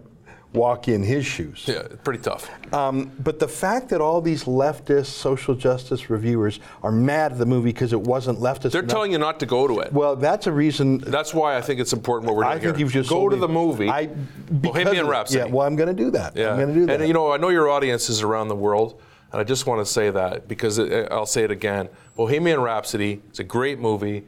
walk 0.54 0.88
in 0.88 1.02
his 1.02 1.26
shoes. 1.26 1.64
Yeah, 1.66 1.84
pretty 2.04 2.22
tough. 2.22 2.50
Um, 2.74 3.12
but 3.20 3.40
the 3.40 3.48
fact 3.48 3.90
that 3.90 4.02
all 4.02 4.20
these 4.22 4.44
leftist 4.44 5.06
social 5.08 5.56
justice 5.56 6.10
reviewers 6.10 6.60
are 6.84 6.92
mad 6.92 7.32
at 7.34 7.38
the 7.38 7.46
movie 7.46 7.72
because 7.72 7.94
it 7.94 8.02
wasn't 8.02 8.40
leftist. 8.40 8.72
They're 8.72 8.82
enough- 8.82 8.92
telling 8.92 9.12
you 9.14 9.18
not 9.18 9.40
to 9.40 9.46
go 9.46 9.68
to 9.68 9.80
it. 9.80 9.94
Well, 9.94 10.16
that's 10.16 10.48
a 10.48 10.52
reason. 10.52 10.98
That's 11.00 11.34
why 11.34 11.56
I 11.58 11.62
think 11.62 11.80
it's 11.80 11.94
important 11.94 12.28
what 12.28 12.36
we're 12.36 12.44
doing 12.44 12.58
I 12.58 12.60
think 12.60 12.76
here. 12.76 12.86
you've 12.86 12.94
just 12.94 13.10
go 13.10 13.30
to 13.30 13.36
me- 13.36 13.42
the 13.42 13.48
movie. 13.48 13.90
I 13.90 14.08
because 14.08 14.32
Bohemian 14.52 15.08
Rhapsody. 15.08 15.40
Yeah, 15.40 15.46
well, 15.54 15.66
I'm 15.66 15.76
going 15.76 15.96
to 15.96 16.04
do 16.04 16.12
that. 16.12 16.36
Yeah. 16.36 16.52
I'm 16.52 16.58
going 16.58 16.68
to 16.70 16.74
do 16.74 16.86
that. 16.88 17.00
And 17.00 17.08
you 17.08 17.14
know, 17.14 17.32
I 17.32 17.38
know 17.38 17.50
your 17.50 17.70
audience 17.70 18.10
is 18.10 18.22
around 18.22 18.50
the 18.50 18.56
world, 18.56 19.02
and 19.32 19.40
I 19.40 19.44
just 19.46 19.66
want 19.68 19.80
to 19.86 19.92
say 19.92 20.10
that 20.10 20.48
because 20.48 20.78
it, 20.80 21.08
I'll 21.12 21.26
say 21.26 21.44
it 21.44 21.52
again. 21.52 21.88
Bohemian 22.18 22.60
Rhapsody 22.60 23.22
is 23.32 23.40
a 23.40 23.44
great 23.46 23.80
movie. 23.80 24.28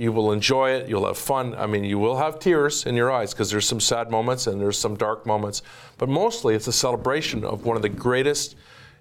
You 0.00 0.12
will 0.12 0.32
enjoy 0.32 0.70
it. 0.70 0.88
You'll 0.88 1.04
have 1.04 1.18
fun. 1.18 1.54
I 1.54 1.66
mean, 1.66 1.84
you 1.84 1.98
will 1.98 2.16
have 2.16 2.38
tears 2.38 2.86
in 2.86 2.96
your 2.96 3.12
eyes 3.12 3.34
because 3.34 3.50
there's 3.50 3.68
some 3.68 3.80
sad 3.80 4.10
moments 4.10 4.46
and 4.46 4.58
there's 4.58 4.78
some 4.78 4.96
dark 4.96 5.26
moments, 5.26 5.60
but 5.98 6.08
mostly 6.08 6.54
it's 6.54 6.66
a 6.68 6.72
celebration 6.72 7.44
of 7.44 7.66
one 7.66 7.76
of 7.76 7.82
the 7.82 7.90
greatest 7.90 8.56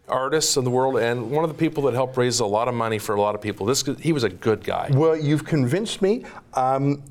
artists 0.10 0.58
in 0.58 0.66
the 0.66 0.70
world 0.70 0.98
and 0.98 1.32
one 1.32 1.46
of 1.46 1.50
the 1.50 1.56
people 1.56 1.84
that 1.84 1.94
helped 1.94 2.18
raise 2.18 2.42
a 2.42 2.46
lot 2.46 2.68
of 2.68 2.74
money 2.74 3.00
for 3.00 3.16
a 3.16 3.22
lot 3.22 3.34
of 3.34 3.40
people. 3.40 3.66
This 3.66 3.82
he 4.02 4.12
was 4.12 4.26
a 4.26 4.30
good 4.30 4.62
guy. 4.66 4.90
Well, 4.92 5.16
you've 5.16 5.46
convinced 5.46 6.02
me. 6.02 6.26
Um, 6.56 7.02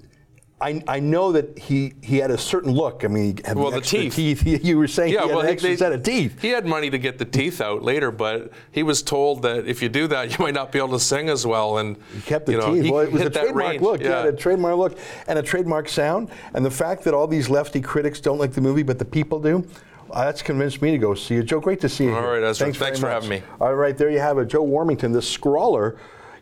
I, 0.61 0.83
I 0.89 0.99
know 0.99 1.31
that 1.33 1.57
he, 1.57 1.95
he 2.03 2.19
had 2.19 2.33
a 2.33 2.37
certain 2.39 2.73
look. 2.73 3.05
I 3.05 3.09
mean, 3.09 3.37
he 3.37 3.43
had 3.45 3.57
Well, 3.57 3.71
the 3.71 3.77
extra 3.77 4.11
teeth. 4.11 4.45
You 4.65 4.77
were 4.77 4.89
saying 4.89 5.13
Yeah, 5.13 5.23
he 5.23 5.27
had 5.29 5.35
well, 5.37 5.41
an 5.43 5.47
he- 5.47 5.53
extra 5.53 5.71
they- 5.71 5.77
set 5.77 5.93
of 5.93 6.03
teeth. 6.03 6.43
He 6.43 6.49
had 6.49 6.67
money 6.67 6.91
to 6.91 6.99
get 6.99 7.19
the 7.19 7.25
teeth 7.25 7.61
out 7.61 7.83
later, 7.85 8.11
but 8.11 8.51
he 8.73 8.83
was 8.83 9.01
told 9.03 9.43
that 9.43 9.69
if 9.69 9.83
you 9.83 9.89
do 9.89 10.09
that, 10.09 10.33
you 10.39 10.45
might 10.45 10.55
not 10.55 10.73
be 10.73 10.79
able 10.79 10.89
to 10.91 11.01
sing 11.01 11.29
as 11.29 11.47
well. 11.47 11.79
And 11.79 11.97
He 12.13 12.21
kept 12.23 12.47
the 12.47 12.53
you 12.53 12.59
know, 12.59 12.75
teeth. 12.75 12.85
he 12.87 12.91
well, 12.91 13.03
it 13.03 13.13
was 13.13 13.23
a 13.23 13.31
trademark 13.31 13.55
range. 13.71 13.83
look. 13.83 14.01
Yeah. 14.01 14.25
Yeah, 14.25 14.29
a 14.31 14.33
trademark 14.33 14.77
look 14.77 14.99
and 15.29 15.39
a 15.39 15.43
trademark 15.43 15.89
sound. 15.89 16.31
And 16.55 16.65
the 16.67 16.71
fact 16.73 17.05
that 17.05 17.15
all 17.15 17.29
these 17.29 17.49
lefty 17.49 17.81
critics 17.81 18.21
don't 18.21 18.39
like 18.39 18.53
the 18.53 18.61
movie, 18.61 18.83
but 18.83 18.99
the 18.99 19.05
people 19.05 19.39
do. 19.41 19.65
uh, 20.11 20.25
that's 20.25 20.43
convinced 20.43 20.83
me 20.83 20.91
to 20.91 20.99
go 20.99 21.15
see 21.15 21.37
it. 21.37 21.45
Joe, 21.45 21.61
great 21.61 21.81
to 21.83 21.89
see 21.89 22.05
you. 22.05 22.15
All 22.17 22.21
here. 22.23 22.33
right, 22.33 22.43
Ezra, 22.43 22.65
Thanks, 22.67 22.79
thanks 22.79 22.99
for 22.99 23.07
much. 23.07 23.13
having 23.15 23.29
me. 23.29 23.43
All 23.61 23.75
right, 23.75 23.97
there 23.97 24.11
you 24.11 24.19
have 24.19 24.39
it. 24.39 24.49
Joe 24.49 24.65
Warmington, 24.67 25.13
the 25.13 25.23
scrawler. 25.23 25.99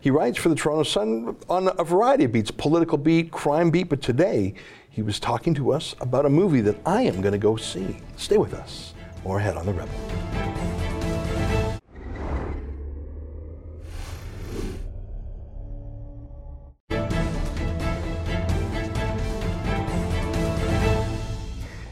He 0.07 0.11
writes 0.11 0.37
for 0.37 0.47
the 0.47 0.55
Toronto 0.55 0.83
Sun 0.83 1.35
on 1.49 1.69
a 1.77 1.83
variety 1.83 2.23
of 2.23 2.31
beats, 2.31 2.49
political 2.49 2.97
beat, 2.97 3.29
crime 3.29 3.69
beat, 3.69 3.89
but 3.89 4.01
today 4.01 4.53
he 4.89 5.01
was 5.01 5.19
talking 5.19 5.53
to 5.55 5.73
us 5.73 5.95
about 5.99 6.25
a 6.25 6.29
movie 6.29 6.61
that 6.61 6.77
I 6.85 7.01
am 7.01 7.19
going 7.19 7.33
to 7.33 7.37
go 7.37 7.57
see. 7.57 7.97
Stay 8.15 8.37
with 8.37 8.53
us. 8.53 8.93
More 9.25 9.39
ahead 9.39 9.57
on 9.57 9.65
The 9.65 9.73
Rebel. 9.73 10.86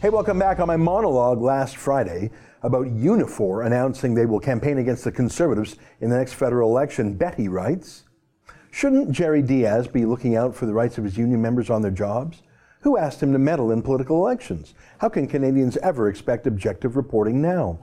Hey, 0.05 0.09
welcome 0.09 0.37
back 0.37 0.59
on 0.59 0.67
my 0.67 0.77
monologue 0.77 1.41
last 1.41 1.77
Friday 1.77 2.29
about 2.61 2.85
Unifor 2.85 3.65
announcing 3.65 4.13
they 4.13 4.27
will 4.27 4.39
campaign 4.39 4.77
against 4.77 5.03
the 5.03 5.11
Conservatives 5.11 5.77
in 5.99 6.11
the 6.11 6.15
next 6.15 6.33
federal 6.33 6.69
election. 6.69 7.15
Betty 7.15 7.47
writes 7.47 8.03
Shouldn't 8.69 9.09
Jerry 9.09 9.41
Dias 9.41 9.87
be 9.87 10.05
looking 10.05 10.35
out 10.35 10.53
for 10.55 10.67
the 10.67 10.75
rights 10.75 10.99
of 10.99 11.05
his 11.05 11.17
union 11.17 11.41
members 11.41 11.71
on 11.71 11.81
their 11.81 11.89
jobs? 11.89 12.43
Who 12.81 12.99
asked 12.99 13.23
him 13.23 13.33
to 13.33 13.39
meddle 13.39 13.71
in 13.71 13.81
political 13.81 14.17
elections? 14.17 14.75
How 14.99 15.09
can 15.09 15.25
Canadians 15.27 15.75
ever 15.77 16.07
expect 16.07 16.45
objective 16.45 16.95
reporting 16.95 17.41
now? 17.41 17.79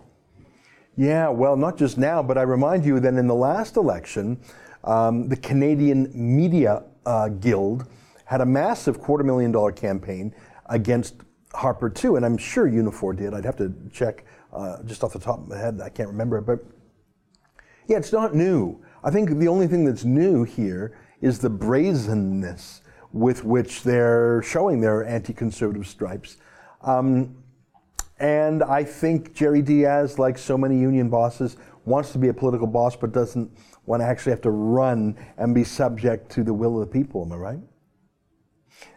Yeah, 0.97 1.29
well, 1.29 1.57
not 1.57 1.77
just 1.77 1.99
now, 1.99 2.23
but 2.23 2.39
I 2.39 2.43
remind 2.43 2.85
you 2.85 3.01
that 3.01 3.15
in 3.15 3.27
the 3.27 3.35
last 3.35 3.77
election, 3.77 4.41
um, 4.85 5.29
the 5.29 5.37
Canadian 5.37 6.09
Media 6.15 6.85
uh, 7.05 7.31
Guild 7.31 7.89
had 8.27 8.41
a 8.41 8.47
massive 8.47 9.01
quarter 9.01 9.25
million 9.25 9.51
dollar 9.51 9.73
campaign 9.73 10.33
against 10.67 11.17
Harper 11.55 11.91
too, 11.91 12.17
and 12.17 12.25
I'm 12.25 12.39
sure 12.39 12.69
Unifor 12.69 13.17
did. 13.17 13.35
I'd 13.35 13.45
have 13.45 13.57
to 13.57 13.75
check 13.93 14.25
uh, 14.53 14.83
just 14.85 15.05
off 15.05 15.13
the 15.13 15.19
top 15.19 15.39
of 15.41 15.49
my 15.49 15.59
head. 15.59 15.81
I 15.83 15.89
can't 15.89 16.09
remember 16.09 16.39
it, 16.39 16.43
but 16.43 16.61
yeah, 17.89 17.97
it's 17.97 18.13
not 18.13 18.35
new. 18.35 18.83
I 19.05 19.11
think 19.11 19.31
the 19.39 19.49
only 19.49 19.67
thing 19.67 19.85
that's 19.85 20.05
new 20.05 20.45
here 20.45 20.97
is 21.21 21.39
the 21.39 21.51
brazenness 21.51 22.81
with 23.13 23.45
which 23.45 23.83
they're 23.83 24.43
showing 24.43 24.81
their 24.81 25.05
anti-conservative 25.05 25.87
stripes. 25.87 26.39
Um, 26.83 27.37
and 28.19 28.63
I 28.63 28.85
think 28.85 29.35
Jerry 29.35 29.63
Dias, 29.63 30.19
like 30.19 30.39
so 30.39 30.57
many 30.57 30.79
union 30.79 31.11
bosses, 31.11 31.57
wants 31.85 32.13
to 32.13 32.19
be 32.19 32.29
a 32.29 32.35
political 32.35 32.67
boss, 32.67 32.97
but 32.97 33.13
doesn't 33.13 33.51
want 33.85 34.01
to 34.01 34.07
actually 34.07 34.31
have 34.31 34.41
to 34.43 34.51
run 34.51 35.17
and 35.37 35.55
be 35.55 35.65
subject 35.65 36.31
to 36.33 36.45
the 36.45 36.55
will 36.55 36.81
of 36.81 36.89
the 36.89 36.93
people. 36.93 37.25
Am 37.25 37.33
I 37.33 37.37
right? 37.37 37.61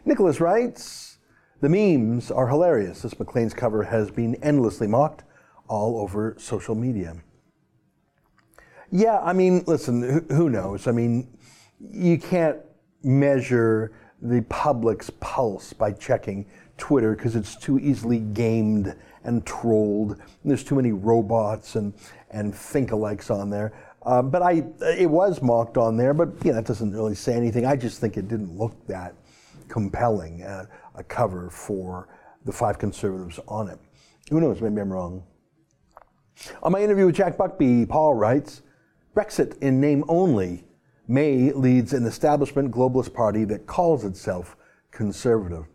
Nicholas 0.04 0.40
writes, 0.40 1.15
the 1.60 1.68
memes 1.68 2.30
are 2.30 2.48
hilarious. 2.48 3.02
This 3.02 3.18
Maclean's 3.18 3.54
cover 3.54 3.84
has 3.84 4.10
been 4.10 4.34
endlessly 4.36 4.86
mocked 4.86 5.24
all 5.68 5.98
over 5.98 6.34
social 6.38 6.74
media. 6.74 7.16
Yeah, 8.90 9.18
I 9.20 9.32
mean, 9.32 9.64
listen, 9.66 10.02
who, 10.02 10.34
who 10.34 10.50
knows? 10.50 10.86
I 10.86 10.92
mean, 10.92 11.28
you 11.80 12.18
can't 12.18 12.58
measure 13.02 13.92
the 14.22 14.42
public's 14.42 15.10
pulse 15.20 15.72
by 15.72 15.92
checking 15.92 16.46
Twitter 16.78 17.14
because 17.14 17.36
it's 17.36 17.56
too 17.56 17.78
easily 17.78 18.20
gamed 18.20 18.94
and 19.24 19.44
trolled. 19.44 20.12
And 20.12 20.20
there's 20.44 20.64
too 20.64 20.76
many 20.76 20.92
robots 20.92 21.74
and, 21.74 21.92
and 22.30 22.54
think-alikes 22.54 23.30
on 23.30 23.50
there. 23.50 23.72
Uh, 24.02 24.22
but 24.22 24.40
I, 24.40 24.64
it 24.82 25.10
was 25.10 25.42
mocked 25.42 25.76
on 25.76 25.96
there, 25.96 26.14
but 26.14 26.28
you 26.44 26.52
know, 26.52 26.56
that 26.56 26.64
doesn't 26.64 26.92
really 26.92 27.16
say 27.16 27.34
anything. 27.34 27.66
I 27.66 27.74
just 27.74 28.00
think 28.00 28.16
it 28.16 28.28
didn't 28.28 28.56
look 28.56 28.86
that 28.86 29.14
compelling, 29.68 30.42
uh, 30.42 30.66
a 30.94 31.04
cover 31.04 31.50
for 31.50 32.08
the 32.44 32.52
five 32.52 32.78
conservatives 32.78 33.40
on 33.48 33.68
it. 33.68 33.78
Who 34.30 34.40
knows? 34.40 34.60
Maybe 34.60 34.80
I'm 34.80 34.92
wrong. 34.92 35.22
On 36.62 36.72
my 36.72 36.82
interview 36.82 37.06
with 37.06 37.16
Jack 37.16 37.36
Buckby, 37.36 37.88
Paul 37.88 38.14
writes 38.14 38.62
Brexit 39.14 39.58
in 39.58 39.80
name 39.80 40.04
only. 40.08 40.64
May 41.08 41.52
leads 41.52 41.92
an 41.92 42.04
establishment 42.04 42.72
globalist 42.72 43.14
party 43.14 43.44
that 43.44 43.66
calls 43.66 44.04
itself 44.04 44.56
conservative. 44.90 45.66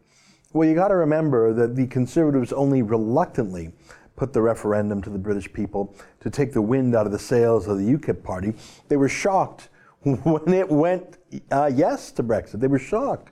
Well, 0.53 0.67
you 0.67 0.75
got 0.75 0.89
to 0.89 0.95
remember 0.95 1.53
that 1.53 1.75
the 1.75 1.87
conservatives 1.87 2.51
only 2.51 2.81
reluctantly 2.81 3.71
put 4.17 4.33
the 4.33 4.41
referendum 4.41 5.01
to 5.01 5.09
the 5.09 5.17
British 5.17 5.51
people 5.51 5.95
to 6.19 6.29
take 6.29 6.51
the 6.51 6.61
wind 6.61 6.95
out 6.95 7.05
of 7.05 7.11
the 7.11 7.19
sails 7.19 7.67
of 7.67 7.77
the 7.77 7.85
UKIP 7.85 8.21
party. 8.23 8.53
They 8.89 8.97
were 8.97 9.09
shocked 9.09 9.69
when 10.03 10.53
it 10.53 10.69
went 10.69 11.17
uh, 11.51 11.71
yes 11.73 12.11
to 12.11 12.23
Brexit. 12.23 12.59
They 12.59 12.67
were 12.67 12.79
shocked. 12.79 13.30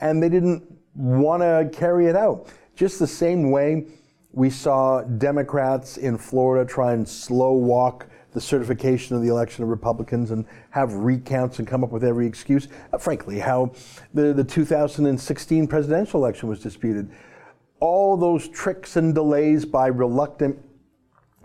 And 0.00 0.22
they 0.22 0.28
didn't 0.28 0.62
want 0.94 1.42
to 1.42 1.70
carry 1.78 2.06
it 2.06 2.16
out. 2.16 2.48
Just 2.74 2.98
the 2.98 3.06
same 3.06 3.50
way 3.50 3.86
we 4.32 4.50
saw 4.50 5.02
Democrats 5.02 5.96
in 5.96 6.18
Florida 6.18 6.68
try 6.70 6.92
and 6.92 7.08
slow 7.08 7.52
walk 7.52 8.06
the 8.32 8.40
certification 8.40 9.16
of 9.16 9.22
the 9.22 9.28
election 9.28 9.64
of 9.64 9.70
Republicans 9.70 10.30
and 10.30 10.44
have 10.68 10.92
recounts 10.92 11.58
and 11.58 11.66
come 11.66 11.82
up 11.82 11.90
with 11.90 12.04
every 12.04 12.26
excuse. 12.26 12.68
Uh, 12.92 12.98
frankly, 12.98 13.38
how 13.38 13.72
the, 14.12 14.34
the 14.34 14.44
2016 14.44 15.66
presidential 15.66 16.20
election 16.20 16.46
was 16.46 16.60
disputed. 16.60 17.10
All 17.80 18.14
those 18.14 18.46
tricks 18.48 18.96
and 18.96 19.14
delays 19.14 19.64
by 19.64 19.86
reluctant 19.86 20.58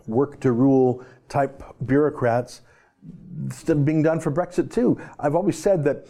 work 0.05 0.41
to 0.41 0.51
rule 0.51 1.05
type 1.29 1.63
bureaucrats 1.85 2.59
being 3.85 4.03
done 4.03 4.19
for 4.19 4.29
Brexit 4.29 4.69
too. 4.69 4.99
I've 5.17 5.35
always 5.35 5.57
said 5.57 5.85
that 5.85 6.07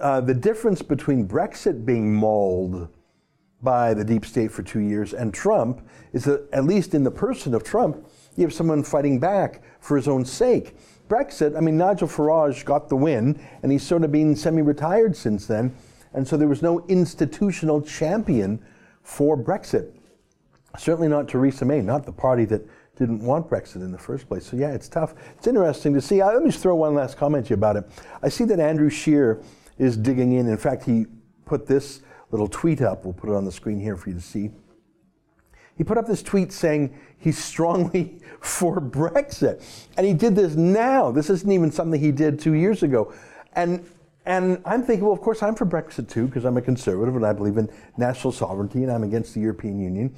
uh, 0.00 0.20
the 0.20 0.34
difference 0.34 0.82
between 0.82 1.26
Brexit 1.26 1.84
being 1.84 2.14
mauled 2.14 2.88
by 3.62 3.92
the 3.94 4.04
deep 4.04 4.24
state 4.24 4.50
for 4.50 4.62
two 4.62 4.80
years 4.80 5.12
and 5.12 5.34
Trump 5.34 5.86
is 6.12 6.24
that, 6.24 6.48
at 6.52 6.64
least 6.64 6.94
in 6.94 7.04
the 7.04 7.10
person 7.10 7.54
of 7.54 7.62
Trump, 7.62 8.06
you 8.36 8.44
have 8.44 8.54
someone 8.54 8.82
fighting 8.82 9.18
back 9.18 9.62
for 9.80 9.96
his 9.96 10.08
own 10.08 10.24
sake. 10.24 10.76
Brexit, 11.08 11.56
I 11.56 11.60
mean, 11.60 11.76
Nigel 11.76 12.08
Farage 12.08 12.64
got 12.64 12.88
the 12.88 12.96
win, 12.96 13.40
and 13.62 13.72
he's 13.72 13.82
sort 13.82 14.04
of 14.04 14.12
been 14.12 14.36
semi 14.36 14.62
retired 14.62 15.16
since 15.16 15.46
then. 15.46 15.74
And 16.14 16.26
so 16.26 16.36
there 16.36 16.48
was 16.48 16.62
no 16.62 16.84
institutional 16.86 17.82
champion 17.82 18.64
for 19.02 19.36
Brexit. 19.36 19.92
Certainly 20.78 21.08
not 21.08 21.28
Theresa 21.28 21.64
May, 21.64 21.80
not 21.80 22.06
the 22.06 22.12
party 22.12 22.44
that 22.46 22.62
didn't 22.96 23.24
want 23.24 23.48
Brexit 23.48 23.76
in 23.76 23.90
the 23.90 23.98
first 23.98 24.28
place. 24.28 24.46
So, 24.46 24.56
yeah, 24.56 24.70
it's 24.70 24.88
tough. 24.88 25.14
It's 25.36 25.46
interesting 25.46 25.94
to 25.94 26.00
see. 26.00 26.20
Uh, 26.20 26.32
let 26.32 26.42
me 26.42 26.50
just 26.50 26.62
throw 26.62 26.76
one 26.76 26.94
last 26.94 27.16
comment 27.16 27.46
to 27.46 27.50
you 27.50 27.54
about 27.54 27.76
it. 27.76 27.84
I 28.22 28.28
see 28.28 28.44
that 28.44 28.60
Andrew 28.60 28.90
Scheer 28.90 29.42
is 29.80 29.96
digging 29.96 30.32
in. 30.32 30.46
In 30.46 30.58
fact, 30.58 30.84
he 30.84 31.06
put 31.46 31.66
this 31.66 32.02
little 32.30 32.46
tweet 32.46 32.82
up. 32.82 33.04
We'll 33.04 33.14
put 33.14 33.30
it 33.30 33.34
on 33.34 33.44
the 33.44 33.52
screen 33.52 33.80
here 33.80 33.96
for 33.96 34.10
you 34.10 34.14
to 34.14 34.20
see. 34.20 34.50
He 35.76 35.82
put 35.82 35.96
up 35.96 36.06
this 36.06 36.22
tweet 36.22 36.52
saying 36.52 36.96
he's 37.18 37.42
strongly 37.42 38.18
for 38.40 38.80
Brexit. 38.80 39.64
And 39.96 40.06
he 40.06 40.12
did 40.12 40.36
this 40.36 40.54
now. 40.54 41.10
This 41.10 41.30
isn't 41.30 41.50
even 41.50 41.72
something 41.72 41.98
he 41.98 42.12
did 42.12 42.38
two 42.38 42.52
years 42.52 42.82
ago. 42.82 43.12
And 43.54 43.88
and 44.26 44.60
I'm 44.66 44.82
thinking, 44.82 45.06
well, 45.06 45.14
of 45.14 45.22
course, 45.22 45.42
I'm 45.42 45.54
for 45.54 45.64
Brexit 45.64 46.08
too, 46.08 46.26
because 46.26 46.44
I'm 46.44 46.58
a 46.58 46.62
conservative 46.62 47.16
and 47.16 47.24
I 47.24 47.32
believe 47.32 47.56
in 47.56 47.70
national 47.96 48.32
sovereignty 48.32 48.82
and 48.82 48.92
I'm 48.92 49.02
against 49.02 49.32
the 49.32 49.40
European 49.40 49.80
Union. 49.80 50.14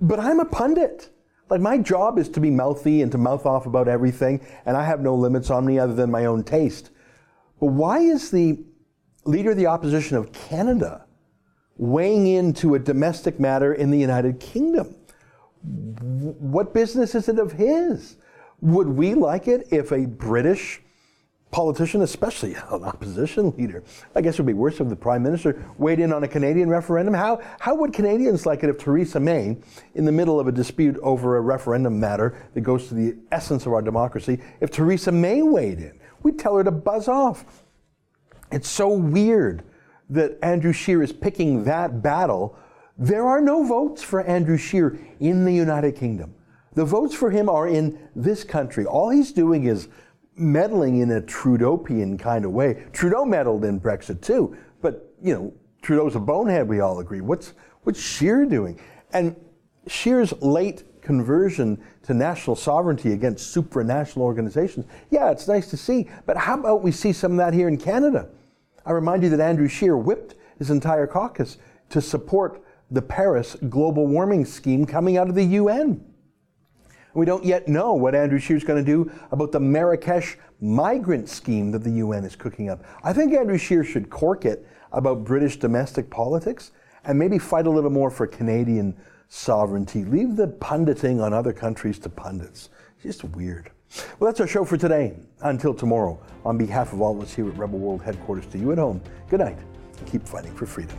But 0.00 0.18
I'm 0.18 0.40
a 0.40 0.46
pundit. 0.46 1.10
Like, 1.50 1.60
my 1.60 1.76
job 1.76 2.18
is 2.18 2.30
to 2.30 2.40
be 2.40 2.50
mouthy 2.50 3.02
and 3.02 3.12
to 3.12 3.18
mouth 3.18 3.44
off 3.44 3.66
about 3.66 3.86
everything, 3.86 4.40
and 4.64 4.76
I 4.76 4.84
have 4.84 5.00
no 5.00 5.14
limits 5.14 5.50
on 5.50 5.66
me 5.66 5.78
other 5.78 5.94
than 5.94 6.10
my 6.10 6.24
own 6.24 6.42
taste. 6.42 6.90
But 7.60 7.66
why 7.66 7.98
is 7.98 8.30
the 8.30 8.64
leader 9.24 9.50
of 9.50 9.56
the 9.56 9.66
opposition 9.66 10.16
of 10.16 10.32
Canada 10.32 11.04
weighing 11.76 12.26
into 12.26 12.74
a 12.74 12.78
domestic 12.78 13.38
matter 13.38 13.74
in 13.74 13.90
the 13.90 13.98
United 13.98 14.40
Kingdom? 14.40 14.96
What 15.62 16.72
business 16.72 17.14
is 17.14 17.28
it 17.28 17.38
of 17.38 17.52
his? 17.52 18.16
Would 18.62 18.88
we 18.88 19.14
like 19.14 19.46
it 19.46 19.68
if 19.70 19.92
a 19.92 20.06
British 20.06 20.80
politician, 21.50 22.02
especially 22.02 22.54
an 22.70 22.84
opposition 22.84 23.50
leader, 23.56 23.82
I 24.14 24.20
guess 24.20 24.34
it 24.34 24.42
would 24.42 24.46
be 24.46 24.52
worse 24.54 24.80
if 24.80 24.88
the 24.88 24.96
prime 24.96 25.22
minister 25.22 25.64
weighed 25.78 26.00
in 26.00 26.12
on 26.12 26.22
a 26.24 26.28
Canadian 26.28 26.68
referendum. 26.68 27.14
How, 27.14 27.40
how 27.58 27.74
would 27.74 27.92
Canadians 27.92 28.46
like 28.46 28.62
it 28.62 28.70
if 28.70 28.78
Theresa 28.78 29.20
May, 29.20 29.58
in 29.94 30.04
the 30.04 30.12
middle 30.12 30.40
of 30.40 30.46
a 30.46 30.52
dispute 30.52 30.96
over 31.02 31.36
a 31.36 31.40
referendum 31.40 31.98
matter 31.98 32.36
that 32.54 32.60
goes 32.62 32.88
to 32.88 32.94
the 32.94 33.16
essence 33.32 33.66
of 33.66 33.72
our 33.72 33.82
democracy, 33.82 34.40
if 34.60 34.70
Theresa 34.70 35.12
May 35.12 35.42
weighed 35.42 35.78
in? 35.78 35.99
We'd 36.22 36.38
tell 36.38 36.56
her 36.56 36.64
to 36.64 36.70
buzz 36.70 37.08
off. 37.08 37.64
It's 38.50 38.68
so 38.68 38.88
weird 38.88 39.62
that 40.08 40.38
Andrew 40.42 40.72
Scheer 40.72 41.02
is 41.02 41.12
picking 41.12 41.64
that 41.64 42.02
battle. 42.02 42.56
There 42.98 43.26
are 43.26 43.40
no 43.40 43.64
votes 43.64 44.02
for 44.02 44.22
Andrew 44.22 44.56
Scheer 44.56 44.98
in 45.20 45.44
the 45.44 45.52
United 45.52 45.96
Kingdom. 45.96 46.34
The 46.74 46.84
votes 46.84 47.14
for 47.14 47.30
him 47.30 47.48
are 47.48 47.68
in 47.68 47.98
this 48.14 48.44
country. 48.44 48.86
All 48.86 49.10
he's 49.10 49.32
doing 49.32 49.64
is 49.64 49.88
meddling 50.36 50.98
in 50.98 51.10
a 51.10 51.20
Trudeauian 51.20 52.18
kind 52.18 52.44
of 52.44 52.52
way. 52.52 52.86
Trudeau 52.92 53.24
meddled 53.24 53.64
in 53.64 53.80
Brexit 53.80 54.20
too, 54.20 54.56
but 54.80 55.14
you 55.22 55.34
know, 55.34 55.52
Trudeau's 55.82 56.16
a 56.16 56.20
bonehead, 56.20 56.68
we 56.68 56.80
all 56.80 57.00
agree. 57.00 57.20
What's 57.20 57.54
what's 57.82 58.00
Scheer 58.00 58.44
doing? 58.44 58.80
And 59.12 59.36
Scheer's 59.86 60.32
late 60.40 60.84
conversion 61.02 61.82
to 62.02 62.14
national 62.14 62.56
sovereignty 62.56 63.12
against 63.12 63.54
supranational 63.54 64.18
organizations, 64.18 64.86
yeah, 65.10 65.30
it's 65.30 65.48
nice 65.48 65.68
to 65.70 65.76
see, 65.76 66.08
but 66.26 66.36
how 66.36 66.58
about 66.58 66.82
we 66.82 66.92
see 66.92 67.12
some 67.12 67.32
of 67.32 67.38
that 67.38 67.54
here 67.54 67.68
in 67.68 67.76
Canada? 67.76 68.28
I 68.84 68.92
remind 68.92 69.22
you 69.22 69.28
that 69.30 69.40
Andrew 69.40 69.68
Scheer 69.68 69.96
whipped 69.96 70.34
his 70.58 70.70
entire 70.70 71.06
caucus 71.06 71.58
to 71.90 72.00
support 72.00 72.62
the 72.90 73.02
Paris 73.02 73.56
global 73.68 74.06
warming 74.06 74.44
scheme 74.44 74.84
coming 74.84 75.16
out 75.16 75.28
of 75.28 75.34
the 75.34 75.44
UN. 75.44 76.04
We 77.14 77.26
don't 77.26 77.44
yet 77.44 77.68
know 77.68 77.94
what 77.94 78.14
Andrew 78.14 78.38
Scheer's 78.38 78.64
going 78.64 78.84
to 78.84 78.90
do 78.90 79.10
about 79.32 79.52
the 79.52 79.60
Marrakesh 79.60 80.36
migrant 80.60 81.28
scheme 81.28 81.70
that 81.72 81.82
the 81.82 81.90
UN 81.92 82.24
is 82.24 82.36
cooking 82.36 82.68
up. 82.68 82.84
I 83.02 83.12
think 83.12 83.32
Andrew 83.32 83.58
Scheer 83.58 83.82
should 83.82 84.10
cork 84.10 84.44
it 84.44 84.66
about 84.92 85.24
British 85.24 85.56
domestic 85.56 86.10
politics 86.10 86.72
and 87.04 87.18
maybe 87.18 87.38
fight 87.38 87.66
a 87.66 87.70
little 87.70 87.90
more 87.90 88.10
for 88.10 88.26
Canadian 88.26 88.96
sovereignty. 89.30 90.04
Leave 90.04 90.36
the 90.36 90.48
punditing 90.48 91.20
on 91.22 91.32
other 91.32 91.54
countries 91.54 91.98
to 92.00 92.10
pundits. 92.10 92.68
It's 92.96 93.18
just 93.18 93.24
weird. 93.34 93.70
Well, 94.18 94.30
that's 94.30 94.40
our 94.40 94.46
show 94.46 94.64
for 94.64 94.76
today. 94.76 95.14
Until 95.40 95.72
tomorrow, 95.72 96.20
on 96.44 96.58
behalf 96.58 96.92
of 96.92 97.00
all 97.00 97.16
of 97.16 97.22
us 97.22 97.34
here 97.34 97.48
at 97.48 97.56
Rebel 97.56 97.78
World 97.78 98.02
Headquarters 98.02 98.46
to 98.48 98.58
you 98.58 98.72
at 98.72 98.78
home, 98.78 99.00
good 99.30 99.40
night 99.40 99.56
keep 100.06 100.26
fighting 100.26 100.54
for 100.54 100.66
freedom. 100.66 100.96